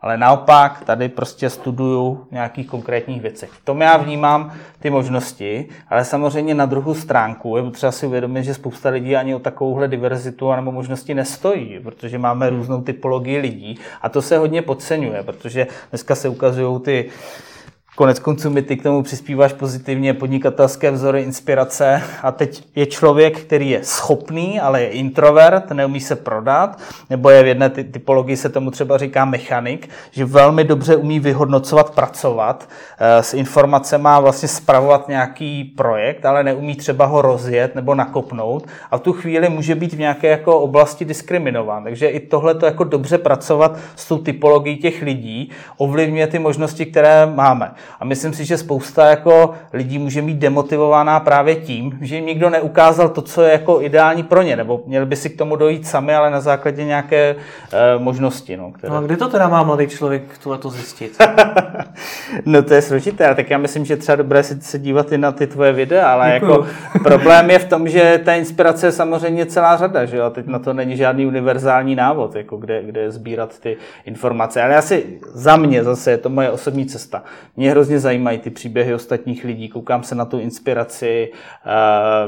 Ale 0.01 0.17
naopak, 0.17 0.83
tady 0.83 1.09
prostě 1.09 1.49
studuju 1.49 2.27
nějakých 2.31 2.67
konkrétních 2.67 3.21
věcech. 3.21 3.49
V 3.49 3.65
tom 3.65 3.81
já 3.81 3.97
vnímám 3.97 4.53
ty 4.79 4.89
možnosti, 4.89 5.65
ale 5.89 6.05
samozřejmě 6.05 6.55
na 6.55 6.65
druhou 6.65 6.93
stránku 6.93 7.57
je 7.57 7.63
potřeba 7.63 7.91
si 7.91 8.05
uvědomit, 8.05 8.43
že 8.43 8.53
spousta 8.53 8.89
lidí 8.89 9.15
ani 9.15 9.35
o 9.35 9.39
takovouhle 9.39 9.87
diverzitu 9.87 10.51
nebo 10.55 10.71
možnosti 10.71 11.13
nestojí, 11.13 11.79
protože 11.83 12.17
máme 12.17 12.49
různou 12.49 12.81
typologii 12.81 13.37
lidí 13.37 13.79
a 14.01 14.09
to 14.09 14.21
se 14.21 14.37
hodně 14.37 14.61
podceňuje, 14.61 15.23
protože 15.23 15.67
dneska 15.89 16.15
se 16.15 16.29
ukazují 16.29 16.81
ty 16.81 17.09
Konec 17.95 18.19
konců 18.19 18.49
mi 18.49 18.61
ty 18.61 18.77
k 18.77 18.83
tomu 18.83 19.03
přispíváš 19.03 19.53
pozitivně, 19.53 20.13
podnikatelské 20.13 20.91
vzory, 20.91 21.21
inspirace 21.21 22.01
a 22.21 22.31
teď 22.31 22.63
je 22.75 22.85
člověk, 22.85 23.39
který 23.39 23.69
je 23.69 23.83
schopný, 23.83 24.59
ale 24.59 24.81
je 24.81 24.89
introvert, 24.89 25.71
neumí 25.71 25.99
se 25.99 26.15
prodat, 26.15 26.79
nebo 27.09 27.29
je 27.29 27.43
v 27.43 27.47
jedné 27.47 27.69
typologii 27.69 28.37
se 28.37 28.49
tomu 28.49 28.71
třeba 28.71 28.97
říká 28.97 29.25
mechanik, 29.25 29.89
že 30.11 30.25
velmi 30.25 30.63
dobře 30.63 30.95
umí 30.95 31.19
vyhodnocovat, 31.19 31.95
pracovat 31.95 32.69
eh, 32.99 33.23
s 33.23 33.33
informacemi 33.33 34.09
vlastně 34.19 34.47
spravovat 34.47 35.07
nějaký 35.07 35.63
projekt, 35.63 36.25
ale 36.25 36.43
neumí 36.43 36.75
třeba 36.75 37.05
ho 37.05 37.21
rozjet 37.21 37.75
nebo 37.75 37.95
nakopnout 37.95 38.67
a 38.91 38.97
v 38.97 39.01
tu 39.01 39.13
chvíli 39.13 39.49
může 39.49 39.75
být 39.75 39.93
v 39.93 39.99
nějaké 39.99 40.27
jako 40.27 40.59
oblasti 40.59 41.05
diskriminován. 41.05 41.83
Takže 41.83 42.07
i 42.07 42.19
tohle 42.19 42.55
to 42.55 42.65
jako 42.65 42.83
dobře 42.83 43.17
pracovat 43.17 43.77
s 43.95 44.07
tou 44.07 44.17
typologií 44.17 44.77
těch 44.77 45.01
lidí 45.01 45.51
ovlivňuje 45.77 46.27
ty 46.27 46.39
možnosti, 46.39 46.85
které 46.85 47.25
máme. 47.25 47.71
A 47.99 48.05
myslím 48.05 48.33
si, 48.33 48.45
že 48.45 48.57
spousta 48.57 49.05
jako 49.05 49.53
lidí 49.73 49.99
může 49.99 50.21
být 50.21 50.37
demotivovaná 50.37 51.19
právě 51.19 51.55
tím, 51.55 51.97
že 52.01 52.15
jim 52.15 52.25
nikdo 52.25 52.49
neukázal 52.49 53.09
to, 53.09 53.21
co 53.21 53.41
je 53.41 53.51
jako 53.51 53.81
ideální 53.81 54.23
pro 54.23 54.41
ně, 54.41 54.55
nebo 54.55 54.83
měli 54.85 55.05
by 55.05 55.15
si 55.15 55.29
k 55.29 55.37
tomu 55.37 55.55
dojít 55.55 55.87
sami, 55.87 56.15
ale 56.15 56.29
na 56.29 56.41
základě 56.41 56.85
nějaké 56.85 57.35
uh, 57.35 58.03
možnosti. 58.03 58.57
No, 58.57 58.71
které... 58.71 58.93
no 58.93 58.99
a 58.99 59.01
kdy 59.01 59.17
to 59.17 59.27
teda 59.27 59.47
má 59.47 59.63
mladý 59.63 59.87
člověk 59.87 60.23
tohle 60.43 60.57
to 60.57 60.69
zjistit? 60.69 61.17
no 62.45 62.63
to 62.63 62.73
je 62.73 62.81
složité, 62.81 63.35
tak 63.35 63.49
já 63.49 63.57
myslím, 63.57 63.85
že 63.85 63.97
třeba 63.97 64.15
dobré 64.15 64.43
si 64.43 64.61
se 64.61 64.79
dívat 64.79 65.11
i 65.11 65.17
na 65.17 65.31
ty 65.31 65.47
tvoje 65.47 65.73
videa, 65.73 66.13
ale 66.13 66.31
Děkuju. 66.33 66.51
jako 66.51 66.67
problém 67.03 67.49
je 67.49 67.59
v 67.59 67.65
tom, 67.65 67.87
že 67.89 68.21
ta 68.25 68.33
inspirace 68.33 68.87
je 68.87 68.91
samozřejmě 68.91 69.45
celá 69.45 69.77
řada, 69.77 70.05
že 70.05 70.17
jo, 70.17 70.29
teď 70.29 70.45
na 70.47 70.59
to 70.59 70.73
není 70.73 70.97
žádný 70.97 71.25
univerzální 71.25 71.95
návod, 71.95 72.35
jako 72.35 72.57
kde, 72.57 72.83
kde 72.83 73.11
sbírat 73.11 73.59
ty 73.59 73.77
informace, 74.05 74.63
ale 74.63 74.75
asi 74.75 75.05
za 75.33 75.55
mě 75.55 75.83
zase 75.83 76.11
je 76.11 76.17
to 76.17 76.29
moje 76.29 76.51
osobní 76.51 76.85
cesta. 76.85 77.23
Mě 77.57 77.73
hrozně 77.75 77.99
zajímají 77.99 78.37
ty 78.37 78.49
příběhy 78.49 78.93
ostatních 78.93 79.43
lidí, 79.43 79.69
koukám 79.69 80.03
se 80.03 80.15
na 80.15 80.25
tu 80.25 80.39
inspiraci, 80.39 81.31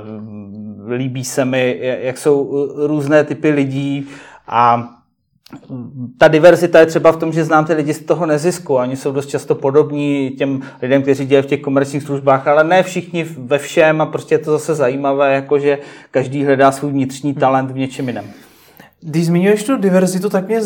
uh, 0.03 0.91
líbí 0.91 1.23
se 1.23 1.45
mi, 1.45 1.79
jak 2.01 2.17
jsou 2.17 2.67
různé 2.88 3.23
typy 3.23 3.49
lidí 3.49 4.07
a 4.47 4.89
ta 6.17 6.27
diverzita 6.27 6.79
je 6.79 6.86
třeba 6.86 7.12
v 7.12 7.17
tom, 7.17 7.33
že 7.33 7.43
znám 7.43 7.65
ty 7.65 7.73
lidi 7.73 7.93
z 7.93 8.03
toho 8.05 8.25
nezisku. 8.25 8.75
Oni 8.75 8.95
jsou 8.95 9.12
dost 9.12 9.25
často 9.25 9.55
podobní 9.55 10.29
těm 10.38 10.62
lidem, 10.81 11.02
kteří 11.02 11.25
dělají 11.25 11.43
v 11.43 11.50
těch 11.50 11.62
komerčních 11.62 12.04
službách, 12.04 12.48
ale 12.48 12.63
ne 12.63 12.83
všichni 12.83 13.23
ve 13.23 13.58
všem 13.58 14.02
a 14.02 14.06
prostě 14.06 14.35
je 14.35 14.39
to 14.39 14.52
zase 14.52 14.75
zajímavé, 14.75 15.33
jakože 15.33 15.79
každý 16.12 16.45
hledá 16.45 16.71
svůj 16.71 16.91
vnitřní 16.91 17.33
talent 17.33 17.71
v 17.71 17.77
něčem 17.77 18.08
jiném. 18.08 18.25
Když 19.02 19.25
zmiňuješ 19.25 19.63
tu 19.63 19.77
diverzitu, 19.77 20.29
tak 20.29 20.48
mě 20.48 20.60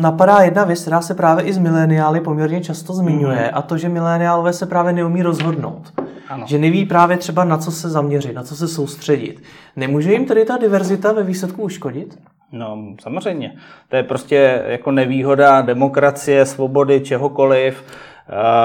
napadá 0.00 0.38
jedna 0.38 0.64
věc, 0.64 0.80
která 0.80 1.00
se 1.00 1.14
právě 1.14 1.44
i 1.44 1.52
z 1.52 1.58
mileniály 1.58 2.20
poměrně 2.20 2.60
často 2.60 2.92
zmiňuje, 2.92 3.36
mm. 3.38 3.50
a 3.52 3.62
to, 3.62 3.78
že 3.78 3.88
mileniálové 3.88 4.52
se 4.52 4.66
právě 4.66 4.92
neumí 4.92 5.22
rozhodnout. 5.22 5.92
Ano. 6.28 6.44
Že 6.46 6.58
neví 6.58 6.86
právě 6.86 7.16
třeba 7.16 7.44
na 7.44 7.58
co 7.58 7.70
se 7.70 7.88
zaměřit, 7.88 8.34
na 8.34 8.42
co 8.42 8.56
se 8.56 8.68
soustředit. 8.68 9.42
Nemůže 9.76 10.12
jim 10.12 10.24
tedy 10.24 10.44
ta 10.44 10.56
diverzita 10.56 11.12
ve 11.12 11.22
výsledku 11.22 11.62
uškodit? 11.62 12.18
No, 12.52 12.78
samozřejmě. 13.02 13.52
To 13.88 13.96
je 13.96 14.02
prostě 14.02 14.62
jako 14.66 14.90
nevýhoda 14.90 15.60
demokracie, 15.60 16.46
svobody, 16.46 17.00
čehokoliv. 17.00 17.84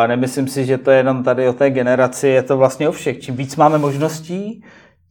Nemyslím 0.07 0.47
si, 0.47 0.65
že 0.65 0.77
to 0.77 0.91
je 0.91 0.97
jenom 0.97 1.23
tady 1.23 1.47
o 1.47 1.53
té 1.53 1.69
generaci, 1.69 2.27
je 2.27 2.43
to 2.43 2.57
vlastně 2.57 2.89
o 2.89 2.91
všech. 2.91 3.19
Čím 3.19 3.35
víc 3.35 3.55
máme 3.55 3.77
možností, 3.77 4.63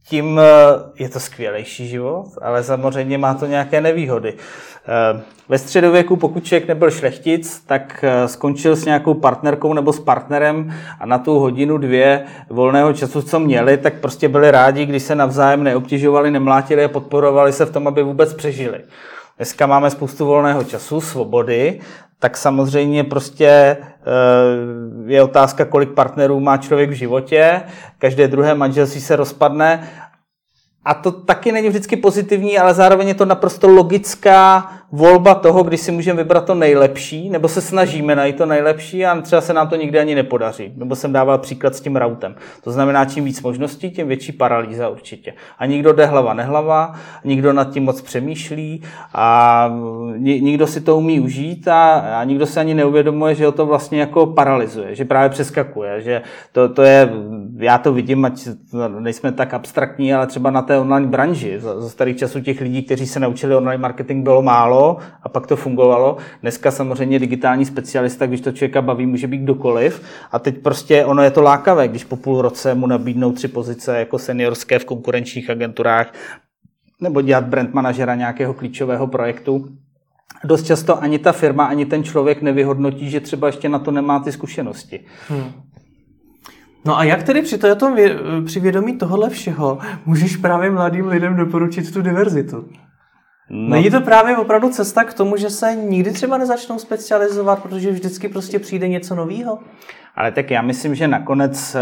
tím 0.07 0.39
eh, 0.39 0.43
je 1.03 1.09
to 1.09 1.19
skvělejší 1.19 1.87
život, 1.87 2.25
ale 2.41 2.63
samozřejmě 2.63 3.17
má 3.17 3.33
to 3.33 3.45
nějaké 3.45 3.81
nevýhody. 3.81 4.33
Eh, 4.33 5.21
ve 5.49 5.57
středověku, 5.57 6.15
pokud 6.15 6.45
člověk 6.45 6.67
nebyl 6.67 6.91
šlechtic, 6.91 7.63
tak 7.65 8.03
eh, 8.07 8.27
skončil 8.27 8.75
s 8.75 8.85
nějakou 8.85 9.13
partnerkou 9.13 9.73
nebo 9.73 9.93
s 9.93 9.99
partnerem 9.99 10.73
a 10.99 11.05
na 11.05 11.17
tu 11.17 11.39
hodinu, 11.39 11.77
dvě 11.77 12.25
volného 12.49 12.93
času, 12.93 13.21
co 13.21 13.39
měli, 13.39 13.77
tak 13.77 13.93
prostě 13.93 14.29
byli 14.29 14.51
rádi, 14.51 14.85
když 14.85 15.03
se 15.03 15.15
navzájem 15.15 15.63
neobtěžovali, 15.63 16.31
nemlátili 16.31 16.83
a 16.83 16.87
podporovali 16.87 17.53
se 17.53 17.65
v 17.65 17.71
tom, 17.71 17.87
aby 17.87 18.03
vůbec 18.03 18.33
přežili. 18.33 18.79
Dneska 19.37 19.67
máme 19.67 19.89
spoustu 19.89 20.25
volného 20.25 20.63
času, 20.63 21.01
svobody, 21.01 21.79
tak 22.23 22.37
samozřejmě 22.37 23.03
prostě 23.03 23.47
eh, 23.47 23.77
je 25.05 25.23
otázka, 25.23 25.65
kolik 25.65 25.89
partnerů 25.89 26.39
má 26.39 26.57
člověk 26.57 26.89
v 26.89 26.93
životě. 26.93 27.61
Každé 27.97 28.27
druhé 28.27 28.55
manželství 28.55 29.01
se 29.01 29.15
rozpadne 29.15 29.87
a 30.85 30.93
to 30.93 31.11
taky 31.11 31.51
není 31.51 31.69
vždycky 31.69 31.95
pozitivní, 31.95 32.57
ale 32.57 32.73
zároveň 32.73 33.07
je 33.07 33.13
to 33.13 33.25
naprosto 33.25 33.67
logická 33.67 34.71
volba 34.91 35.35
toho, 35.35 35.63
když 35.63 35.81
si 35.81 35.91
můžeme 35.91 36.23
vybrat 36.23 36.45
to 36.45 36.55
nejlepší, 36.55 37.29
nebo 37.29 37.47
se 37.47 37.61
snažíme 37.61 38.15
najít 38.15 38.37
to 38.37 38.45
nejlepší 38.45 39.05
a 39.05 39.21
třeba 39.21 39.41
se 39.41 39.53
nám 39.53 39.67
to 39.67 39.75
nikdy 39.75 39.99
ani 39.99 40.15
nepodaří. 40.15 40.73
Nebo 40.75 40.95
jsem 40.95 41.13
dával 41.13 41.37
příklad 41.37 41.75
s 41.75 41.81
tím 41.81 41.95
routem. 41.95 42.35
To 42.63 42.71
znamená, 42.71 43.05
čím 43.05 43.25
víc 43.25 43.41
možností, 43.41 43.91
tím 43.91 44.07
větší 44.07 44.31
paralýza 44.31 44.89
určitě. 44.89 45.33
A 45.59 45.65
nikdo 45.65 45.93
jde 45.93 46.05
hlava 46.05 46.33
nehlava, 46.33 46.95
nikdo 47.23 47.53
nad 47.53 47.71
tím 47.71 47.83
moc 47.83 48.01
přemýšlí 48.01 48.83
a 49.13 49.69
nikdo 50.17 50.67
si 50.67 50.81
to 50.81 50.97
umí 50.97 51.19
užít 51.19 51.67
a, 51.67 51.93
a 52.19 52.23
nikdo 52.23 52.45
se 52.45 52.59
ani 52.59 52.73
neuvědomuje, 52.73 53.35
že 53.35 53.45
ho 53.45 53.51
to 53.51 53.65
vlastně 53.65 53.99
jako 53.99 54.25
paralizuje, 54.25 54.95
že 54.95 55.05
právě 55.05 55.29
přeskakuje, 55.29 56.01
že 56.01 56.21
to, 56.51 56.69
to 56.69 56.81
je, 56.81 57.09
já 57.63 57.77
to 57.77 57.93
vidím, 57.93 58.25
ať 58.25 58.47
nejsme 58.99 59.31
tak 59.31 59.53
abstraktní, 59.53 60.13
ale 60.13 60.27
třeba 60.27 60.51
na 60.51 60.61
té 60.61 60.77
online 60.77 61.07
branži. 61.07 61.59
Za, 61.59 61.81
za 61.81 61.89
starých 61.89 62.17
časů 62.17 62.41
těch 62.41 62.61
lidí, 62.61 62.83
kteří 62.83 63.07
se 63.07 63.19
naučili 63.19 63.55
online 63.55 63.81
marketing, 63.81 64.23
bylo 64.23 64.41
málo 64.41 64.97
a 65.23 65.29
pak 65.29 65.47
to 65.47 65.55
fungovalo. 65.55 66.17
Dneska 66.41 66.71
samozřejmě 66.71 67.19
digitální 67.19 67.65
specialista, 67.65 68.25
když 68.25 68.41
to 68.41 68.51
člověka 68.51 68.81
baví, 68.81 69.05
může 69.05 69.27
být 69.27 69.37
kdokoliv. 69.37 70.01
A 70.31 70.39
teď 70.39 70.57
prostě 70.57 71.05
ono 71.05 71.23
je 71.23 71.31
to 71.31 71.41
lákavé, 71.41 71.87
když 71.87 72.03
po 72.03 72.15
půl 72.15 72.41
roce 72.41 72.75
mu 72.75 72.87
nabídnou 72.87 73.31
tři 73.31 73.47
pozice 73.47 73.99
jako 73.99 74.19
seniorské 74.19 74.79
v 74.79 74.85
konkurenčních 74.85 75.49
agenturách 75.49 76.13
nebo 77.01 77.21
dělat 77.21 77.43
brand 77.43 77.73
manažera 77.73 78.15
nějakého 78.15 78.53
klíčového 78.53 79.07
projektu. 79.07 79.69
Dost 80.43 80.65
často 80.65 81.03
ani 81.03 81.19
ta 81.19 81.31
firma, 81.31 81.65
ani 81.65 81.85
ten 81.85 82.03
člověk 82.03 82.41
nevyhodnotí, 82.41 83.09
že 83.09 83.19
třeba 83.19 83.47
ještě 83.47 83.69
na 83.69 83.79
to 83.79 83.91
nemá 83.91 84.19
ty 84.19 84.31
zkušenosti. 84.31 84.99
Hmm. 85.29 85.51
No 86.85 86.97
a 86.97 87.03
jak 87.03 87.23
tedy 87.23 87.41
při, 87.41 87.57
tom, 87.57 87.97
při 88.45 88.59
vědomí 88.59 88.97
tohohle 88.97 89.29
všeho 89.29 89.79
můžeš 90.05 90.35
právě 90.35 90.71
mladým 90.71 91.07
lidem 91.07 91.35
doporučit 91.35 91.93
tu 91.93 92.01
diverzitu? 92.01 92.65
No. 93.49 93.69
Není 93.69 93.89
to 93.89 94.01
právě 94.01 94.37
opravdu 94.37 94.69
cesta 94.69 95.03
k 95.03 95.13
tomu, 95.13 95.37
že 95.37 95.49
se 95.49 95.75
nikdy 95.75 96.11
třeba 96.11 96.37
nezačnou 96.37 96.79
specializovat, 96.79 97.63
protože 97.63 97.91
vždycky 97.91 98.29
prostě 98.29 98.59
přijde 98.59 98.87
něco 98.87 99.15
nového? 99.15 99.59
Ale 100.15 100.31
tak 100.31 100.51
já 100.51 100.61
myslím, 100.61 100.95
že 100.95 101.07
nakonec 101.07 101.75
eh, 101.75 101.79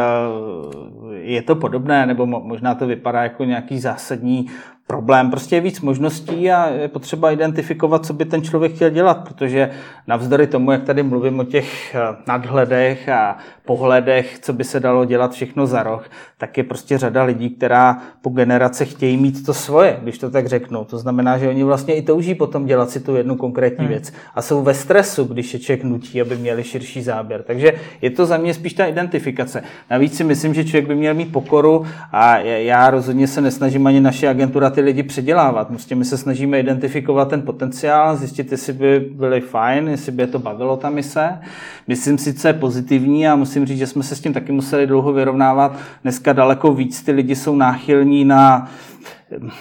je 1.14 1.42
to 1.42 1.56
podobné, 1.56 2.06
nebo 2.06 2.26
možná 2.26 2.76
to 2.76 2.88
vypadá 2.88 3.24
jako 3.24 3.44
nějaký 3.44 3.80
zásadní 3.80 4.48
problém. 4.92 5.32
Prostě 5.32 5.56
je 5.56 5.62
víc 5.62 5.82
možností 5.82 6.52
a 6.52 6.70
je 6.70 6.88
potřeba 6.88 7.32
identifikovat, 7.32 8.06
co 8.06 8.14
by 8.14 8.26
ten 8.26 8.42
člověk 8.42 8.76
chtěl 8.76 8.90
dělat, 8.90 9.28
protože 9.28 9.70
navzdory 10.08 10.48
tomu, 10.48 10.72
jak 10.72 10.84
tady 10.84 11.04
mluvím 11.04 11.40
o 11.40 11.44
těch 11.44 11.96
eh, 11.96 12.00
nadhledech 12.28 13.10
a 13.10 13.38
pohledech, 13.66 14.40
co 14.42 14.54
by 14.54 14.64
se 14.64 14.80
dalo 14.80 15.06
dělat 15.06 15.32
všechno 15.32 15.68
za 15.68 15.84
rok, 15.84 16.10
tak 16.38 16.58
je 16.58 16.64
prostě 16.64 16.98
řada 16.98 17.24
lidí, 17.24 17.50
která 17.50 17.98
po 18.22 18.30
generace 18.30 18.86
chtějí 18.86 19.18
mít 19.18 19.46
to 19.46 19.54
svoje, 19.54 20.00
když 20.04 20.18
to 20.18 20.30
tak 20.30 20.48
řeknu. 20.48 20.86
To 20.86 20.98
znamená, 20.98 21.38
že 21.38 21.50
oni 21.50 21.64
vlastně 21.64 21.96
i 21.96 22.02
touží 22.02 22.36
potom 22.36 22.66
dělat 22.66 22.90
si 22.90 23.00
tu 23.00 23.16
jednu 23.16 23.36
konkrétní 23.36 23.86
hmm. 23.86 23.88
věc 23.88 24.14
a 24.36 24.42
jsou 24.42 24.62
ve 24.62 24.74
stresu, 24.74 25.24
když 25.24 25.54
je 25.54 25.60
člověk 25.60 25.84
nutí, 25.84 26.22
aby 26.22 26.36
měli 26.36 26.64
širší 26.64 27.02
záběr. 27.02 27.44
Takže 27.44 27.74
je 28.02 28.10
to 28.10 28.26
za 28.26 28.38
mě 28.38 28.54
spíš 28.54 28.74
ta 28.74 28.86
identifikace. 28.86 29.64
Navíc 29.90 30.18
si 30.18 30.24
myslím, 30.24 30.54
že 30.54 30.66
člověk 30.66 30.88
by 30.88 30.96
měl 30.96 31.14
mít 31.14 31.32
pokoru 31.32 31.86
a 32.12 32.38
já 32.38 32.90
rozhodně 32.90 33.28
se 33.28 33.42
nesnažím 33.42 33.88
ani 33.88 34.02
naše 34.02 34.28
agentura 34.28 34.70
ty 34.70 34.81
lidi 34.82 35.04
předělávat. 35.04 35.68
Prostě 35.68 35.96
my 35.96 36.06
se 36.06 36.18
snažíme 36.18 36.60
identifikovat 36.60 37.30
ten 37.30 37.42
potenciál, 37.42 38.16
zjistit, 38.16 38.52
jestli 38.52 38.74
by 38.74 39.00
byli 39.00 39.42
fajn, 39.42 39.88
jestli 39.88 40.12
by 40.12 40.24
je 40.24 40.28
to 40.28 40.40
bavilo 40.40 40.78
ta 40.78 40.90
mise. 40.90 41.40
Myslím 41.88 42.18
si, 42.18 42.34
co 42.34 42.48
je 42.48 42.54
pozitivní 42.54 43.28
a 43.28 43.36
musím 43.36 43.66
říct, 43.66 43.78
že 43.78 43.88
jsme 43.88 44.04
se 44.04 44.16
s 44.16 44.22
tím 44.22 44.34
taky 44.34 44.52
museli 44.52 44.88
dlouho 44.88 45.14
vyrovnávat. 45.14 45.78
Dneska 46.04 46.34
daleko 46.34 46.74
víc 46.74 47.02
ty 47.02 47.12
lidi 47.12 47.36
jsou 47.36 47.56
náchylní 47.56 48.26
na 48.26 48.70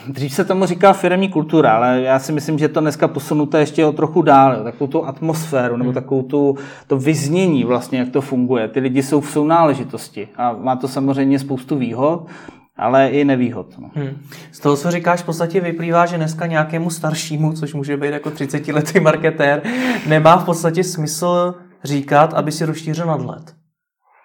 Dřív 0.09 0.35
se 0.35 0.45
tomu 0.45 0.67
říká 0.67 0.93
firmní 0.93 1.29
kultura, 1.29 1.77
ale 1.77 2.01
já 2.01 2.19
si 2.19 2.33
myslím, 2.33 2.59
že 2.59 2.69
to 2.69 2.81
dneska 2.81 3.09
posunuté 3.09 3.61
ještě 3.61 3.87
o 3.87 3.93
trochu 3.93 4.23
dál, 4.23 4.65
takovou 4.65 4.91
tu 4.91 5.07
atmosféru 5.07 5.77
nebo 5.77 5.91
hmm. 5.91 5.95
takovou 5.95 6.23
tu, 6.23 6.57
to 6.87 6.99
vyznění 6.99 7.65
vlastně, 7.65 7.99
jak 7.99 8.09
to 8.09 8.21
funguje. 8.21 8.69
Ty 8.69 8.81
lidi 8.81 9.03
jsou 9.03 9.21
v 9.21 9.31
sounáležitosti 9.31 10.29
a 10.37 10.53
má 10.53 10.77
to 10.77 10.89
samozřejmě 10.89 11.39
spoustu 11.39 11.77
výhod, 11.77 12.27
ale 12.81 13.09
i 13.09 13.25
nevýhod. 13.25 13.79
No. 13.79 13.91
Hmm. 13.95 14.17
Z 14.53 14.61
toho, 14.61 14.77
co 14.77 14.91
říkáš, 14.91 15.23
v 15.23 15.27
podstatě 15.27 15.61
vyplývá, 15.61 16.07
že 16.07 16.17
dneska 16.17 16.47
nějakému 16.47 16.91
staršímu, 16.91 17.53
což 17.53 17.75
může 17.75 17.97
být 17.97 18.11
jako 18.11 18.31
30-letý 18.31 19.01
marketér, 19.01 19.63
nemá 20.07 20.37
v 20.37 20.45
podstatě 20.45 20.85
smysl 20.85 21.55
říkat, 21.85 22.35
aby 22.35 22.53
si 22.53 22.65
rozšířil 22.65 23.07
nadhled, 23.07 23.55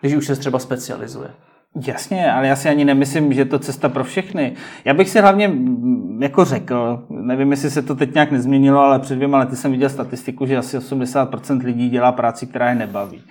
když 0.01 0.13
už 0.13 0.25
se 0.25 0.35
třeba 0.35 0.59
specializuje. 0.59 1.29
Jasně, 1.87 2.31
ale 2.31 2.47
já 2.47 2.55
si 2.55 2.69
ani 2.69 2.85
nemyslím, 2.85 3.33
že 3.33 3.45
to 3.45 3.59
cesta 3.59 3.89
pro 3.89 4.03
všechny. 4.03 4.53
Já 4.85 4.93
bych 4.93 5.09
si 5.09 5.21
hlavně 5.21 5.51
jako 6.19 6.45
řekl, 6.45 7.05
nevím, 7.09 7.51
jestli 7.51 7.69
se 7.69 7.81
to 7.81 7.95
teď 7.95 8.13
nějak 8.13 8.31
nezměnilo, 8.31 8.79
ale 8.79 8.99
před 8.99 9.15
dvěma 9.15 9.37
lety 9.37 9.55
jsem 9.55 9.71
viděl 9.71 9.89
statistiku, 9.89 10.45
že 10.45 10.57
asi 10.57 10.77
80% 10.77 11.65
lidí 11.65 11.89
dělá 11.89 12.11
práci, 12.11 12.47
která 12.47 12.69
je 12.69 12.75
nebaví 12.75 13.21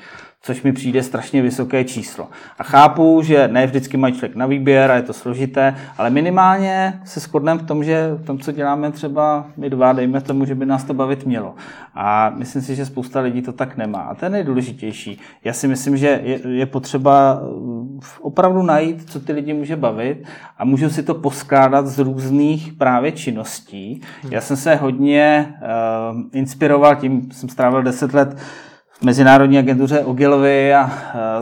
což 0.44 0.62
mi 0.62 0.72
přijde 0.72 1.02
strašně 1.02 1.42
vysoké 1.42 1.84
číslo. 1.84 2.28
A 2.58 2.62
chápu, 2.62 3.22
že 3.22 3.48
ne 3.48 3.66
vždycky 3.66 3.96
mají 3.96 4.14
člověk 4.14 4.36
na 4.36 4.46
výběr 4.46 4.90
a 4.90 4.96
je 4.96 5.02
to 5.02 5.12
složité, 5.12 5.74
ale 5.98 6.10
minimálně 6.10 7.00
se 7.04 7.20
shodneme 7.20 7.60
v 7.60 7.66
tom, 7.66 7.84
že 7.84 8.10
v 8.14 8.24
tom, 8.26 8.38
co 8.38 8.52
děláme 8.52 8.92
třeba 8.92 9.46
my 9.56 9.70
dva, 9.70 9.92
dejme 9.92 10.20
tomu, 10.20 10.44
že 10.44 10.54
by 10.54 10.66
nás 10.66 10.84
to 10.84 10.94
bavit 10.94 11.26
mělo. 11.26 11.54
A 11.94 12.30
myslím 12.30 12.62
si, 12.62 12.74
že 12.74 12.86
spousta 12.86 13.20
lidí 13.20 13.42
to 13.42 13.52
tak 13.52 13.76
nemá. 13.76 14.00
A 14.00 14.14
to 14.14 14.24
je 14.24 14.30
nejdůležitější. 14.30 15.20
Já 15.44 15.52
si 15.52 15.68
myslím, 15.68 15.96
že 15.96 16.20
je, 16.24 16.48
je 16.48 16.66
potřeba 16.66 17.42
opravdu 18.20 18.62
najít, 18.62 19.10
co 19.10 19.20
ty 19.20 19.32
lidi 19.32 19.52
může 19.52 19.76
bavit 19.76 20.24
a 20.58 20.64
můžu 20.64 20.90
si 20.90 21.02
to 21.02 21.14
poskládat 21.14 21.86
z 21.86 21.98
různých 21.98 22.72
právě 22.72 23.12
činností. 23.12 24.00
Já 24.30 24.40
jsem 24.40 24.56
se 24.56 24.74
hodně 24.74 25.54
uh, 26.12 26.20
inspiroval 26.32 26.96
tím, 26.96 27.28
jsem 27.32 27.48
strávil 27.48 27.82
deset 27.82 28.14
let 28.14 28.36
v 28.38 28.63
Mezinárodní 29.04 29.58
agentuře 29.58 30.00
Ogilvy 30.00 30.74
a 30.74 30.90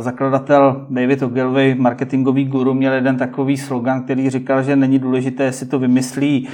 zakladatel 0.00 0.86
David 0.90 1.22
Ogilvy, 1.22 1.74
marketingový 1.74 2.44
guru, 2.44 2.74
měl 2.74 2.92
jeden 2.92 3.16
takový 3.16 3.56
slogan, 3.56 4.02
který 4.02 4.30
říkal, 4.30 4.62
že 4.62 4.76
není 4.76 4.98
důležité, 4.98 5.44
jestli 5.44 5.66
to 5.66 5.78
vymyslí 5.78 6.48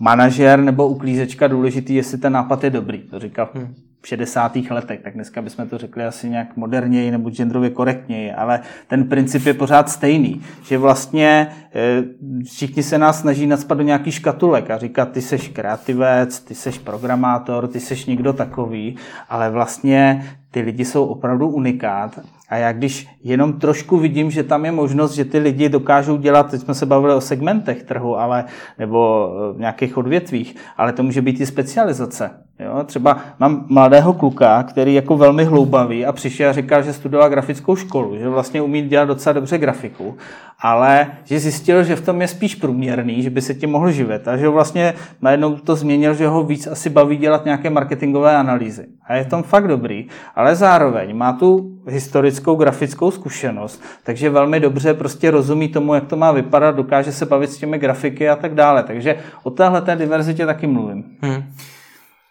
manažer 0.00 0.58
nebo 0.58 0.88
uklízečka, 0.88 1.46
důležitý, 1.46 1.94
jestli 1.94 2.18
ten 2.18 2.32
nápad 2.32 2.64
je 2.64 2.70
dobrý. 2.70 2.98
To 2.98 3.18
říkal 3.18 3.48
hmm 3.54 3.74
60. 4.06 4.56
letech, 4.70 5.00
tak 5.00 5.14
dneska 5.14 5.42
bychom 5.42 5.68
to 5.68 5.78
řekli 5.78 6.04
asi 6.04 6.30
nějak 6.30 6.56
moderněji 6.56 7.10
nebo 7.10 7.30
genderově 7.30 7.70
korektněji, 7.70 8.32
ale 8.32 8.60
ten 8.86 9.08
princip 9.08 9.46
je 9.46 9.54
pořád 9.54 9.90
stejný, 9.90 10.42
že 10.62 10.78
vlastně 10.78 11.48
eh, 11.74 12.02
všichni 12.44 12.82
se 12.82 12.98
nás 12.98 13.20
snaží 13.20 13.46
nadspat 13.46 13.78
do 13.78 13.84
nějaký 13.84 14.10
škatulek 14.10 14.70
a 14.70 14.78
říkat, 14.78 15.12
ty 15.12 15.22
seš 15.22 15.48
kreativec, 15.48 16.40
ty 16.40 16.54
seš 16.54 16.78
programátor, 16.78 17.68
ty 17.68 17.80
seš 17.80 18.06
někdo 18.06 18.32
takový, 18.32 18.96
ale 19.28 19.50
vlastně 19.50 20.28
ty 20.50 20.60
lidi 20.60 20.84
jsou 20.84 21.06
opravdu 21.06 21.48
unikát 21.48 22.20
a 22.48 22.56
já 22.56 22.72
když 22.72 23.08
jenom 23.22 23.52
trošku 23.52 23.96
vidím, 23.96 24.30
že 24.30 24.42
tam 24.42 24.64
je 24.64 24.72
možnost, 24.72 25.14
že 25.14 25.24
ty 25.24 25.38
lidi 25.38 25.68
dokážou 25.68 26.16
dělat, 26.16 26.50
teď 26.50 26.60
jsme 26.60 26.74
se 26.74 26.86
bavili 26.86 27.14
o 27.14 27.20
segmentech 27.20 27.82
trhu, 27.82 28.18
ale, 28.18 28.44
nebo 28.78 29.30
v 29.56 29.58
nějakých 29.58 29.96
odvětvích, 29.96 30.56
ale 30.76 30.92
to 30.92 31.02
může 31.02 31.22
být 31.22 31.40
i 31.40 31.46
specializace. 31.46 32.43
Jo? 32.58 32.84
Třeba 32.84 33.18
mám 33.38 33.64
mladého 33.68 34.12
kluka, 34.12 34.62
který 34.62 34.94
jako 34.94 35.16
velmi 35.16 35.44
hloubavý 35.44 36.06
a 36.06 36.12
přišel 36.12 36.50
a 36.50 36.52
říkal, 36.52 36.82
že 36.82 36.92
studoval 36.92 37.30
grafickou 37.30 37.76
školu, 37.76 38.18
že 38.18 38.28
vlastně 38.28 38.62
umí 38.62 38.82
dělat 38.82 39.04
docela 39.04 39.32
dobře 39.32 39.58
grafiku, 39.58 40.16
ale 40.60 41.06
že 41.24 41.40
zjistil, 41.40 41.84
že 41.84 41.96
v 41.96 42.04
tom 42.06 42.20
je 42.20 42.28
spíš 42.28 42.54
průměrný, 42.54 43.22
že 43.22 43.30
by 43.30 43.40
se 43.40 43.54
tím 43.54 43.70
mohl 43.70 43.90
živit 43.90 44.28
a 44.28 44.36
že 44.36 44.48
vlastně 44.48 44.94
najednou 45.22 45.56
to 45.56 45.76
změnil, 45.76 46.14
že 46.14 46.26
ho 46.26 46.44
víc 46.44 46.66
asi 46.66 46.90
baví 46.90 47.16
dělat 47.16 47.44
nějaké 47.44 47.70
marketingové 47.70 48.36
analýzy. 48.36 48.86
A 49.06 49.14
je 49.14 49.24
v 49.24 49.28
tom 49.28 49.42
fakt 49.42 49.68
dobrý, 49.68 50.08
ale 50.34 50.56
zároveň 50.56 51.16
má 51.16 51.32
tu 51.32 51.78
historickou 51.88 52.56
grafickou 52.56 53.10
zkušenost, 53.10 53.82
takže 54.04 54.30
velmi 54.30 54.60
dobře 54.60 54.94
prostě 54.94 55.30
rozumí 55.30 55.68
tomu, 55.68 55.94
jak 55.94 56.04
to 56.04 56.16
má 56.16 56.32
vypadat, 56.32 56.76
dokáže 56.76 57.12
se 57.12 57.26
bavit 57.26 57.50
s 57.50 57.58
těmi 57.58 57.78
grafiky 57.78 58.28
a 58.28 58.36
tak 58.36 58.54
dále. 58.54 58.82
Takže 58.82 59.16
o 59.42 59.50
téhle 59.50 59.82
té 59.82 59.96
diverzitě 59.96 60.46
taky 60.46 60.66
mluvím. 60.66 61.04
Hmm. 61.22 61.42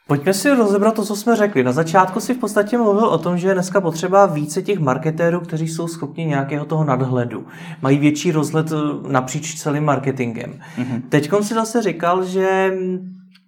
Pojďme 0.07 0.33
si 0.33 0.49
rozebrat 0.49 0.95
to, 0.95 1.05
co 1.05 1.15
jsme 1.15 1.35
řekli. 1.35 1.63
Na 1.63 1.71
začátku 1.71 2.19
si 2.19 2.33
v 2.33 2.37
podstatě 2.37 2.77
mluvil 2.77 3.05
o 3.05 3.17
tom, 3.17 3.37
že 3.37 3.47
je 3.47 3.53
dneska 3.53 3.81
potřeba 3.81 4.25
více 4.25 4.61
těch 4.61 4.79
marketérů, 4.79 5.39
kteří 5.39 5.67
jsou 5.67 5.87
schopni 5.87 6.25
nějakého 6.25 6.65
toho 6.65 6.83
nadhledu. 6.83 7.45
Mají 7.81 7.97
větší 7.97 8.31
rozhled 8.31 8.71
eh, 8.71 9.11
napříč 9.11 9.55
celým 9.55 9.83
marketingem. 9.83 10.53
Mm-hmm. 10.77 11.01
Teď 11.09 11.31
si 11.41 11.53
zase 11.53 11.81
říkal, 11.81 12.25
že 12.25 12.73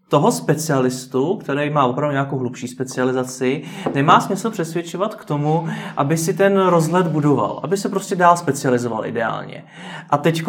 toho 0.10 0.32
specialistu, 0.32 1.38
který 1.38 1.70
má 1.70 1.86
opravdu 1.86 2.12
nějakou 2.12 2.38
hlubší 2.38 2.68
specializaci, 2.68 3.64
nemá 3.96 4.20
smysl 4.22 4.52
přesvědčovat 4.52 5.16
k 5.16 5.26
tomu, 5.26 5.68
aby 5.98 6.18
si 6.18 6.34
ten 6.34 6.58
rozhled 6.58 7.08
budoval, 7.08 7.60
aby 7.64 7.78
se 7.78 7.90
prostě 7.90 8.16
dál 8.16 8.38
specializoval 8.38 9.06
ideálně. 9.06 9.64
A 10.10 10.18
teď, 10.18 10.44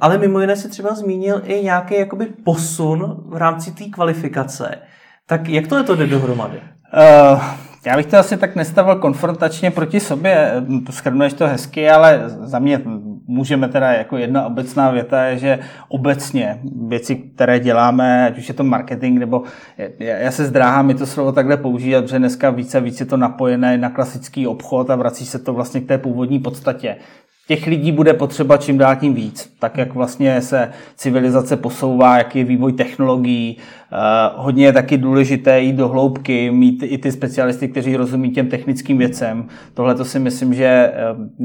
ale 0.00 0.18
mimo 0.18 0.40
jiné 0.40 0.56
si 0.56 0.68
třeba 0.68 0.94
zmínil 0.94 1.42
i 1.44 1.64
nějaký 1.64 1.94
jakoby 1.94 2.26
posun 2.26 3.22
v 3.26 3.36
rámci 3.36 3.72
té 3.72 3.84
kvalifikace. 3.84 4.78
Tak 5.30 5.48
jak 5.48 5.66
to 5.66 5.76
je 5.76 5.82
to 5.82 5.96
jde 5.96 6.06
dohromady? 6.06 6.56
Uh, 6.56 7.42
já 7.86 7.96
bych 7.96 8.06
to 8.06 8.16
asi 8.16 8.36
tak 8.36 8.56
nestavil 8.56 8.94
konfrontačně 8.96 9.70
proti 9.70 10.00
sobě, 10.00 10.52
schrnuješ 10.90 11.32
to 11.32 11.46
hezky, 11.46 11.90
ale 11.90 12.22
za 12.26 12.58
mě 12.58 12.80
můžeme 13.26 13.68
teda 13.68 13.92
jako 13.92 14.16
jedna 14.16 14.46
obecná 14.46 14.90
věta 14.90 15.24
je, 15.24 15.38
že 15.38 15.58
obecně 15.88 16.60
věci, 16.88 17.16
které 17.16 17.60
děláme, 17.60 18.26
ať 18.26 18.38
už 18.38 18.48
je 18.48 18.54
to 18.54 18.64
marketing, 18.64 19.18
nebo 19.18 19.42
já 19.98 20.30
se 20.30 20.44
zdráhám 20.44 20.86
mi 20.86 20.94
to 20.94 21.06
slovo 21.06 21.32
takhle 21.32 21.56
používat, 21.56 22.02
protože 22.02 22.18
dneska 22.18 22.50
více 22.50 22.78
a 22.78 22.80
více 22.80 23.02
je 23.02 23.06
to 23.06 23.16
napojené 23.16 23.78
na 23.78 23.90
klasický 23.90 24.46
obchod 24.46 24.90
a 24.90 24.96
vrací 24.96 25.26
se 25.26 25.38
to 25.38 25.52
vlastně 25.52 25.80
k 25.80 25.88
té 25.88 25.98
původní 25.98 26.38
podstatě 26.38 26.96
těch 27.48 27.66
lidí 27.66 27.92
bude 27.92 28.14
potřeba 28.14 28.56
čím 28.56 28.78
dál 28.78 28.96
tím 28.96 29.14
víc. 29.14 29.52
Tak 29.58 29.78
jak 29.78 29.94
vlastně 29.94 30.42
se 30.42 30.70
civilizace 30.96 31.56
posouvá, 31.56 32.18
jaký 32.18 32.38
je 32.38 32.44
vývoj 32.44 32.72
technologií, 32.72 33.56
eh, 33.58 33.96
hodně 34.36 34.64
je 34.64 34.72
taky 34.72 34.98
důležité 34.98 35.60
jít 35.60 35.72
do 35.72 35.88
hloubky, 35.88 36.50
mít 36.50 36.82
i 36.86 36.98
ty 36.98 37.12
specialisty, 37.12 37.68
kteří 37.68 37.96
rozumí 37.96 38.30
těm 38.30 38.48
technickým 38.48 38.98
věcem. 38.98 39.48
Tohle 39.74 39.94
to 39.94 40.04
si 40.04 40.18
myslím, 40.18 40.54
že 40.54 40.64
eh, 40.64 40.92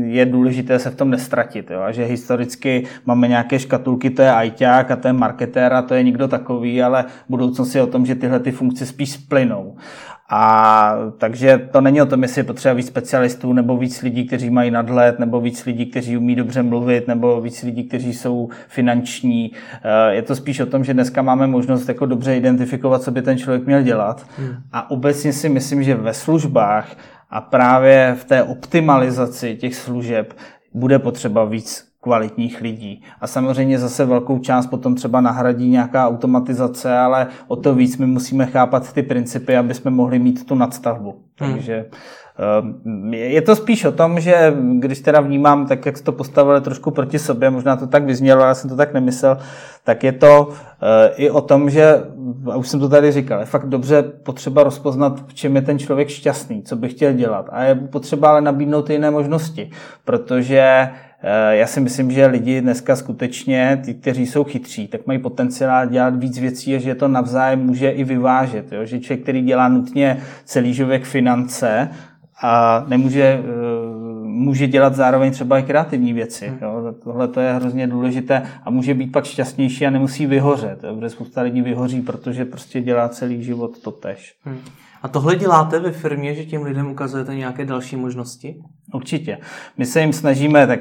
je 0.06 0.26
důležité 0.26 0.80
se 0.80 0.90
v 0.90 0.96
tom 0.96 1.10
nestratit. 1.10 1.72
Jo? 1.72 1.82
A 1.82 1.92
že 1.92 2.06
historicky 2.06 2.84
máme 3.06 3.28
nějaké 3.28 3.60
škatulky, 3.60 4.10
to 4.10 4.22
je 4.22 4.32
ajťák 4.32 4.92
a 4.92 4.96
to 4.96 5.08
je 5.08 5.14
marketér 5.14 5.74
a 5.74 5.82
to 5.82 5.94
je 5.94 6.04
někdo 6.04 6.28
takový, 6.28 6.82
ale 6.82 7.06
budoucnost 7.30 7.76
je 7.76 7.82
o 7.82 7.88
tom, 7.88 8.06
že 8.06 8.16
tyhle 8.16 8.40
ty 8.40 8.52
funkce 8.52 8.86
spíš 8.86 9.12
splynou. 9.12 9.76
A 10.30 10.96
takže 11.18 11.70
to 11.72 11.82
není 11.82 12.02
o 12.02 12.06
tom, 12.06 12.24
jestli 12.24 12.40
je 12.40 12.44
potřeba 12.44 12.74
víc 12.74 12.88
specialistů, 12.88 13.54
nebo 13.54 13.78
víc 13.78 14.02
lidí, 14.02 14.28
kteří 14.28 14.50
mají 14.50 14.72
nadhled, 14.72 15.20
nebo 15.20 15.42
víc 15.42 15.66
lidí, 15.66 15.86
kteří 15.86 16.18
umí 16.18 16.36
dobře 16.36 16.64
mluvit, 16.64 17.08
nebo 17.08 17.42
víc 17.42 17.64
lidí, 17.64 17.84
kteří 17.84 18.14
jsou 18.14 18.50
finanční. 18.68 19.52
Eh, 19.84 20.14
je 20.16 20.22
to 20.22 20.36
spíš 20.36 20.60
o 20.60 20.66
tom, 20.66 20.84
že 20.84 20.94
dneska 20.94 21.22
máme 21.22 21.48
možnost 21.48 21.88
jako 21.88 22.06
dobře 22.06 22.38
identifikovat, 22.38 23.04
co 23.04 23.12
by 23.12 23.22
ten 23.22 23.38
člověk 23.38 23.66
měl 23.66 23.82
dělat. 23.82 24.26
Hmm. 24.38 24.56
A 24.74 24.92
obecně 24.92 25.34
si 25.34 25.50
myslím, 25.50 25.84
že 25.84 25.96
ve 25.96 26.14
službách 26.14 26.96
a 27.30 27.42
právě 27.42 28.16
v 28.20 28.26
té 28.26 28.44
optimalizaci 28.44 29.56
těch 29.56 29.76
služeb 29.76 30.34
bude 30.74 31.00
potřeba 31.00 31.46
víc 31.46 31.95
kvalitních 32.06 32.62
lidí. 32.62 33.02
A 33.22 33.28
samozřejmě 33.28 33.80
zase 33.80 34.06
velkou 34.06 34.40
část 34.40 34.68
potom 34.68 34.96
třeba 34.96 35.22
nahradí 35.22 35.70
nějaká 35.70 36.08
automatizace, 36.08 36.98
ale 36.98 37.28
o 37.48 37.56
to 37.56 37.76
víc 37.76 37.98
my 37.98 38.06
musíme 38.06 38.46
chápat 38.46 38.94
ty 38.94 39.04
principy, 39.04 39.58
aby 39.58 39.74
jsme 39.74 39.92
mohli 39.92 40.20
mít 40.20 40.46
tu 40.46 40.56
nadstavbu. 40.56 41.16
Hmm. 41.40 41.54
Takže 41.54 41.86
ehm, 42.86 43.14
je 43.14 43.42
to 43.42 43.56
spíš 43.56 43.86
o 43.86 43.92
tom, 43.92 44.20
že 44.20 44.54
když 44.80 45.00
teda 45.00 45.20
vnímám, 45.20 45.66
tak 45.66 45.86
jak 45.86 45.98
jste 45.98 46.06
to 46.06 46.12
postavili 46.12 46.62
trošku 46.62 46.92
proti 46.92 47.20
sobě, 47.20 47.50
možná 47.50 47.76
to 47.76 47.88
tak 47.88 48.04
vyznělo, 48.06 48.42
ale 48.42 48.50
já 48.50 48.56
jsem 48.56 48.70
to 48.70 48.76
tak 48.76 48.94
nemyslel, 48.94 49.38
tak 49.84 50.04
je 50.04 50.12
to 50.12 50.50
eh, 50.50 51.14
i 51.16 51.30
o 51.30 51.42
tom, 51.42 51.70
že, 51.70 52.04
a 52.52 52.56
už 52.56 52.68
jsem 52.68 52.80
to 52.80 52.90
tady 52.90 53.12
říkal, 53.12 53.40
je 53.40 53.46
fakt 53.46 53.70
dobře 53.70 54.04
potřeba 54.04 54.64
rozpoznat, 54.64 55.28
v 55.28 55.34
čem 55.34 55.56
je 55.56 55.62
ten 55.62 55.80
člověk 55.80 56.10
šťastný, 56.10 56.64
co 56.64 56.76
by 56.76 56.90
chtěl 56.90 57.14
dělat. 57.14 57.46
A 57.52 57.64
je 57.64 57.76
potřeba 57.76 58.30
ale 58.30 58.42
nabídnout 58.42 58.90
jiné 58.90 59.12
možnosti, 59.12 59.70
protože 60.06 60.90
já 61.50 61.68
si 61.68 61.80
myslím, 61.80 62.12
že 62.12 62.26
lidi 62.26 62.62
dneska 62.62 62.96
skutečně, 62.96 63.82
ty, 63.86 63.94
kteří 63.94 64.26
jsou 64.26 64.44
chytří, 64.44 64.88
tak 64.88 65.08
mají 65.08 65.20
potenciál 65.20 65.88
dělat 65.88 66.16
víc 66.16 66.40
věcí 66.40 66.76
a 66.76 66.80
že 66.80 66.96
to 66.96 67.08
navzájem 67.08 67.66
může 67.66 67.90
i 67.90 68.04
vyvážet. 68.04 68.72
Jo? 68.72 68.86
Že 68.86 69.00
člověk, 69.00 69.24
který 69.24 69.42
dělá 69.42 69.70
nutně 69.70 70.18
celý 70.46 70.74
život 70.74 71.02
finance 71.04 71.90
a 72.42 72.86
nemůže 72.88 73.24
eh, 73.24 74.16
může 74.26 74.68
dělat 74.68 74.96
zároveň 74.96 75.32
třeba 75.32 75.60
i 75.60 75.64
kreativní 75.64 76.14
věci. 76.14 76.48
Hmm. 76.48 76.58
Jo? 76.62 76.94
Tohle 77.04 77.28
to 77.28 77.40
je 77.40 77.54
hrozně 77.54 77.88
důležité 77.88 78.44
a 78.64 78.70
může 78.70 78.94
být 78.94 79.12
pak 79.12 79.26
šťastnější 79.26 79.86
a 79.88 79.90
nemusí 79.90 80.26
vyhořet. 80.26 80.84
Jo? 80.84 80.96
Protože 80.96 81.10
spousta 81.10 81.42
lidí 81.42 81.62
vyhoří, 81.62 82.02
protože 82.02 82.46
prostě 82.46 82.82
dělá 82.82 83.10
celý 83.10 83.44
život 83.44 83.82
to 83.82 83.92
tež. 83.92 84.34
Hmm. 84.44 84.60
A 85.06 85.08
tohle 85.08 85.36
děláte 85.36 85.80
ve 85.80 85.92
firmě, 85.92 86.36
že 86.36 86.46
těm 86.46 86.64
lidem 86.64 86.92
ukazujete 86.92 87.36
nějaké 87.36 87.66
další 87.66 87.96
možnosti? 87.96 88.56
Určitě. 88.94 89.38
My 89.78 89.86
se 89.86 90.02
jim 90.02 90.14
snažíme, 90.14 90.68
tak 90.68 90.80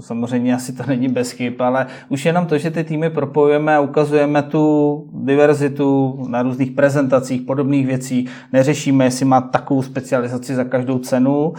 samozřejmě 0.00 0.54
asi 0.54 0.72
to 0.72 0.82
není 0.86 1.08
bez 1.08 1.30
chyb, 1.30 1.62
ale 1.62 1.86
už 2.08 2.24
jenom 2.24 2.46
to, 2.46 2.58
že 2.58 2.70
ty 2.70 2.84
týmy 2.84 3.10
propojujeme 3.10 3.76
a 3.76 3.80
ukazujeme 3.80 4.42
tu 4.42 5.06
diverzitu 5.24 6.18
na 6.28 6.42
různých 6.42 6.70
prezentacích, 6.70 7.42
podobných 7.42 7.86
věcí, 7.86 8.28
neřešíme, 8.52 9.04
jestli 9.04 9.24
má 9.24 9.40
takovou 9.40 9.82
specializaci 9.82 10.54
za 10.54 10.64
každou 10.64 10.98
cenu. 10.98 11.52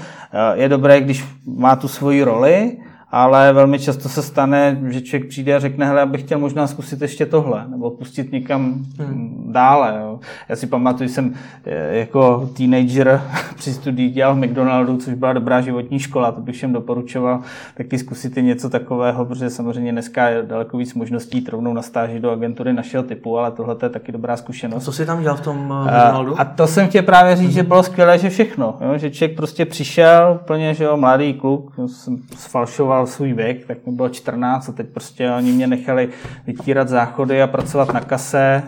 Je 0.54 0.70
dobré, 0.70 1.02
když 1.02 1.26
má 1.46 1.76
tu 1.76 1.88
svoji 1.88 2.24
roli, 2.24 2.78
ale 3.12 3.54
velmi 3.54 3.80
často 3.80 4.10
se 4.10 4.22
stane, 4.22 4.80
že 4.88 5.02
člověk 5.02 5.30
přijde 5.30 5.56
a 5.56 5.60
řekne, 5.60 5.86
hele, 5.86 6.00
já 6.00 6.06
bych 6.06 6.22
chtěl 6.22 6.40
možná 6.40 6.68
zkusit 6.68 7.02
ještě 7.02 7.26
tohle, 7.26 7.66
nebo 7.68 7.92
pustit 7.92 8.32
někam 8.32 8.86
hmm. 9.00 9.46
dále. 9.54 9.98
Jo. 10.02 10.20
Já 10.50 10.56
si 10.56 10.68
pamatuju, 10.68 11.08
že 11.08 11.14
jsem 11.14 11.34
eh, 11.66 11.98
jako 11.98 12.50
teenager 12.58 13.22
při 13.56 13.74
studii 13.74 14.10
dělal 14.10 14.36
v 14.36 14.38
McDonaldu, 14.38 14.98
což 14.98 15.14
byla 15.14 15.34
dobrá 15.34 15.62
životní 15.62 16.00
škola, 16.00 16.32
to 16.32 16.42
bych 16.42 16.56
všem 16.56 16.74
doporučoval 16.74 17.40
taky 17.78 17.98
zkusit 17.98 18.38
i 18.38 18.44
něco 18.44 18.70
takového, 18.70 19.26
protože 19.26 19.50
samozřejmě 19.50 19.92
dneska 19.92 20.30
je 20.30 20.44
daleko 20.44 20.78
víc 20.78 20.94
možností 20.94 21.38
jít 21.38 21.50
rovnou 21.50 21.74
na 21.74 21.82
stáži 21.82 22.20
do 22.20 22.32
agentury 22.32 22.74
našeho 22.74 23.04
typu, 23.04 23.38
ale 23.38 23.52
tohle 23.52 23.76
je 23.84 23.90
taky 23.90 24.12
dobrá 24.12 24.38
zkušenost. 24.38 24.84
A 24.84 24.86
co 24.86 24.92
jsi 24.92 25.06
tam 25.06 25.22
dělal 25.22 25.38
v 25.38 25.42
tom 25.42 25.58
eh, 25.58 25.92
McDonaldu? 25.92 26.40
A, 26.40 26.42
a 26.42 26.46
to 26.46 26.68
jsem 26.68 26.88
tě 26.88 27.02
právě 27.02 27.36
říct, 27.36 27.46
hmm. 27.46 27.54
že 27.56 27.64
bylo 27.64 27.84
skvělé, 27.84 28.18
že 28.18 28.30
všechno, 28.30 28.78
jo, 28.82 28.98
že 28.98 29.10
člověk 29.10 29.38
prostě 29.38 29.66
přišel, 29.66 30.40
plně, 30.46 30.74
že 30.74 30.84
jo, 30.84 30.98
mladý 30.98 31.34
kluk, 31.34 31.74
jsem 31.88 32.18
sfalšoval 32.38 33.01
sledovat 33.06 33.16
svůj 33.16 33.34
věk, 33.34 33.66
tak 33.66 33.78
mi 33.86 33.92
bylo 33.92 34.10
14 34.10 34.70
a 34.70 34.72
teď 34.72 34.88
prostě 34.88 35.32
oni 35.32 35.52
mě 35.52 35.68
nechali 35.68 36.10
vytírat 36.48 36.90
záchody 36.90 37.42
a 37.42 37.48
pracovat 37.48 37.94
na 37.94 38.00
kase. 38.00 38.64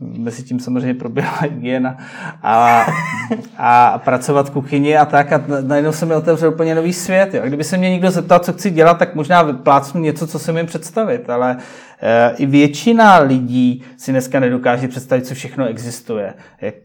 Mezi 0.00 0.42
tím 0.42 0.60
samozřejmě 0.60 0.94
proběhla 0.94 1.38
hygiena 1.40 1.96
a, 2.42 2.86
a 3.58 3.98
pracovat 3.98 4.48
v 4.48 4.52
kuchyni 4.52 4.96
a 4.96 5.04
tak. 5.04 5.32
A 5.32 5.42
najednou 5.62 5.92
se 5.92 6.06
mi 6.06 6.14
otevřel 6.14 6.50
úplně 6.50 6.74
nový 6.74 6.92
svět. 6.92 7.34
Jo. 7.34 7.42
Kdyby 7.44 7.64
se 7.64 7.76
mě 7.76 7.90
někdo 7.90 8.10
zeptal, 8.10 8.38
co 8.38 8.52
chci 8.52 8.70
dělat, 8.70 8.98
tak 8.98 9.14
možná 9.14 9.42
vyplácnu 9.42 10.00
něco, 10.00 10.26
co 10.26 10.38
se 10.38 10.52
mi 10.52 10.66
představit, 10.66 11.30
ale 11.30 11.56
i 12.36 12.46
většina 12.46 13.18
lidí 13.18 13.82
si 13.96 14.10
dneska 14.10 14.40
nedokáže 14.40 14.88
představit, 14.88 15.26
co 15.26 15.34
všechno 15.34 15.66
existuje. 15.66 16.34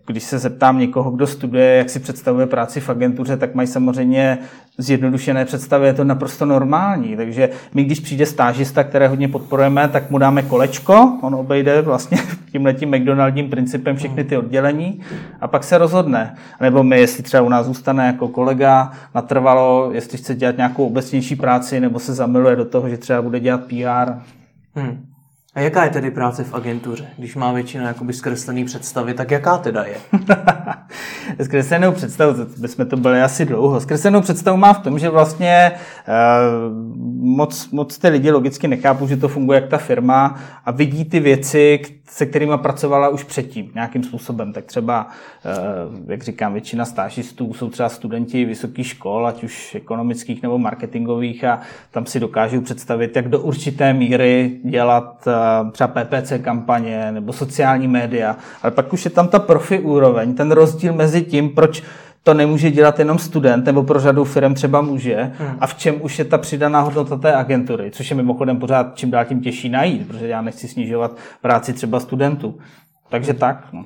Když 0.05 0.23
se 0.23 0.39
zeptám 0.39 0.79
někoho, 0.79 1.11
kdo 1.11 1.27
studuje, 1.27 1.75
jak 1.75 1.89
si 1.89 1.99
představuje 1.99 2.47
práci 2.47 2.79
v 2.79 2.89
agentuře, 2.89 3.37
tak 3.37 3.55
mají 3.55 3.67
samozřejmě 3.67 4.37
zjednodušené 4.77 5.45
představy, 5.45 5.87
je 5.87 5.93
to 5.93 6.03
naprosto 6.03 6.45
normální. 6.45 7.15
Takže 7.15 7.49
my, 7.73 7.83
když 7.83 7.99
přijde 7.99 8.25
stážista, 8.25 8.83
které 8.83 9.07
hodně 9.07 9.27
podporujeme, 9.27 9.87
tak 9.87 10.11
mu 10.11 10.17
dáme 10.17 10.41
kolečko, 10.41 11.17
on 11.21 11.35
obejde 11.35 11.81
vlastně 11.81 12.17
tímhle 12.51 12.73
tím 12.73 12.89
McDonaldním 12.89 13.49
principem 13.49 13.95
všechny 13.95 14.23
ty 14.23 14.37
oddělení 14.37 15.01
a 15.41 15.47
pak 15.47 15.63
se 15.63 15.77
rozhodne. 15.77 16.35
Nebo 16.61 16.83
my, 16.83 16.99
jestli 16.99 17.23
třeba 17.23 17.43
u 17.43 17.49
nás 17.49 17.65
zůstane 17.65 18.07
jako 18.07 18.27
kolega 18.27 18.91
natrvalo, 19.15 19.89
jestli 19.93 20.17
chce 20.17 20.35
dělat 20.35 20.57
nějakou 20.57 20.87
obecnější 20.87 21.35
práci, 21.35 21.79
nebo 21.79 21.99
se 21.99 22.13
zamiluje 22.13 22.55
do 22.55 22.65
toho, 22.65 22.89
že 22.89 22.97
třeba 22.97 23.21
bude 23.21 23.39
dělat 23.39 23.61
PR. 23.63 24.36
Hmm. 24.77 25.05
A 25.55 25.59
jaká 25.59 25.83
je 25.83 25.89
tedy 25.89 26.11
práce 26.11 26.43
v 26.43 26.53
agentuře? 26.53 27.07
Když 27.17 27.35
má 27.35 27.51
většina 27.51 27.87
jakoby 27.87 28.13
zkreslený 28.13 28.65
představy, 28.65 29.13
tak 29.13 29.31
jaká 29.31 29.57
teda 29.57 29.83
je? 29.83 29.95
Zkreslenou 31.43 31.91
představu, 31.91 32.45
bychom 32.57 32.85
to 32.85 32.97
byli 32.97 33.21
asi 33.21 33.45
dlouho. 33.45 33.79
Zkreslenou 33.81 34.21
představu 34.21 34.57
má 34.57 34.73
v 34.73 34.79
tom, 34.79 34.99
že 34.99 35.09
vlastně 35.09 35.71
uh, 35.71 36.75
moc, 37.37 37.69
moc 37.71 37.97
ty 37.97 38.07
lidi 38.07 38.31
logicky 38.31 38.67
nechápou, 38.67 39.07
že 39.07 39.17
to 39.17 39.27
funguje 39.27 39.61
jak 39.61 39.69
ta 39.69 39.77
firma 39.77 40.39
a 40.65 40.71
vidí 40.71 41.05
ty 41.05 41.19
věci, 41.19 41.79
se 42.09 42.25
kterými 42.25 42.57
pracovala 42.57 43.09
už 43.09 43.23
předtím 43.23 43.71
nějakým 43.75 44.03
způsobem. 44.03 44.53
Tak 44.53 44.65
třeba, 44.65 45.07
uh, 45.07 46.11
jak 46.11 46.23
říkám, 46.23 46.53
většina 46.53 46.85
stážistů 46.85 47.53
jsou 47.53 47.69
třeba 47.69 47.89
studenti 47.89 48.45
vysokých 48.45 48.87
škol, 48.87 49.27
ať 49.27 49.43
už 49.43 49.75
ekonomických 49.75 50.41
nebo 50.41 50.57
marketingových 50.57 51.43
a 51.43 51.61
tam 51.91 52.05
si 52.05 52.19
dokážou 52.19 52.61
představit, 52.61 53.15
jak 53.15 53.29
do 53.29 53.39
určité 53.39 53.93
míry 53.93 54.59
dělat 54.63 55.27
uh, 55.27 55.71
třeba 55.71 55.87
PPC 55.87 56.33
kampaně 56.41 57.11
nebo 57.11 57.33
sociální 57.33 57.87
média. 57.87 58.35
Ale 58.63 58.71
pak 58.71 58.93
už 58.93 59.05
je 59.05 59.11
tam 59.11 59.27
ta 59.27 59.39
profi 59.39 59.79
úroveň, 59.79 60.33
ten 60.33 60.51
rozdíl 60.51 60.93
mezi 60.93 61.21
tím, 61.21 61.49
proč 61.49 61.83
to 62.27 62.33
nemůže 62.33 62.71
dělat 62.71 62.99
jenom 62.99 63.19
student, 63.19 63.65
nebo 63.65 63.83
pro 63.83 63.99
řadu 63.99 64.23
firm 64.23 64.53
třeba 64.53 64.81
může, 64.81 65.31
hmm. 65.39 65.57
a 65.59 65.67
v 65.67 65.75
čem 65.75 65.95
už 66.01 66.19
je 66.19 66.25
ta 66.25 66.37
přidaná 66.37 66.79
hodnota 66.79 67.17
té 67.17 67.35
agentury, 67.35 67.91
což 67.91 68.09
je 68.09 68.15
mimochodem 68.15 68.57
pořád 68.57 68.95
čím 68.95 69.11
dál 69.11 69.25
tím 69.25 69.41
těžší 69.41 69.69
najít, 69.69 70.07
protože 70.07 70.27
já 70.27 70.41
nechci 70.41 70.67
snižovat 70.67 71.17
práci 71.41 71.73
třeba 71.73 71.99
studentů. 71.99 72.57
Takže 73.09 73.33
tak. 73.33 73.67
No. 73.73 73.85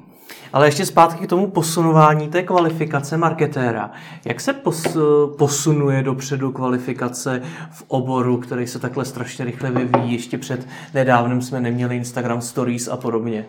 Ale 0.53 0.67
ještě 0.67 0.85
zpátky 0.85 1.25
k 1.25 1.29
tomu 1.29 1.47
posunování 1.47 2.27
té 2.27 2.43
kvalifikace 2.43 3.17
marketéra. 3.17 3.91
Jak 4.25 4.41
se 4.41 4.53
pos, 4.53 4.97
posunuje 5.37 6.03
dopředu 6.03 6.51
kvalifikace 6.51 7.41
v 7.71 7.83
oboru, 7.87 8.37
který 8.37 8.67
se 8.67 8.79
takhle 8.79 9.05
strašně 9.05 9.45
rychle 9.45 9.71
vyvíjí? 9.71 10.13
Ještě 10.13 10.37
před 10.37 10.67
nedávnem 10.93 11.41
jsme 11.41 11.61
neměli 11.61 11.95
Instagram 11.95 12.41
Stories 12.41 12.87
a 12.87 12.97
podobně. 12.97 13.45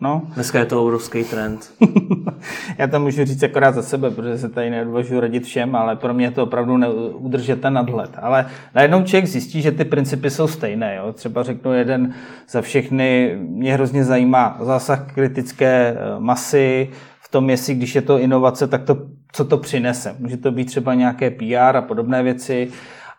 No. 0.00 0.22
Dneska 0.34 0.58
je 0.58 0.64
to 0.64 0.82
obrovský 0.82 1.24
trend. 1.24 1.72
Já 2.78 2.86
to 2.86 3.00
můžu 3.00 3.24
říct 3.24 3.42
akorát 3.42 3.74
za 3.74 3.82
sebe, 3.82 4.10
protože 4.10 4.38
se 4.38 4.48
tady 4.48 4.70
neodvažuji 4.70 5.20
radit 5.20 5.44
všem, 5.44 5.76
ale 5.76 5.96
pro 5.96 6.14
mě 6.14 6.26
je 6.26 6.30
to 6.30 6.42
opravdu 6.42 6.74
udržet 7.12 7.60
ten 7.60 7.72
nadhled. 7.72 8.10
Ale 8.22 8.46
najednou 8.74 9.02
člověk 9.02 9.26
zjistí, 9.26 9.62
že 9.62 9.72
ty 9.72 9.84
principy 9.84 10.30
jsou 10.30 10.48
stejné. 10.48 10.96
Jo? 10.96 11.12
Třeba 11.12 11.42
řeknu 11.42 11.72
jeden 11.72 12.14
za 12.48 12.62
všechny, 12.62 13.36
mě 13.38 13.74
hrozně 13.74 14.04
zajímá 14.04 14.58
zásah 14.60 15.12
kritické 15.14 15.96
eh, 15.96 16.20
masy, 16.20 16.88
v 17.20 17.28
tom, 17.28 17.50
jestli 17.50 17.74
když 17.74 17.94
je 17.94 18.02
to 18.02 18.18
inovace, 18.18 18.66
tak 18.66 18.82
to, 18.82 18.96
co 19.32 19.44
to 19.44 19.58
přinese. 19.58 20.16
Může 20.18 20.36
to 20.36 20.52
být 20.52 20.64
třeba 20.64 20.94
nějaké 20.94 21.30
PR 21.30 21.76
a 21.76 21.82
podobné 21.82 22.22
věci, 22.22 22.68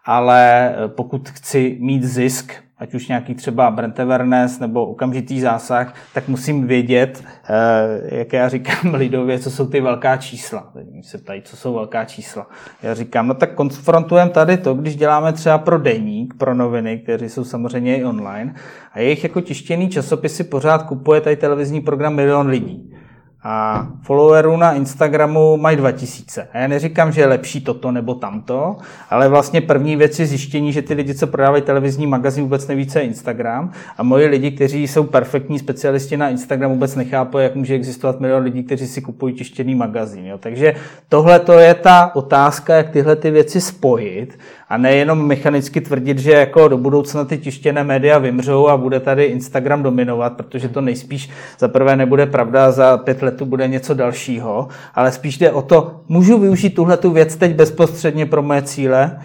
ale 0.05 0.69
eh, 0.69 0.87
pokud 0.87 1.29
chci 1.29 1.77
mít 1.79 2.03
zisk, 2.03 2.53
ať 2.77 2.93
už 2.93 3.07
nějaký 3.07 3.35
třeba 3.35 3.71
brand 3.71 3.99
awareness 3.99 4.59
nebo 4.59 4.85
okamžitý 4.85 5.41
zásah, 5.41 5.93
tak 6.13 6.27
musím 6.27 6.67
vědět, 6.67 7.23
eh, 7.49 8.17
jak 8.17 8.33
já 8.33 8.49
říkám 8.49 8.93
lidově, 8.93 9.39
co 9.39 9.51
jsou 9.51 9.67
ty 9.67 9.81
velká 9.81 10.17
čísla. 10.17 10.71
Teď 10.73 10.85
se 11.01 11.17
ptají, 11.17 11.41
co 11.41 11.57
jsou 11.57 11.73
velká 11.73 12.05
čísla. 12.05 12.47
Já 12.83 12.93
říkám, 12.93 13.27
no 13.27 13.33
tak 13.33 13.53
konfrontujeme 13.53 14.31
tady 14.31 14.57
to, 14.57 14.73
když 14.73 14.95
děláme 14.95 15.33
třeba 15.33 15.57
pro 15.57 15.77
deník, 15.77 16.33
pro 16.37 16.53
noviny, 16.53 16.97
které 16.97 17.29
jsou 17.29 17.43
samozřejmě 17.43 17.97
i 17.97 18.05
online, 18.05 18.55
a 18.93 18.99
jejich 18.99 19.23
jako 19.23 19.41
tištěný 19.41 19.89
časopisy 19.89 20.43
pořád 20.43 20.83
kupuje 20.83 21.21
tady 21.21 21.35
televizní 21.35 21.81
program 21.81 22.15
milion 22.15 22.47
lidí 22.47 22.95
a 23.47 23.87
followerů 24.01 24.57
na 24.57 24.73
Instagramu 24.73 25.57
mají 25.57 25.77
2000. 25.77 26.47
A 26.53 26.57
já 26.57 26.67
neříkám, 26.67 27.11
že 27.11 27.21
je 27.21 27.27
lepší 27.27 27.61
toto 27.61 27.91
nebo 27.91 28.15
tamto, 28.15 28.77
ale 29.09 29.29
vlastně 29.29 29.61
první 29.61 29.95
věc 29.95 30.19
je 30.19 30.25
zjištění, 30.25 30.73
že 30.73 30.81
ty 30.81 30.93
lidi, 30.93 31.15
co 31.15 31.27
prodávají 31.27 31.63
televizní 31.63 32.07
magazín, 32.07 32.43
vůbec 32.43 32.67
neví, 32.67 32.87
co 32.87 32.99
je 32.99 33.05
Instagram. 33.05 33.71
A 33.97 34.03
moji 34.03 34.25
lidi, 34.27 34.51
kteří 34.51 34.87
jsou 34.87 35.03
perfektní 35.03 35.59
specialisti 35.59 36.17
na 36.17 36.29
Instagram, 36.29 36.71
vůbec 36.71 36.95
nechápou, 36.95 37.37
jak 37.37 37.55
může 37.55 37.75
existovat 37.75 38.19
milion 38.19 38.43
lidí, 38.43 38.63
kteří 38.63 38.87
si 38.87 39.01
kupují 39.01 39.33
tištěný 39.33 39.75
magazín. 39.75 40.25
Jo. 40.25 40.37
Takže 40.37 40.75
tohle 41.09 41.39
to 41.39 41.53
je 41.59 41.73
ta 41.73 42.15
otázka, 42.15 42.75
jak 42.75 42.89
tyhle 42.89 43.15
ty 43.15 43.31
věci 43.31 43.61
spojit 43.61 44.39
a 44.69 44.77
nejenom 44.77 45.27
mechanicky 45.27 45.81
tvrdit, 45.81 46.19
že 46.19 46.31
jako 46.31 46.67
do 46.67 46.77
budoucna 46.77 47.25
ty 47.25 47.37
tištěné 47.37 47.83
média 47.83 48.17
vymřou 48.17 48.67
a 48.67 48.77
bude 48.77 48.99
tady 48.99 49.23
Instagram 49.23 49.83
dominovat, 49.83 50.33
protože 50.33 50.69
to 50.69 50.81
nejspíš 50.81 51.29
za 51.59 51.67
prvé 51.67 51.95
nebude 51.95 52.25
pravda, 52.25 52.71
za 52.71 52.97
pět 52.97 53.21
let 53.21 53.37
tu 53.37 53.45
bude 53.45 53.67
něco 53.67 53.93
dalšího, 53.93 54.67
ale 54.95 55.11
spíš 55.11 55.37
jde 55.37 55.51
o 55.51 55.61
to, 55.61 56.01
můžu 56.07 56.39
využít 56.39 56.75
tuhle 56.75 56.97
tu 56.97 57.11
věc 57.11 57.35
teď 57.35 57.55
bezprostředně 57.55 58.25
pro 58.25 58.41
moje 58.41 58.61
cíle, 58.61 59.19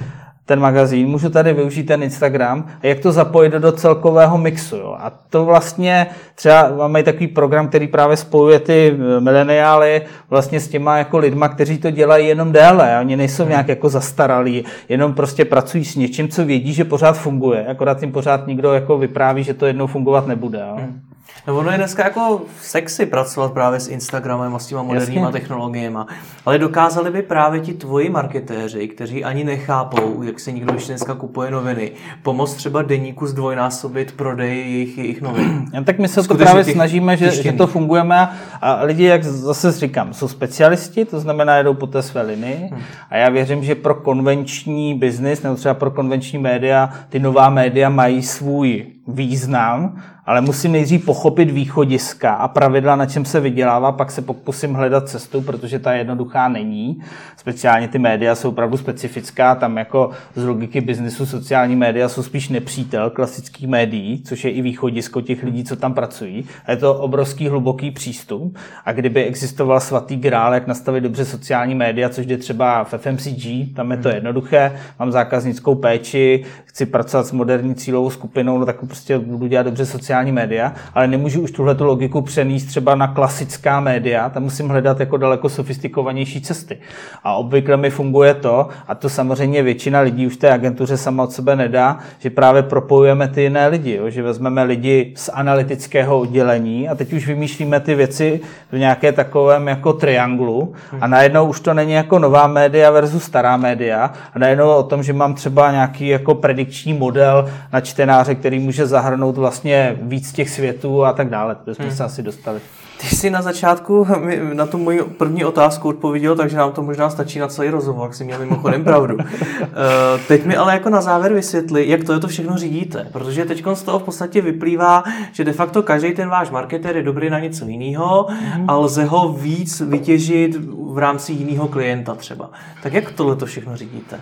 ten 0.50 0.60
magazín, 0.60 1.08
můžu 1.08 1.30
tady 1.30 1.52
využít 1.52 1.82
ten 1.82 2.02
Instagram 2.02 2.66
a 2.82 2.86
jak 2.86 3.00
to 3.00 3.12
zapojit 3.12 3.52
do 3.52 3.72
celkového 3.72 4.38
mixu. 4.38 4.76
Jo. 4.76 4.96
A 4.98 5.12
to 5.30 5.44
vlastně 5.44 6.06
třeba 6.34 6.70
máme 6.76 7.02
takový 7.02 7.26
program, 7.26 7.68
který 7.68 7.88
právě 7.88 8.16
spojuje 8.16 8.58
ty 8.58 8.94
eh, 8.94 9.20
mileniály 9.20 10.02
vlastně 10.30 10.60
s 10.60 10.68
těma 10.68 10.98
jako 10.98 11.18
lidma, 11.18 11.48
kteří 11.48 11.78
to 11.78 11.90
dělají 11.90 12.28
jenom 12.28 12.52
déle. 12.52 13.00
Oni 13.00 13.16
nejsou 13.16 13.48
nějak 13.48 13.68
jako 13.68 13.88
zastaralí, 13.88 14.64
jenom 14.88 15.14
prostě 15.14 15.44
pracují 15.44 15.84
s 15.84 15.96
něčím, 15.96 16.28
co 16.28 16.44
vědí, 16.44 16.72
že 16.72 16.84
pořád 16.84 17.18
funguje. 17.18 17.66
Akorát 17.66 18.02
jim 18.02 18.12
pořád 18.12 18.46
nikdo 18.46 18.72
jako 18.72 18.98
vypráví, 18.98 19.44
že 19.44 19.54
to 19.54 19.66
jednou 19.66 19.86
fungovat 19.86 20.26
nebude. 20.26 20.58
Jo. 20.58 20.76
Hmm. 20.76 21.09
No 21.46 21.58
ono 21.58 21.70
je 21.70 21.78
dneska 21.78 22.04
jako 22.04 22.42
sexy 22.60 23.06
pracovat 23.06 23.52
právě 23.52 23.80
s 23.80 23.88
Instagramem 23.88 24.54
a 24.54 24.58
s 24.58 24.66
těma 24.66 24.82
moderníma 24.82 25.30
technologiemi, 25.30 25.98
ale 26.46 26.58
dokázali 26.58 27.10
by 27.10 27.22
právě 27.22 27.60
ti 27.60 27.72
tvoji 27.72 28.10
marketéři, 28.10 28.88
kteří 28.88 29.24
ani 29.24 29.44
nechápou, 29.44 30.22
jak 30.22 30.40
se 30.40 30.52
někdo 30.52 30.74
ještě 30.74 30.92
dneska 30.92 31.14
kupuje 31.14 31.50
noviny, 31.50 31.92
pomoct 32.22 32.54
třeba 32.54 32.82
deníku 32.82 33.26
zdvojnásobit 33.26 34.12
prodej 34.12 34.58
jejich, 34.58 34.98
jejich 34.98 35.22
novin. 35.22 35.66
Ja, 35.72 35.82
tak 35.84 35.98
my 35.98 36.08
se 36.08 36.22
Skutečně 36.22 36.44
to 36.44 36.50
právě 36.50 36.64
snažíme, 36.64 37.16
že, 37.16 37.30
že 37.30 37.52
to 37.52 37.66
fungujeme 37.66 38.28
a 38.60 38.82
lidi, 38.82 39.04
jak 39.04 39.24
zase 39.24 39.72
říkám, 39.72 40.14
jsou 40.14 40.28
specialisti, 40.28 41.04
to 41.04 41.20
znamená, 41.20 41.56
jedou 41.56 41.74
po 41.74 41.86
té 41.86 42.02
své 42.02 42.22
linii 42.22 42.56
hmm. 42.56 42.80
a 43.10 43.16
já 43.16 43.28
věřím, 43.28 43.64
že 43.64 43.74
pro 43.74 43.94
konvenční 43.94 44.94
biznis 44.94 45.42
nebo 45.42 45.56
třeba 45.56 45.74
pro 45.74 45.90
konvenční 45.90 46.38
média, 46.38 46.90
ty 47.08 47.18
nová 47.18 47.50
média 47.50 47.88
mají 47.88 48.22
svůj 48.22 48.86
význam 49.08 50.02
ale 50.30 50.40
musím 50.40 50.72
nejdřív 50.72 51.04
pochopit 51.04 51.50
východiska 51.50 52.34
a 52.34 52.48
pravidla, 52.48 52.96
na 52.96 53.06
čem 53.06 53.24
se 53.24 53.40
vydělává, 53.40 53.92
pak 53.92 54.10
se 54.10 54.22
pokusím 54.22 54.74
hledat 54.74 55.08
cestu, 55.08 55.40
protože 55.40 55.78
ta 55.78 55.92
jednoduchá 55.92 56.48
není. 56.48 57.02
Speciálně 57.36 57.88
ty 57.88 57.98
média 57.98 58.34
jsou 58.34 58.48
opravdu 58.48 58.76
specifická, 58.76 59.54
tam 59.54 59.76
jako 59.76 60.10
z 60.34 60.44
logiky 60.44 60.80
biznesu 60.80 61.26
sociální 61.26 61.76
média 61.76 62.08
jsou 62.08 62.22
spíš 62.22 62.48
nepřítel 62.48 63.10
klasických 63.10 63.68
médií, 63.68 64.22
což 64.22 64.44
je 64.44 64.50
i 64.50 64.62
východisko 64.62 65.20
těch 65.20 65.42
lidí, 65.42 65.64
co 65.64 65.76
tam 65.76 65.94
pracují. 65.94 66.44
A 66.66 66.70
je 66.70 66.76
to 66.76 66.94
obrovský 66.94 67.48
hluboký 67.48 67.90
přístup. 67.90 68.58
A 68.84 68.92
kdyby 68.92 69.24
existoval 69.24 69.80
svatý 69.80 70.16
grál, 70.16 70.54
jak 70.54 70.66
nastavit 70.66 71.00
dobře 71.00 71.24
sociální 71.24 71.74
média, 71.74 72.08
což 72.08 72.26
jde 72.26 72.36
třeba 72.36 72.84
v 72.84 72.94
FMCG, 72.96 73.76
tam 73.76 73.90
je 73.90 73.96
to 73.96 74.08
hmm. 74.08 74.14
jednoduché, 74.14 74.80
mám 74.98 75.12
zákaznickou 75.12 75.74
péči, 75.74 76.44
chci 76.64 76.86
pracovat 76.86 77.26
s 77.26 77.32
moderní 77.32 77.74
cílovou 77.74 78.10
skupinou, 78.10 78.58
no 78.58 78.66
tak 78.66 78.76
prostě 78.86 79.18
budu 79.18 79.46
dělat 79.46 79.62
dobře 79.62 79.86
sociální 79.86 80.19
média, 80.26 80.72
ale 80.94 81.06
nemůžu 81.06 81.40
už 81.40 81.50
tuhle 81.50 81.76
logiku 81.80 82.22
přenést 82.22 82.64
třeba 82.64 82.94
na 82.94 83.06
klasická 83.06 83.80
média, 83.80 84.30
tam 84.30 84.42
musím 84.42 84.68
hledat 84.68 85.00
jako 85.00 85.16
daleko 85.16 85.48
sofistikovanější 85.48 86.40
cesty. 86.40 86.78
A 87.24 87.34
obvykle 87.34 87.76
mi 87.76 87.90
funguje 87.90 88.34
to, 88.34 88.68
a 88.88 88.94
to 88.94 89.08
samozřejmě 89.08 89.62
většina 89.62 90.00
lidí 90.00 90.26
už 90.26 90.36
té 90.36 90.52
agentuře 90.52 90.96
sama 90.96 91.22
od 91.22 91.32
sebe 91.32 91.56
nedá, 91.56 91.98
že 92.18 92.30
právě 92.30 92.62
propojujeme 92.62 93.28
ty 93.28 93.42
jiné 93.42 93.68
lidi, 93.68 93.96
jo? 93.96 94.10
že 94.10 94.22
vezmeme 94.22 94.62
lidi 94.62 95.12
z 95.16 95.30
analytického 95.32 96.20
oddělení 96.20 96.88
a 96.88 96.94
teď 96.94 97.12
už 97.12 97.26
vymýšlíme 97.26 97.80
ty 97.80 97.94
věci 97.94 98.40
v 98.72 98.78
nějaké 98.78 99.12
takovém 99.12 99.68
jako 99.68 99.92
trianglu 99.92 100.72
a 101.00 101.06
najednou 101.06 101.46
už 101.46 101.60
to 101.60 101.74
není 101.74 101.92
jako 101.92 102.18
nová 102.18 102.46
média 102.46 102.90
versus 102.90 103.24
stará 103.24 103.56
média 103.56 104.10
a 104.34 104.38
najednou 104.38 104.70
o 104.70 104.82
tom, 104.82 105.02
že 105.02 105.12
mám 105.12 105.34
třeba 105.34 105.72
nějaký 105.72 106.08
jako 106.08 106.34
predikční 106.34 106.94
model 106.94 107.48
na 107.72 107.80
čtenáře, 107.80 108.34
který 108.34 108.58
může 108.58 108.86
zahrnout 108.86 109.36
vlastně 109.36 109.96
víc 110.10 110.32
těch 110.32 110.50
světů 110.50 111.04
a 111.04 111.12
tak 111.12 111.28
dále. 111.28 111.56
To 111.64 111.74
jsme 111.74 111.84
hmm. 111.84 111.96
se 111.96 112.04
asi 112.04 112.22
dostali. 112.22 112.60
Ty 113.00 113.06
jsi 113.06 113.30
na 113.30 113.42
začátku 113.42 114.06
na 114.52 114.66
tu 114.66 114.78
moji 114.78 115.02
první 115.02 115.44
otázku 115.44 115.88
odpověděl, 115.88 116.36
takže 116.36 116.56
nám 116.56 116.72
to 116.72 116.82
možná 116.82 117.10
stačí 117.10 117.38
na 117.38 117.48
celý 117.48 117.70
rozhovor, 117.70 118.06
jak 118.06 118.14
jsi 118.14 118.24
měl 118.24 118.38
mimochodem 118.38 118.84
pravdu. 118.84 119.18
Eh, 119.62 120.20
teď 120.28 120.44
mi 120.44 120.56
ale 120.56 120.72
jako 120.72 120.90
na 120.90 121.00
závěr 121.00 121.32
vysvětli, 121.32 121.88
jak 121.88 122.04
to 122.04 122.12
je 122.12 122.18
to 122.18 122.28
všechno 122.28 122.56
řídíte, 122.56 123.08
protože 123.12 123.44
teď 123.44 123.64
z 123.74 123.82
toho 123.82 123.98
v 123.98 124.02
podstatě 124.02 124.40
vyplývá, 124.40 125.04
že 125.32 125.44
de 125.44 125.52
facto 125.52 125.82
každý 125.82 126.12
ten 126.12 126.28
váš 126.28 126.50
marketer 126.50 126.96
je 126.96 127.02
dobrý 127.02 127.30
na 127.30 127.38
něco 127.38 127.64
jiného 127.64 128.26
mm-hmm. 128.30 128.64
a 128.68 128.76
lze 128.76 129.04
ho 129.04 129.32
víc 129.32 129.80
vytěžit 129.80 130.56
v 130.92 130.98
rámci 130.98 131.32
jiného 131.32 131.68
klienta 131.68 132.14
třeba. 132.14 132.50
Tak 132.82 132.92
jak 132.92 133.12
tohle 133.12 133.36
to 133.36 133.46
všechno 133.46 133.76
řídíte? 133.76 134.20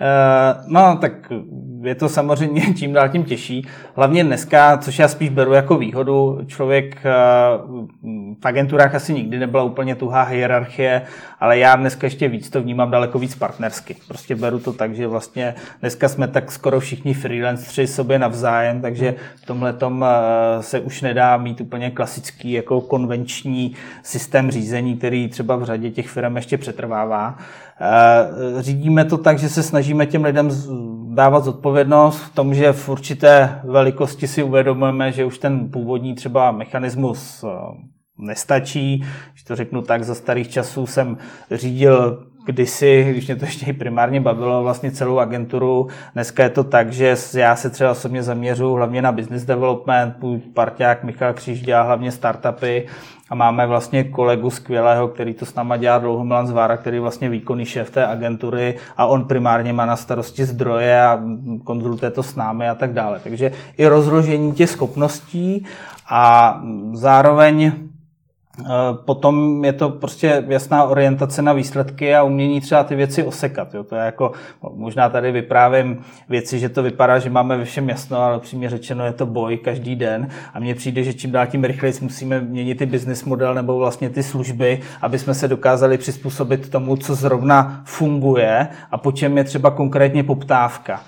Eh, 0.00 0.64
no, 0.66 0.98
tak 1.00 1.12
je 1.82 1.94
to 1.94 2.08
samozřejmě 2.08 2.74
čím 2.76 2.92
dál 2.92 3.08
tím 3.08 3.24
těžší. 3.24 3.66
Hlavně 3.96 4.24
dneska, 4.24 4.78
což 4.78 4.98
já 4.98 5.08
spíš 5.08 5.28
beru 5.28 5.52
jako 5.52 5.78
výhodu, 5.78 6.40
člověk 6.46 6.96
eh, 7.04 7.10
v 8.40 8.46
agenturách 8.46 8.94
asi 8.94 9.14
nikdy 9.14 9.38
nebyla 9.38 9.62
úplně 9.62 9.94
tuhá 9.94 10.22
hierarchie, 10.22 11.02
ale 11.40 11.58
já 11.58 11.76
dneska 11.76 12.06
ještě 12.06 12.28
víc 12.28 12.50
to 12.50 12.62
vnímám 12.62 12.90
daleko 12.90 13.18
víc 13.18 13.34
partnersky. 13.34 13.96
Prostě 14.08 14.36
beru 14.36 14.58
to 14.58 14.72
tak, 14.72 14.94
že 14.94 15.06
vlastně 15.06 15.54
dneska 15.80 16.08
jsme 16.08 16.28
tak 16.28 16.52
skoro 16.52 16.80
všichni 16.80 17.14
freelanceri 17.14 17.86
sobě 17.86 18.18
navzájem, 18.18 18.80
takže 18.80 19.14
v 19.36 19.46
tomhle 19.46 19.74
eh, 20.02 20.62
se 20.62 20.80
už 20.80 21.02
nedá 21.02 21.36
mít 21.36 21.60
úplně 21.60 21.90
klasický 21.90 22.52
jako 22.52 22.80
konvenční 22.80 23.74
systém 24.02 24.50
řízení, 24.50 24.96
který 24.96 25.28
třeba 25.28 25.56
v 25.56 25.64
řadě 25.64 25.90
těch 25.90 26.08
firm 26.08 26.36
ještě 26.36 26.58
přetrvává. 26.58 27.38
Eh, 27.80 28.62
řídíme 28.62 29.04
to 29.04 29.18
tak, 29.18 29.38
že 29.38 29.48
se 29.48 29.62
snažíme 29.62 30.06
těm 30.06 30.24
lidem 30.24 30.50
dávat 31.14 31.44
zodpovědnost 31.44 32.18
v 32.18 32.34
tom, 32.34 32.54
že 32.54 32.72
v 32.72 32.88
určité 32.88 33.60
velikosti 33.64 34.28
si 34.28 34.42
uvědomujeme, 34.42 35.12
že 35.12 35.24
už 35.24 35.38
ten 35.38 35.70
původní 35.70 36.14
třeba 36.14 36.52
mechanismus 36.52 37.44
eh, 37.44 37.48
nestačí. 38.18 39.04
Když 39.32 39.42
to 39.42 39.56
řeknu 39.56 39.82
tak, 39.82 40.04
za 40.04 40.14
starých 40.14 40.48
časů 40.48 40.86
jsem 40.86 41.16
řídil 41.50 42.26
kdysi, 42.46 43.06
když 43.10 43.26
mě 43.26 43.36
to 43.36 43.44
ještě 43.44 43.72
primárně 43.72 44.20
bavilo, 44.20 44.62
vlastně 44.62 44.90
celou 44.90 45.18
agenturu. 45.18 45.88
Dneska 46.14 46.42
je 46.42 46.50
to 46.50 46.64
tak, 46.64 46.92
že 46.92 47.16
já 47.34 47.56
se 47.56 47.70
třeba 47.70 47.90
osobně 47.90 48.22
zaměřuji 48.22 48.74
hlavně 48.74 49.02
na 49.02 49.12
business 49.12 49.44
development, 49.44 50.22
můj 50.22 50.38
parťák 50.38 51.04
Michal 51.04 51.34
Kříž 51.34 51.62
dělá 51.62 51.82
hlavně 51.82 52.12
startupy 52.12 52.86
a 53.30 53.34
máme 53.34 53.66
vlastně 53.66 54.04
kolegu 54.04 54.50
skvělého, 54.50 55.08
který 55.08 55.34
to 55.34 55.46
s 55.46 55.54
náma 55.54 55.76
dělá 55.76 55.98
dlouho, 55.98 56.24
Milan 56.24 56.46
Zvára, 56.46 56.76
který 56.76 56.98
vlastně 56.98 57.28
výkonný 57.28 57.64
šéf 57.64 57.90
té 57.90 58.06
agentury 58.06 58.74
a 58.96 59.06
on 59.06 59.24
primárně 59.24 59.72
má 59.72 59.86
na 59.86 59.96
starosti 59.96 60.44
zdroje 60.44 61.02
a 61.02 61.20
konzultuje 61.64 62.10
to 62.10 62.22
s 62.22 62.36
námi 62.36 62.68
a 62.68 62.74
tak 62.74 62.92
dále. 62.92 63.20
Takže 63.24 63.52
i 63.76 63.86
rozložení 63.86 64.52
těch 64.52 64.70
schopností 64.70 65.66
a 66.10 66.62
zároveň 66.92 67.72
potom 69.04 69.64
je 69.64 69.72
to 69.72 69.88
prostě 69.88 70.44
jasná 70.48 70.84
orientace 70.84 71.42
na 71.42 71.52
výsledky 71.52 72.14
a 72.14 72.22
umění 72.22 72.60
třeba 72.60 72.84
ty 72.84 72.94
věci 72.94 73.22
osekat. 73.22 73.74
Jo. 73.74 73.84
To 73.84 73.94
je 73.96 74.02
jako, 74.02 74.32
možná 74.74 75.08
tady 75.08 75.32
vyprávím 75.32 76.04
věci, 76.28 76.58
že 76.58 76.68
to 76.68 76.82
vypadá, 76.82 77.18
že 77.18 77.30
máme 77.30 77.56
ve 77.56 77.64
všem 77.64 77.88
jasno, 77.88 78.18
ale 78.18 78.38
přímě 78.38 78.70
řečeno 78.70 79.04
je 79.04 79.12
to 79.12 79.26
boj 79.26 79.56
každý 79.56 79.96
den 79.96 80.28
a 80.54 80.60
mně 80.60 80.74
přijde, 80.74 81.02
že 81.02 81.14
čím 81.14 81.30
dál 81.30 81.46
tím 81.46 81.64
rychleji 81.64 81.94
musíme 82.00 82.40
měnit 82.40 82.78
ty 82.78 82.86
business 82.86 83.24
model 83.24 83.54
nebo 83.54 83.78
vlastně 83.78 84.10
ty 84.10 84.22
služby, 84.22 84.80
aby 85.02 85.18
jsme 85.18 85.34
se 85.34 85.48
dokázali 85.48 85.98
přizpůsobit 85.98 86.70
tomu, 86.70 86.96
co 86.96 87.14
zrovna 87.14 87.82
funguje 87.84 88.68
a 88.90 88.98
po 88.98 89.12
čem 89.12 89.38
je 89.38 89.44
třeba 89.44 89.70
konkrétně 89.70 90.24
poptávka. 90.24 91.00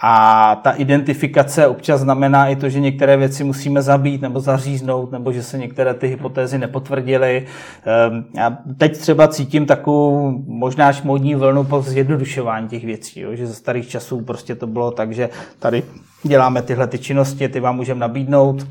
A 0.00 0.54
ta 0.62 0.70
identifikace 0.70 1.66
občas 1.66 2.00
znamená 2.00 2.48
i 2.48 2.56
to, 2.56 2.68
že 2.68 2.80
některé 2.80 3.16
věci 3.16 3.44
musíme 3.44 3.82
zabít 3.82 4.22
nebo 4.22 4.40
zaříznout, 4.40 5.12
nebo 5.12 5.32
že 5.32 5.42
se 5.42 5.58
některé 5.58 5.94
ty 5.94 6.08
hypotézy 6.08 6.58
nepotvrdily. 6.58 7.46
Ehm, 7.84 8.24
já 8.36 8.58
teď 8.78 8.98
třeba 8.98 9.28
cítím 9.28 9.66
takovou 9.66 10.42
možná 10.46 10.88
až 10.88 11.02
modní 11.02 11.34
vlnu 11.34 11.64
po 11.64 11.82
zjednodušování 11.82 12.68
těch 12.68 12.84
věcí, 12.84 13.20
jo? 13.20 13.34
že 13.34 13.46
ze 13.46 13.54
starých 13.54 13.88
časů 13.88 14.20
prostě 14.20 14.54
to 14.54 14.66
bylo 14.66 14.90
tak, 14.90 15.12
že 15.12 15.28
tady 15.58 15.82
děláme 16.22 16.62
tyhle 16.62 16.86
ty 16.86 16.98
činnosti, 16.98 17.48
ty 17.48 17.60
vám 17.60 17.76
můžeme 17.76 18.00
nabídnout, 18.00 18.66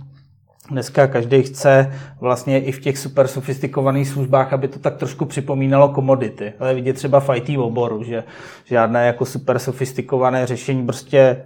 Dneska 0.71 1.07
každý 1.07 1.43
chce 1.43 1.93
vlastně 2.19 2.63
i 2.63 2.71
v 2.71 2.79
těch 2.79 2.97
super 2.97 3.27
sofistikovaných 3.27 4.07
službách, 4.07 4.53
aby 4.53 4.67
to 4.67 4.79
tak 4.79 4.95
trošku 4.95 5.25
připomínalo 5.25 5.89
komodity. 5.89 6.53
Ale 6.59 6.73
vidět 6.73 6.93
třeba 6.93 7.19
v 7.19 7.29
IT 7.35 7.57
oboru, 7.57 8.03
že 8.03 8.23
žádné 8.65 9.07
jako 9.07 9.25
super 9.25 9.59
sofistikované 9.59 10.47
řešení, 10.47 10.85
prostě 10.85 11.43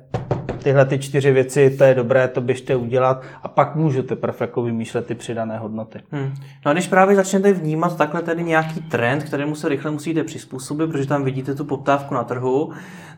tyhle 0.64 0.86
ty 0.86 1.00
čtyři 1.00 1.32
věci, 1.32 1.70
to 1.78 1.84
je 1.84 1.96
dobré, 1.96 2.28
to 2.28 2.42
běžte 2.42 2.76
udělat 2.76 3.24
a 3.44 3.48
pak 3.48 3.76
můžu 3.76 4.04
teprve 4.04 4.38
jako 4.42 4.64
vymýšlet 4.64 5.06
ty 5.06 5.16
přidané 5.16 5.58
hodnoty. 5.58 6.00
Hmm. 6.12 6.34
No 6.66 6.72
a 6.72 6.74
když 6.74 6.88
právě 6.88 7.16
začnete 7.16 7.54
vnímat 7.54 7.98
takhle 7.98 8.22
tedy 8.22 8.44
nějaký 8.44 8.82
trend, 8.82 9.24
kterému 9.24 9.56
se 9.56 9.70
rychle 9.70 9.92
musíte 9.92 10.24
přizpůsobit, 10.24 10.92
protože 10.92 11.08
tam 11.08 11.24
vidíte 11.24 11.56
tu 11.56 11.66
poptávku 11.66 12.14
na 12.14 12.24
trhu, 12.24 12.72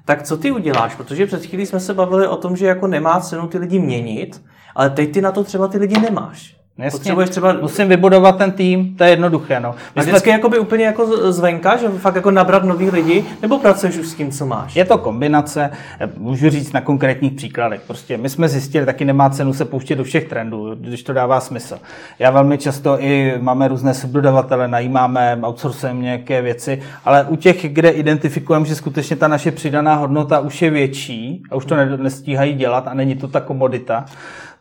tak 0.05 0.23
co 0.23 0.37
ty 0.37 0.51
uděláš? 0.51 0.95
Protože 0.95 1.25
před 1.25 1.45
chvílí 1.45 1.65
jsme 1.65 1.79
se 1.79 1.93
bavili 1.93 2.27
o 2.27 2.35
tom, 2.35 2.55
že 2.55 2.65
jako 2.65 2.87
nemá 2.87 3.19
cenu 3.19 3.47
ty 3.47 3.57
lidi 3.57 3.79
měnit, 3.79 4.41
ale 4.75 4.89
teď 4.89 5.11
ty 5.11 5.21
na 5.21 5.31
to 5.31 5.43
třeba 5.43 5.67
ty 5.67 5.77
lidi 5.77 5.99
nemáš. 5.99 6.55
Jasně. 6.77 6.97
Potřebuješ 6.97 7.29
třeba... 7.29 7.53
Musím 7.53 7.89
vybudovat 7.89 8.37
ten 8.37 8.51
tým, 8.51 8.95
to 8.97 9.03
je 9.03 9.09
jednoduché. 9.09 9.59
No. 9.59 9.75
My 9.95 10.01
a 10.01 10.03
vždycky 10.03 10.29
jsme... 10.29 10.31
jakoby 10.31 10.59
úplně 10.59 10.85
jako 10.85 11.31
zvenka, 11.31 11.77
že 11.77 11.89
fakt 11.89 12.15
jako 12.15 12.31
nabrat 12.31 12.63
nový 12.63 12.89
lidi, 12.89 13.25
nebo 13.41 13.59
pracuješ 13.59 13.97
už 13.97 14.07
s 14.07 14.13
tím, 14.13 14.31
co 14.31 14.45
máš? 14.45 14.75
Je 14.75 14.85
to 14.85 14.97
kombinace, 14.97 15.71
můžu 16.17 16.49
říct 16.49 16.73
na 16.73 16.81
konkrétních 16.81 17.33
příkladech. 17.33 17.81
Prostě 17.87 18.17
my 18.17 18.29
jsme 18.29 18.49
zjistili, 18.49 18.85
taky 18.85 19.05
nemá 19.05 19.29
cenu 19.29 19.53
se 19.53 19.65
pouštět 19.65 19.95
do 19.95 20.03
všech 20.03 20.29
trendů, 20.29 20.75
když 20.75 21.03
to 21.03 21.13
dává 21.13 21.39
smysl. 21.39 21.79
Já 22.19 22.31
velmi 22.31 22.57
často 22.57 22.97
i 22.99 23.33
máme 23.39 23.67
různé 23.67 23.93
subdodavatele, 23.93 24.67
najímáme, 24.67 25.39
outsourcujeme 25.43 25.99
nějaké 25.99 26.41
věci, 26.41 26.81
ale 27.05 27.25
u 27.29 27.35
těch, 27.35 27.73
kde 27.73 27.89
identifikujeme, 27.89 28.65
že 28.65 28.75
skutečně 28.75 29.15
ta 29.15 29.27
naše 29.27 29.51
přidaná 29.51 29.95
hodnota 29.95 30.39
už 30.39 30.61
je 30.61 30.69
větší 30.69 31.43
a 31.51 31.55
už 31.55 31.65
to 31.65 31.75
nestíhají 31.97 32.53
dělat 32.53 32.87
a 32.87 32.93
není 32.93 33.15
to 33.15 33.27
ta 33.27 33.39
komodita, 33.39 34.05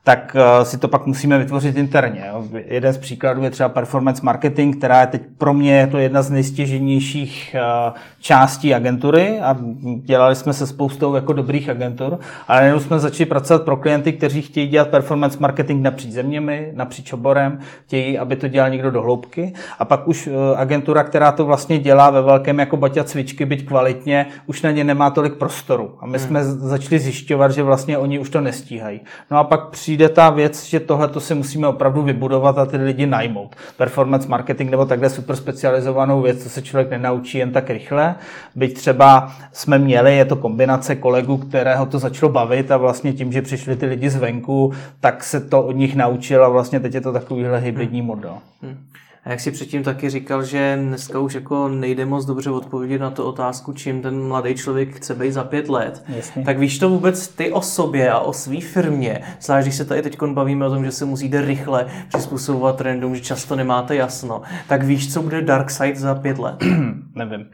tak 0.04 0.36
eh, 0.36 0.64
si 0.64 0.78
to 0.78 0.88
pak 0.88 1.06
musíme 1.06 1.38
vytvořit 1.38 1.76
interně. 1.76 2.24
Jeden 2.66 2.92
z 2.92 2.98
příkladů 2.98 3.42
je 3.42 3.50
třeba 3.50 3.68
performance 3.68 4.22
marketing, 4.22 4.76
která 4.76 5.00
je 5.00 5.06
teď 5.06 5.22
pro 5.38 5.54
mě 5.54 5.76
je 5.76 5.86
to 5.86 5.98
jedna 5.98 6.22
z 6.22 6.30
nejstěženějších 6.30 7.56
eh, 7.58 7.92
částí 8.20 8.74
agentury 8.74 9.40
a 9.40 9.56
dělali 9.96 10.36
jsme 10.36 10.52
se 10.52 10.66
spoustou 10.66 11.14
jako 11.14 11.32
dobrých 11.32 11.68
agentur, 11.68 12.18
ale 12.48 12.64
jenom 12.64 12.80
jsme 12.80 12.98
začali 12.98 13.26
pracovat 13.26 13.62
pro 13.62 13.76
klienty, 13.76 14.12
kteří 14.12 14.42
chtějí 14.42 14.68
dělat 14.68 14.88
performance 14.88 15.38
marketing 15.40 15.82
napříč 15.82 16.10
zeměmi, 16.10 16.72
napříč 16.74 17.12
oborem, 17.12 17.58
chtějí, 17.86 18.18
aby 18.18 18.36
to 18.36 18.48
dělal 18.48 18.70
někdo 18.70 18.90
do 18.90 19.02
hloubky 19.02 19.52
a 19.78 19.84
pak 19.84 20.08
už 20.08 20.26
eh, 20.26 20.56
agentura, 20.56 21.04
která 21.04 21.32
to 21.32 21.44
vlastně 21.44 21.78
dělá 21.78 22.10
ve 22.10 22.22
velkém 22.22 22.58
jako 22.58 22.76
baťa 22.76 23.04
cvičky, 23.04 23.44
byť 23.44 23.66
kvalitně, 23.66 24.26
už 24.46 24.62
na 24.62 24.70
ně 24.70 24.84
nemá 24.84 25.10
tolik 25.10 25.34
prostoru. 25.34 25.94
A 26.00 26.06
my 26.06 26.18
hmm. 26.18 26.26
jsme 26.26 26.44
začali 26.44 26.98
zjišťovat, 26.98 27.50
že 27.50 27.62
vlastně 27.62 27.98
oni 27.98 28.18
už 28.18 28.30
to 28.30 28.40
nestíhají. 28.40 29.00
No 29.30 29.38
a 29.38 29.44
pak 29.44 29.70
při 29.70 29.91
přijde 29.92 30.08
ta 30.08 30.30
věc, 30.30 30.64
že 30.64 30.80
tohle 30.80 31.08
to 31.08 31.20
si 31.20 31.34
musíme 31.34 31.68
opravdu 31.68 32.02
vybudovat 32.02 32.58
a 32.58 32.66
ty 32.66 32.76
lidi 32.76 33.06
najmout. 33.06 33.56
Performance 33.76 34.28
marketing 34.28 34.70
nebo 34.70 34.86
takhle 34.86 35.10
super 35.10 35.36
specializovanou 35.36 36.22
věc, 36.22 36.42
co 36.42 36.48
se 36.48 36.62
člověk 36.62 36.90
nenaučí 36.90 37.38
jen 37.38 37.52
tak 37.52 37.70
rychle. 37.70 38.14
Byť 38.54 38.74
třeba 38.74 39.32
jsme 39.52 39.78
měli, 39.78 40.16
je 40.16 40.24
to 40.24 40.36
kombinace 40.36 40.96
kolegů, 40.96 41.36
kterého 41.36 41.86
to 41.86 41.98
začalo 41.98 42.32
bavit 42.32 42.70
a 42.70 42.76
vlastně 42.76 43.12
tím, 43.12 43.32
že 43.32 43.42
přišli 43.42 43.76
ty 43.76 43.86
lidi 43.86 44.10
zvenku, 44.10 44.72
tak 45.00 45.24
se 45.24 45.40
to 45.40 45.62
od 45.62 45.76
nich 45.76 45.96
naučil 45.96 46.44
a 46.44 46.48
vlastně 46.48 46.80
teď 46.80 46.94
je 46.94 47.00
to 47.00 47.12
takovýhle 47.12 47.58
hybridní 47.58 48.02
model. 48.02 48.34
Hmm. 48.62 48.76
A 49.24 49.30
jak 49.30 49.40
si 49.40 49.50
předtím 49.50 49.82
taky 49.82 50.10
říkal, 50.10 50.44
že 50.44 50.78
dneska 50.82 51.18
už 51.18 51.34
jako 51.34 51.68
nejde 51.68 52.06
moc 52.06 52.24
dobře 52.24 52.50
odpovědět 52.50 52.98
na 52.98 53.10
tu 53.10 53.22
otázku, 53.22 53.72
čím 53.72 54.02
ten 54.02 54.28
mladý 54.28 54.54
člověk 54.54 54.96
chce 54.96 55.14
být 55.14 55.32
za 55.32 55.44
pět 55.44 55.68
let, 55.68 56.04
Jasně. 56.08 56.44
tak 56.44 56.58
víš 56.58 56.78
to 56.78 56.88
vůbec 56.88 57.28
ty 57.28 57.52
o 57.52 57.62
sobě 57.62 58.10
a 58.10 58.18
o 58.18 58.32
své 58.32 58.60
firmě, 58.60 59.20
zvlášť 59.40 59.64
když 59.64 59.74
se 59.74 59.84
tady 59.84 60.02
teď 60.02 60.22
bavíme 60.22 60.66
o 60.66 60.70
tom, 60.70 60.84
že 60.84 60.92
se 60.92 61.04
musíte 61.04 61.40
rychle 61.40 61.86
přizpůsobovat 62.08 62.76
trendům, 62.76 63.14
že 63.14 63.20
často 63.20 63.56
nemáte 63.56 63.96
jasno, 63.96 64.42
tak 64.68 64.82
víš, 64.82 65.12
co 65.12 65.22
bude 65.22 65.42
Dark 65.42 65.70
Side 65.70 65.96
za 65.96 66.14
pět 66.14 66.38
let? 66.38 66.64
Nevím. 67.14 67.46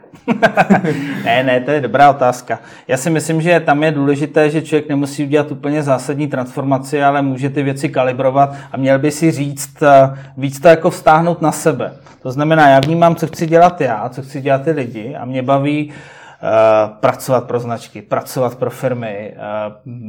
ne, 1.24 1.42
ne, 1.42 1.60
to 1.60 1.70
je 1.70 1.80
dobrá 1.80 2.10
otázka. 2.10 2.58
Já 2.88 2.96
si 2.96 3.10
myslím, 3.10 3.40
že 3.40 3.60
tam 3.60 3.82
je 3.82 3.92
důležité, 3.92 4.50
že 4.50 4.62
člověk 4.62 4.88
nemusí 4.88 5.24
udělat 5.24 5.52
úplně 5.52 5.82
zásadní 5.82 6.26
transformaci, 6.26 7.02
ale 7.02 7.22
může 7.22 7.50
ty 7.50 7.62
věci 7.62 7.88
kalibrovat 7.88 8.54
a 8.72 8.76
měl 8.76 8.98
by 8.98 9.10
si 9.10 9.30
říct, 9.30 9.82
eh, 9.82 10.18
víc 10.36 10.60
to 10.60 10.68
jako 10.68 10.90
vztáhnout 10.90 11.42
na 11.42 11.52
sebe. 11.58 11.92
To 12.22 12.32
znamená, 12.32 12.68
já 12.68 12.80
vnímám, 12.80 13.16
co 13.16 13.26
chci 13.26 13.46
dělat 13.46 13.80
já, 13.80 14.08
co 14.08 14.22
chci 14.22 14.40
dělat 14.40 14.62
ty 14.62 14.70
lidi 14.70 15.16
a 15.16 15.24
mě 15.24 15.42
baví 15.42 15.92
pracovat 17.00 17.44
pro 17.44 17.60
značky, 17.60 18.02
pracovat 18.02 18.54
pro 18.54 18.70
firmy, 18.70 19.34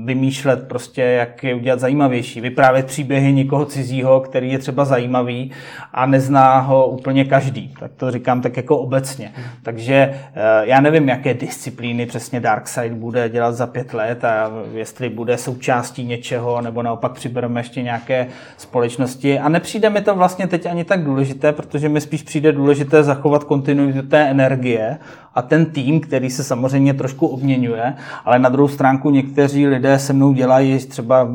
vymýšlet 0.05 0.67
prostě, 0.67 1.01
jak 1.01 1.43
je 1.43 1.55
udělat 1.55 1.79
zajímavější, 1.79 2.41
vyprávět 2.41 2.85
příběhy 2.85 3.33
někoho 3.33 3.65
cizího, 3.65 4.19
který 4.19 4.51
je 4.51 4.59
třeba 4.59 4.85
zajímavý 4.85 5.51
a 5.93 6.05
nezná 6.05 6.59
ho 6.59 6.87
úplně 6.87 7.25
každý. 7.25 7.73
Tak 7.79 7.91
to 7.97 8.11
říkám 8.11 8.41
tak 8.41 8.57
jako 8.57 8.77
obecně. 8.77 9.31
Takže 9.63 10.13
já 10.61 10.81
nevím, 10.81 11.09
jaké 11.09 11.33
disciplíny 11.33 12.05
přesně 12.05 12.39
Darkside 12.39 12.95
bude 12.95 13.29
dělat 13.29 13.51
za 13.51 13.67
pět 13.67 13.93
let 13.93 14.25
a 14.25 14.51
jestli 14.73 15.09
bude 15.09 15.37
součástí 15.37 16.03
něčeho, 16.03 16.61
nebo 16.61 16.83
naopak 16.83 17.11
přibereme 17.11 17.59
ještě 17.59 17.81
nějaké 17.81 18.27
společnosti. 18.57 19.39
A 19.39 19.49
nepřijde 19.49 19.89
mi 19.89 20.01
to 20.01 20.15
vlastně 20.15 20.47
teď 20.47 20.65
ani 20.65 20.83
tak 20.83 21.03
důležité, 21.03 21.51
protože 21.51 21.89
mi 21.89 22.01
spíš 22.01 22.23
přijde 22.23 22.51
důležité 22.51 23.03
zachovat 23.03 23.43
kontinuitu 23.43 24.01
té 24.01 24.29
energie 24.29 24.97
a 25.35 25.41
ten 25.41 25.65
tým, 25.65 25.99
který 25.99 26.29
se 26.29 26.43
samozřejmě 26.43 26.93
trošku 26.93 27.27
obměňuje, 27.27 27.95
ale 28.25 28.39
na 28.39 28.49
druhou 28.49 28.67
stránku 28.67 29.09
někteří 29.09 29.67
lidé 29.67 29.99
se 29.99 30.13
mnou 30.13 30.33
dělají 30.33 30.77
třeba 30.77 31.27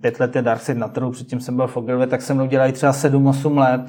pět 0.00 0.20
let 0.20 0.36
je 0.36 0.42
Darkseid 0.42 0.78
na 0.78 0.88
trhu, 0.88 1.10
předtím 1.10 1.40
jsem 1.40 1.56
byl 1.56 1.66
v 1.66 1.76
Ogilvy, 1.76 2.06
tak 2.06 2.22
se 2.22 2.34
mnou 2.34 2.46
dělají 2.46 2.72
třeba 2.72 2.92
7-8 2.92 3.58
let 3.58 3.82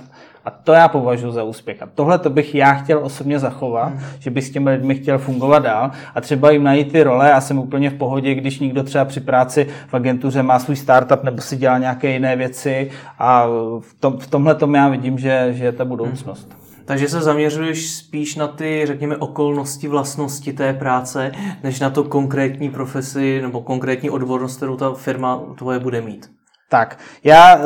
a 0.46 0.52
to 0.52 0.74
já 0.74 0.88
považuji 0.88 1.32
za 1.32 1.44
úspěch. 1.44 1.82
A 1.82 1.90
tohle 1.96 2.20
to 2.20 2.30
bych 2.30 2.56
já 2.56 2.74
chtěl 2.74 3.00
osobně 3.04 3.40
zachovat, 3.40 3.88
hmm. 3.88 4.00
že 4.20 4.30
bych 4.30 4.44
s 4.44 4.52
těmi 4.52 4.70
lidmi 4.70 4.96
chtěl 4.96 5.18
fungovat 5.18 5.60
dál 5.60 5.92
a 6.16 6.22
třeba 6.22 6.52
jim 6.52 6.64
najít 6.64 6.92
ty 6.92 7.04
role. 7.04 7.34
a 7.34 7.42
jsem 7.42 7.60
úplně 7.60 7.90
v 7.90 7.94
pohodě, 7.94 8.36
když 8.36 8.60
někdo 8.60 8.84
třeba 8.84 9.06
při 9.06 9.20
práci 9.20 9.68
v 9.88 9.94
agentuře 9.94 10.44
má 10.44 10.60
svůj 10.60 10.76
startup 10.76 11.24
nebo 11.24 11.42
si 11.42 11.58
dělá 11.58 11.78
nějaké 11.78 12.12
jiné 12.12 12.36
věci 12.36 12.92
a 13.20 13.48
v, 13.80 13.94
tom, 14.00 14.18
v 14.18 14.28
tomhle 14.28 14.56
tom 14.56 14.76
já 14.76 14.90
vidím, 14.90 15.18
že, 15.18 15.50
že 15.52 15.64
je 15.64 15.72
ta 15.72 15.86
budoucnost. 15.86 16.48
Hmm. 16.50 16.63
Takže 16.86 17.10
se 17.10 17.22
zaměřuješ 17.22 17.92
spíš 17.92 18.36
na 18.36 18.48
ty, 18.48 18.84
řekněme, 18.86 19.18
okolnosti, 19.18 19.88
vlastnosti 19.88 20.54
té 20.54 20.74
práce, 20.74 21.32
než 21.64 21.80
na 21.80 21.90
to 21.90 22.04
konkrétní 22.04 22.70
profesi 22.70 23.42
nebo 23.42 23.62
konkrétní 23.62 24.10
odbornost, 24.10 24.58
kterou 24.58 24.78
ta 24.78 24.94
firma 24.94 25.42
tvoje 25.58 25.80
bude 25.80 26.02
mít. 26.02 26.30
Tak, 26.74 27.00
já, 27.24 27.58
eh, 27.58 27.62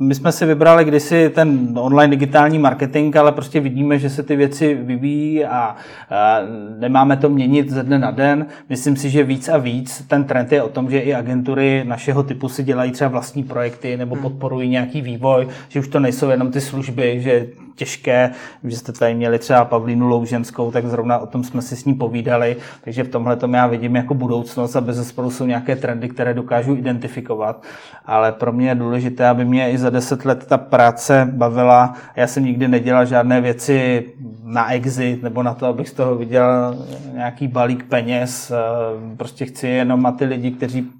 my 0.00 0.14
jsme 0.14 0.32
si 0.32 0.46
vybrali 0.46 0.84
kdysi 0.84 1.30
ten 1.34 1.78
online 1.78 2.10
digitální 2.10 2.58
marketing, 2.58 3.16
ale 3.16 3.32
prostě 3.32 3.60
vidíme, 3.60 3.98
že 3.98 4.10
se 4.10 4.22
ty 4.22 4.36
věci 4.36 4.74
vyvíjí 4.74 5.44
a, 5.44 5.76
a 6.10 6.38
nemáme 6.78 7.16
to 7.16 7.28
měnit 7.28 7.70
ze 7.70 7.82
dne 7.82 7.98
na 7.98 8.10
den. 8.10 8.46
Myslím 8.68 8.96
si, 8.96 9.10
že 9.10 9.24
víc 9.24 9.48
a 9.48 9.58
víc 9.58 10.04
ten 10.08 10.24
trend 10.24 10.52
je 10.52 10.62
o 10.62 10.68
tom, 10.68 10.90
že 10.90 10.98
i 10.98 11.14
agentury 11.14 11.84
našeho 11.86 12.22
typu 12.22 12.48
si 12.48 12.62
dělají 12.62 12.92
třeba 12.92 13.10
vlastní 13.10 13.44
projekty 13.44 13.96
nebo 13.96 14.14
hmm. 14.14 14.22
podporují 14.22 14.68
nějaký 14.68 15.00
vývoj, 15.00 15.48
že 15.68 15.80
už 15.80 15.88
to 15.88 16.00
nejsou 16.00 16.30
jenom 16.30 16.50
ty 16.50 16.60
služby, 16.60 17.20
že 17.20 17.46
těžké, 17.74 18.30
že 18.64 18.76
jste 18.76 18.92
tady 18.92 19.14
měli 19.14 19.38
třeba 19.38 19.64
Pavlínu 19.64 20.08
Louženskou, 20.08 20.70
tak 20.70 20.86
zrovna 20.86 21.18
o 21.18 21.26
tom 21.26 21.44
jsme 21.44 21.62
si 21.62 21.76
s 21.76 21.84
ní 21.84 21.94
povídali, 21.94 22.56
takže 22.84 23.04
v 23.04 23.08
tomhle 23.08 23.36
tom 23.36 23.54
já 23.54 23.66
vidím 23.66 23.96
jako 23.96 24.14
budoucnost 24.14 24.76
a 24.76 24.80
bez 24.80 24.96
zesporu 24.96 25.30
jsou 25.30 25.46
nějaké 25.46 25.76
trendy, 25.76 26.08
které 26.08 26.34
dokážu 26.34 26.74
identifikovat, 26.74 27.62
ale 28.06 28.32
pro 28.32 28.52
mě 28.52 28.68
je 28.68 28.74
důležité, 28.74 29.28
aby 29.28 29.44
mě 29.44 29.70
i 29.70 29.78
za 29.78 29.90
deset 29.90 30.24
let 30.24 30.46
ta 30.46 30.58
práce 30.58 31.28
bavila. 31.32 31.94
Já 32.16 32.26
jsem 32.26 32.44
nikdy 32.44 32.68
nedělal 32.68 33.06
žádné 33.06 33.40
věci 33.40 34.04
na 34.44 34.72
exit 34.72 35.22
nebo 35.22 35.42
na 35.42 35.54
to, 35.54 35.66
abych 35.66 35.88
z 35.88 35.92
toho 35.92 36.16
viděl 36.16 36.76
nějaký 37.12 37.48
balík 37.48 37.84
peněz. 37.84 38.52
Prostě 39.16 39.44
chci 39.44 39.66
jenom 39.68 40.06
a 40.06 40.12
ty 40.12 40.24
lidi, 40.24 40.50
kteří 40.50 40.90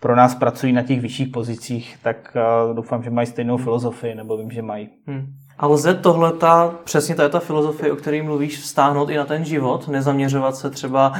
pro 0.00 0.16
nás 0.16 0.34
pracují 0.34 0.72
na 0.72 0.82
těch 0.82 1.00
vyšších 1.00 1.28
pozicích, 1.28 1.96
tak 2.02 2.36
doufám, 2.74 3.02
že 3.02 3.10
mají 3.10 3.26
stejnou 3.26 3.56
filozofii, 3.56 4.14
nebo 4.14 4.36
vím, 4.36 4.50
že 4.50 4.62
mají. 4.62 4.88
Hmm. 5.06 5.26
A 5.58 5.66
lze 5.66 5.94
tohle 5.94 6.32
ta, 6.32 6.74
přesně 6.84 7.14
ta, 7.14 7.28
ta 7.28 7.40
filozofie, 7.40 7.92
o 7.92 7.96
které 7.96 8.22
mluvíš, 8.22 8.58
vztáhnout 8.58 9.10
i 9.10 9.16
na 9.16 9.24
ten 9.24 9.44
život, 9.44 9.88
nezaměřovat 9.88 10.56
se 10.56 10.70
třeba 10.70 11.12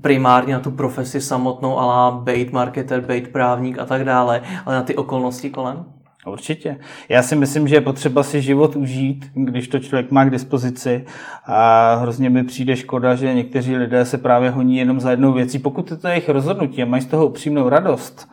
primárně 0.00 0.54
na 0.54 0.60
tu 0.60 0.70
profesi 0.70 1.20
samotnou, 1.20 1.78
ale 1.78 2.20
bait 2.22 2.52
marketer, 2.52 3.00
bait 3.00 3.28
právník 3.28 3.78
a 3.78 3.84
tak 3.84 4.04
dále, 4.04 4.42
ale 4.66 4.74
na 4.74 4.82
ty 4.82 4.96
okolnosti 4.96 5.50
kolem? 5.50 5.84
Určitě. 6.26 6.78
Já 7.08 7.22
si 7.22 7.36
myslím, 7.36 7.68
že 7.68 7.76
je 7.76 7.80
potřeba 7.80 8.22
si 8.22 8.42
život 8.42 8.76
užít, 8.76 9.30
když 9.34 9.68
to 9.68 9.78
člověk 9.78 10.10
má 10.10 10.24
k 10.24 10.30
dispozici 10.30 11.04
a 11.46 11.94
hrozně 11.94 12.30
mi 12.30 12.44
přijde 12.44 12.76
škoda, 12.76 13.14
že 13.14 13.34
někteří 13.34 13.76
lidé 13.76 14.04
se 14.04 14.18
právě 14.18 14.50
honí 14.50 14.76
jenom 14.76 15.00
za 15.00 15.10
jednou 15.10 15.32
věcí. 15.32 15.58
Pokud 15.58 15.90
je 15.90 15.96
to 15.96 16.08
jejich 16.08 16.28
rozhodnutí 16.28 16.82
a 16.82 16.86
mají 16.86 17.02
z 17.02 17.06
toho 17.06 17.26
upřímnou 17.26 17.68
radost, 17.68 18.28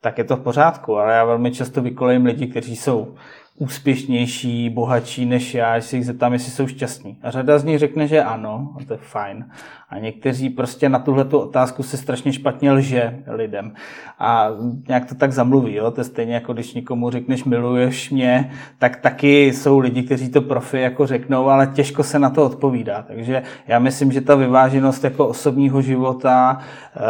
tak 0.00 0.18
je 0.18 0.24
to 0.24 0.36
v 0.36 0.40
pořádku, 0.40 0.96
ale 0.96 1.14
já 1.14 1.24
velmi 1.24 1.50
často 1.50 1.82
vykolejím 1.82 2.24
lidi, 2.24 2.46
kteří 2.46 2.76
jsou 2.76 3.14
úspěšnější, 3.58 4.70
bohatší 4.70 5.26
než 5.26 5.54
já, 5.54 5.78
že 5.78 5.86
si 5.86 5.96
jich 5.96 6.06
zeptám, 6.06 6.32
jestli 6.32 6.52
jsou 6.52 6.66
šťastní. 6.66 7.18
A 7.22 7.30
řada 7.30 7.58
z 7.58 7.64
nich 7.64 7.78
řekne, 7.78 8.06
že 8.06 8.22
ano, 8.22 8.68
a 8.76 8.84
to 8.84 8.92
je 8.92 8.98
fajn. 9.02 9.44
A 9.88 9.98
někteří 9.98 10.50
prostě 10.50 10.88
na 10.88 10.98
tuhle 10.98 11.24
otázku 11.24 11.82
se 11.82 11.96
strašně 11.96 12.32
špatně 12.32 12.72
lže 12.72 13.18
lidem. 13.26 13.72
A 14.18 14.48
nějak 14.88 15.08
to 15.08 15.14
tak 15.14 15.32
zamluví. 15.32 15.74
Jo? 15.74 15.90
To 15.90 16.00
je 16.00 16.04
stejně 16.04 16.34
jako 16.34 16.52
když 16.52 16.74
někomu 16.74 17.10
řekneš 17.10 17.44
miluješ 17.44 18.10
mě, 18.10 18.50
tak 18.78 18.96
taky 18.96 19.46
jsou 19.46 19.78
lidi, 19.78 20.02
kteří 20.02 20.28
to 20.28 20.40
profi 20.40 20.80
jako 20.80 21.06
řeknou, 21.06 21.48
ale 21.48 21.66
těžko 21.66 22.02
se 22.02 22.18
na 22.18 22.30
to 22.30 22.44
odpovídá. 22.44 23.02
Takže 23.02 23.42
já 23.66 23.78
myslím, 23.78 24.12
že 24.12 24.20
ta 24.20 24.34
vyváženost 24.34 25.04
jako 25.04 25.28
osobního 25.28 25.82
života, 25.82 26.58
eh, 26.96 27.00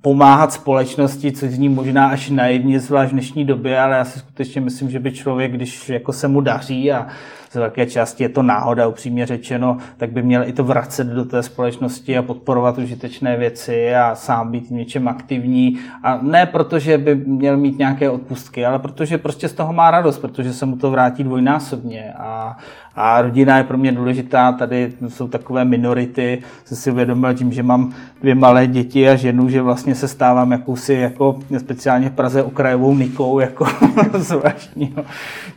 pomáhat 0.00 0.52
společnosti, 0.52 1.32
což 1.32 1.50
zní 1.50 1.68
možná 1.68 2.08
až 2.08 2.30
naivně, 2.30 2.80
zvlášť 2.80 3.10
v 3.10 3.12
dnešní 3.12 3.44
době, 3.44 3.80
ale 3.80 3.96
já 3.96 4.04
si 4.04 4.18
skutečně 4.18 4.60
myslím, 4.60 4.90
že 4.90 4.98
by 4.98 5.12
člověk, 5.12 5.52
když 5.52 5.69
jako 5.88 6.12
se 6.12 6.28
mu 6.28 6.40
daří 6.40 6.92
a 6.92 7.06
z 7.50 7.54
velké 7.54 7.86
části 7.86 8.22
je 8.22 8.28
to 8.28 8.42
náhoda, 8.42 8.86
upřímně 8.86 9.26
řečeno, 9.26 9.76
tak 9.96 10.12
by 10.12 10.22
měl 10.22 10.48
i 10.48 10.52
to 10.52 10.64
vracet 10.64 11.06
do 11.06 11.24
té 11.24 11.42
společnosti 11.42 12.18
a 12.18 12.22
podporovat 12.22 12.78
užitečné 12.78 13.36
věci 13.36 13.94
a 13.94 14.14
sám 14.14 14.50
být 14.50 14.70
něčem 14.70 15.08
aktivní. 15.08 15.78
A 16.02 16.18
ne 16.22 16.46
proto, 16.46 16.78
že 16.78 16.98
by 16.98 17.14
měl 17.14 17.56
mít 17.56 17.78
nějaké 17.78 18.10
odpustky, 18.10 18.66
ale 18.66 18.78
protože 18.78 19.18
prostě 19.18 19.48
z 19.48 19.52
toho 19.52 19.72
má 19.72 19.90
radost, 19.90 20.18
protože 20.18 20.52
se 20.52 20.66
mu 20.66 20.76
to 20.76 20.90
vrátí 20.90 21.24
dvojnásobně. 21.24 22.12
A, 22.18 22.56
a 22.94 23.22
rodina 23.22 23.58
je 23.58 23.64
pro 23.64 23.78
mě 23.78 23.92
důležitá, 23.92 24.52
tady 24.52 24.92
jsou 25.08 25.28
takové 25.28 25.64
minority, 25.64 26.42
jsem 26.64 26.76
si 26.76 26.90
uvědomil 26.90 27.34
tím, 27.34 27.52
že 27.52 27.62
mám 27.62 27.94
dvě 28.20 28.34
malé 28.34 28.66
děti 28.66 29.08
a 29.08 29.16
ženu, 29.16 29.48
že 29.48 29.62
vlastně 29.62 29.94
se 29.94 30.08
stávám 30.08 30.52
jakousi 30.52 30.94
jako 30.94 31.38
speciálně 31.58 32.08
v 32.08 32.12
Praze 32.12 32.42
okrajovou 32.42 32.94
nikou 32.94 33.38
jako 33.38 33.66
zvláštního 34.14 35.04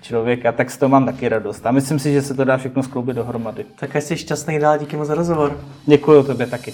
člověka, 0.01 0.51
tak 0.51 0.71
z 0.71 0.77
toho 0.77 0.89
mám 0.89 1.05
taky 1.05 1.29
radost. 1.29 1.65
A 1.65 1.71
myslím 1.83 1.99
si, 1.99 2.13
že 2.13 2.21
se 2.21 2.33
to 2.33 2.43
dá 2.43 2.57
všechno 2.57 2.83
skloubit 2.83 3.15
dohromady. 3.15 3.65
Tak 3.75 3.95
jsi 3.95 4.17
šťastný 4.17 4.59
dál, 4.59 4.77
díky 4.77 4.97
moc 4.97 5.07
za 5.07 5.15
rozhovor. 5.15 5.59
Děkuji 5.85 6.23
tobě 6.23 6.47
taky. 6.47 6.73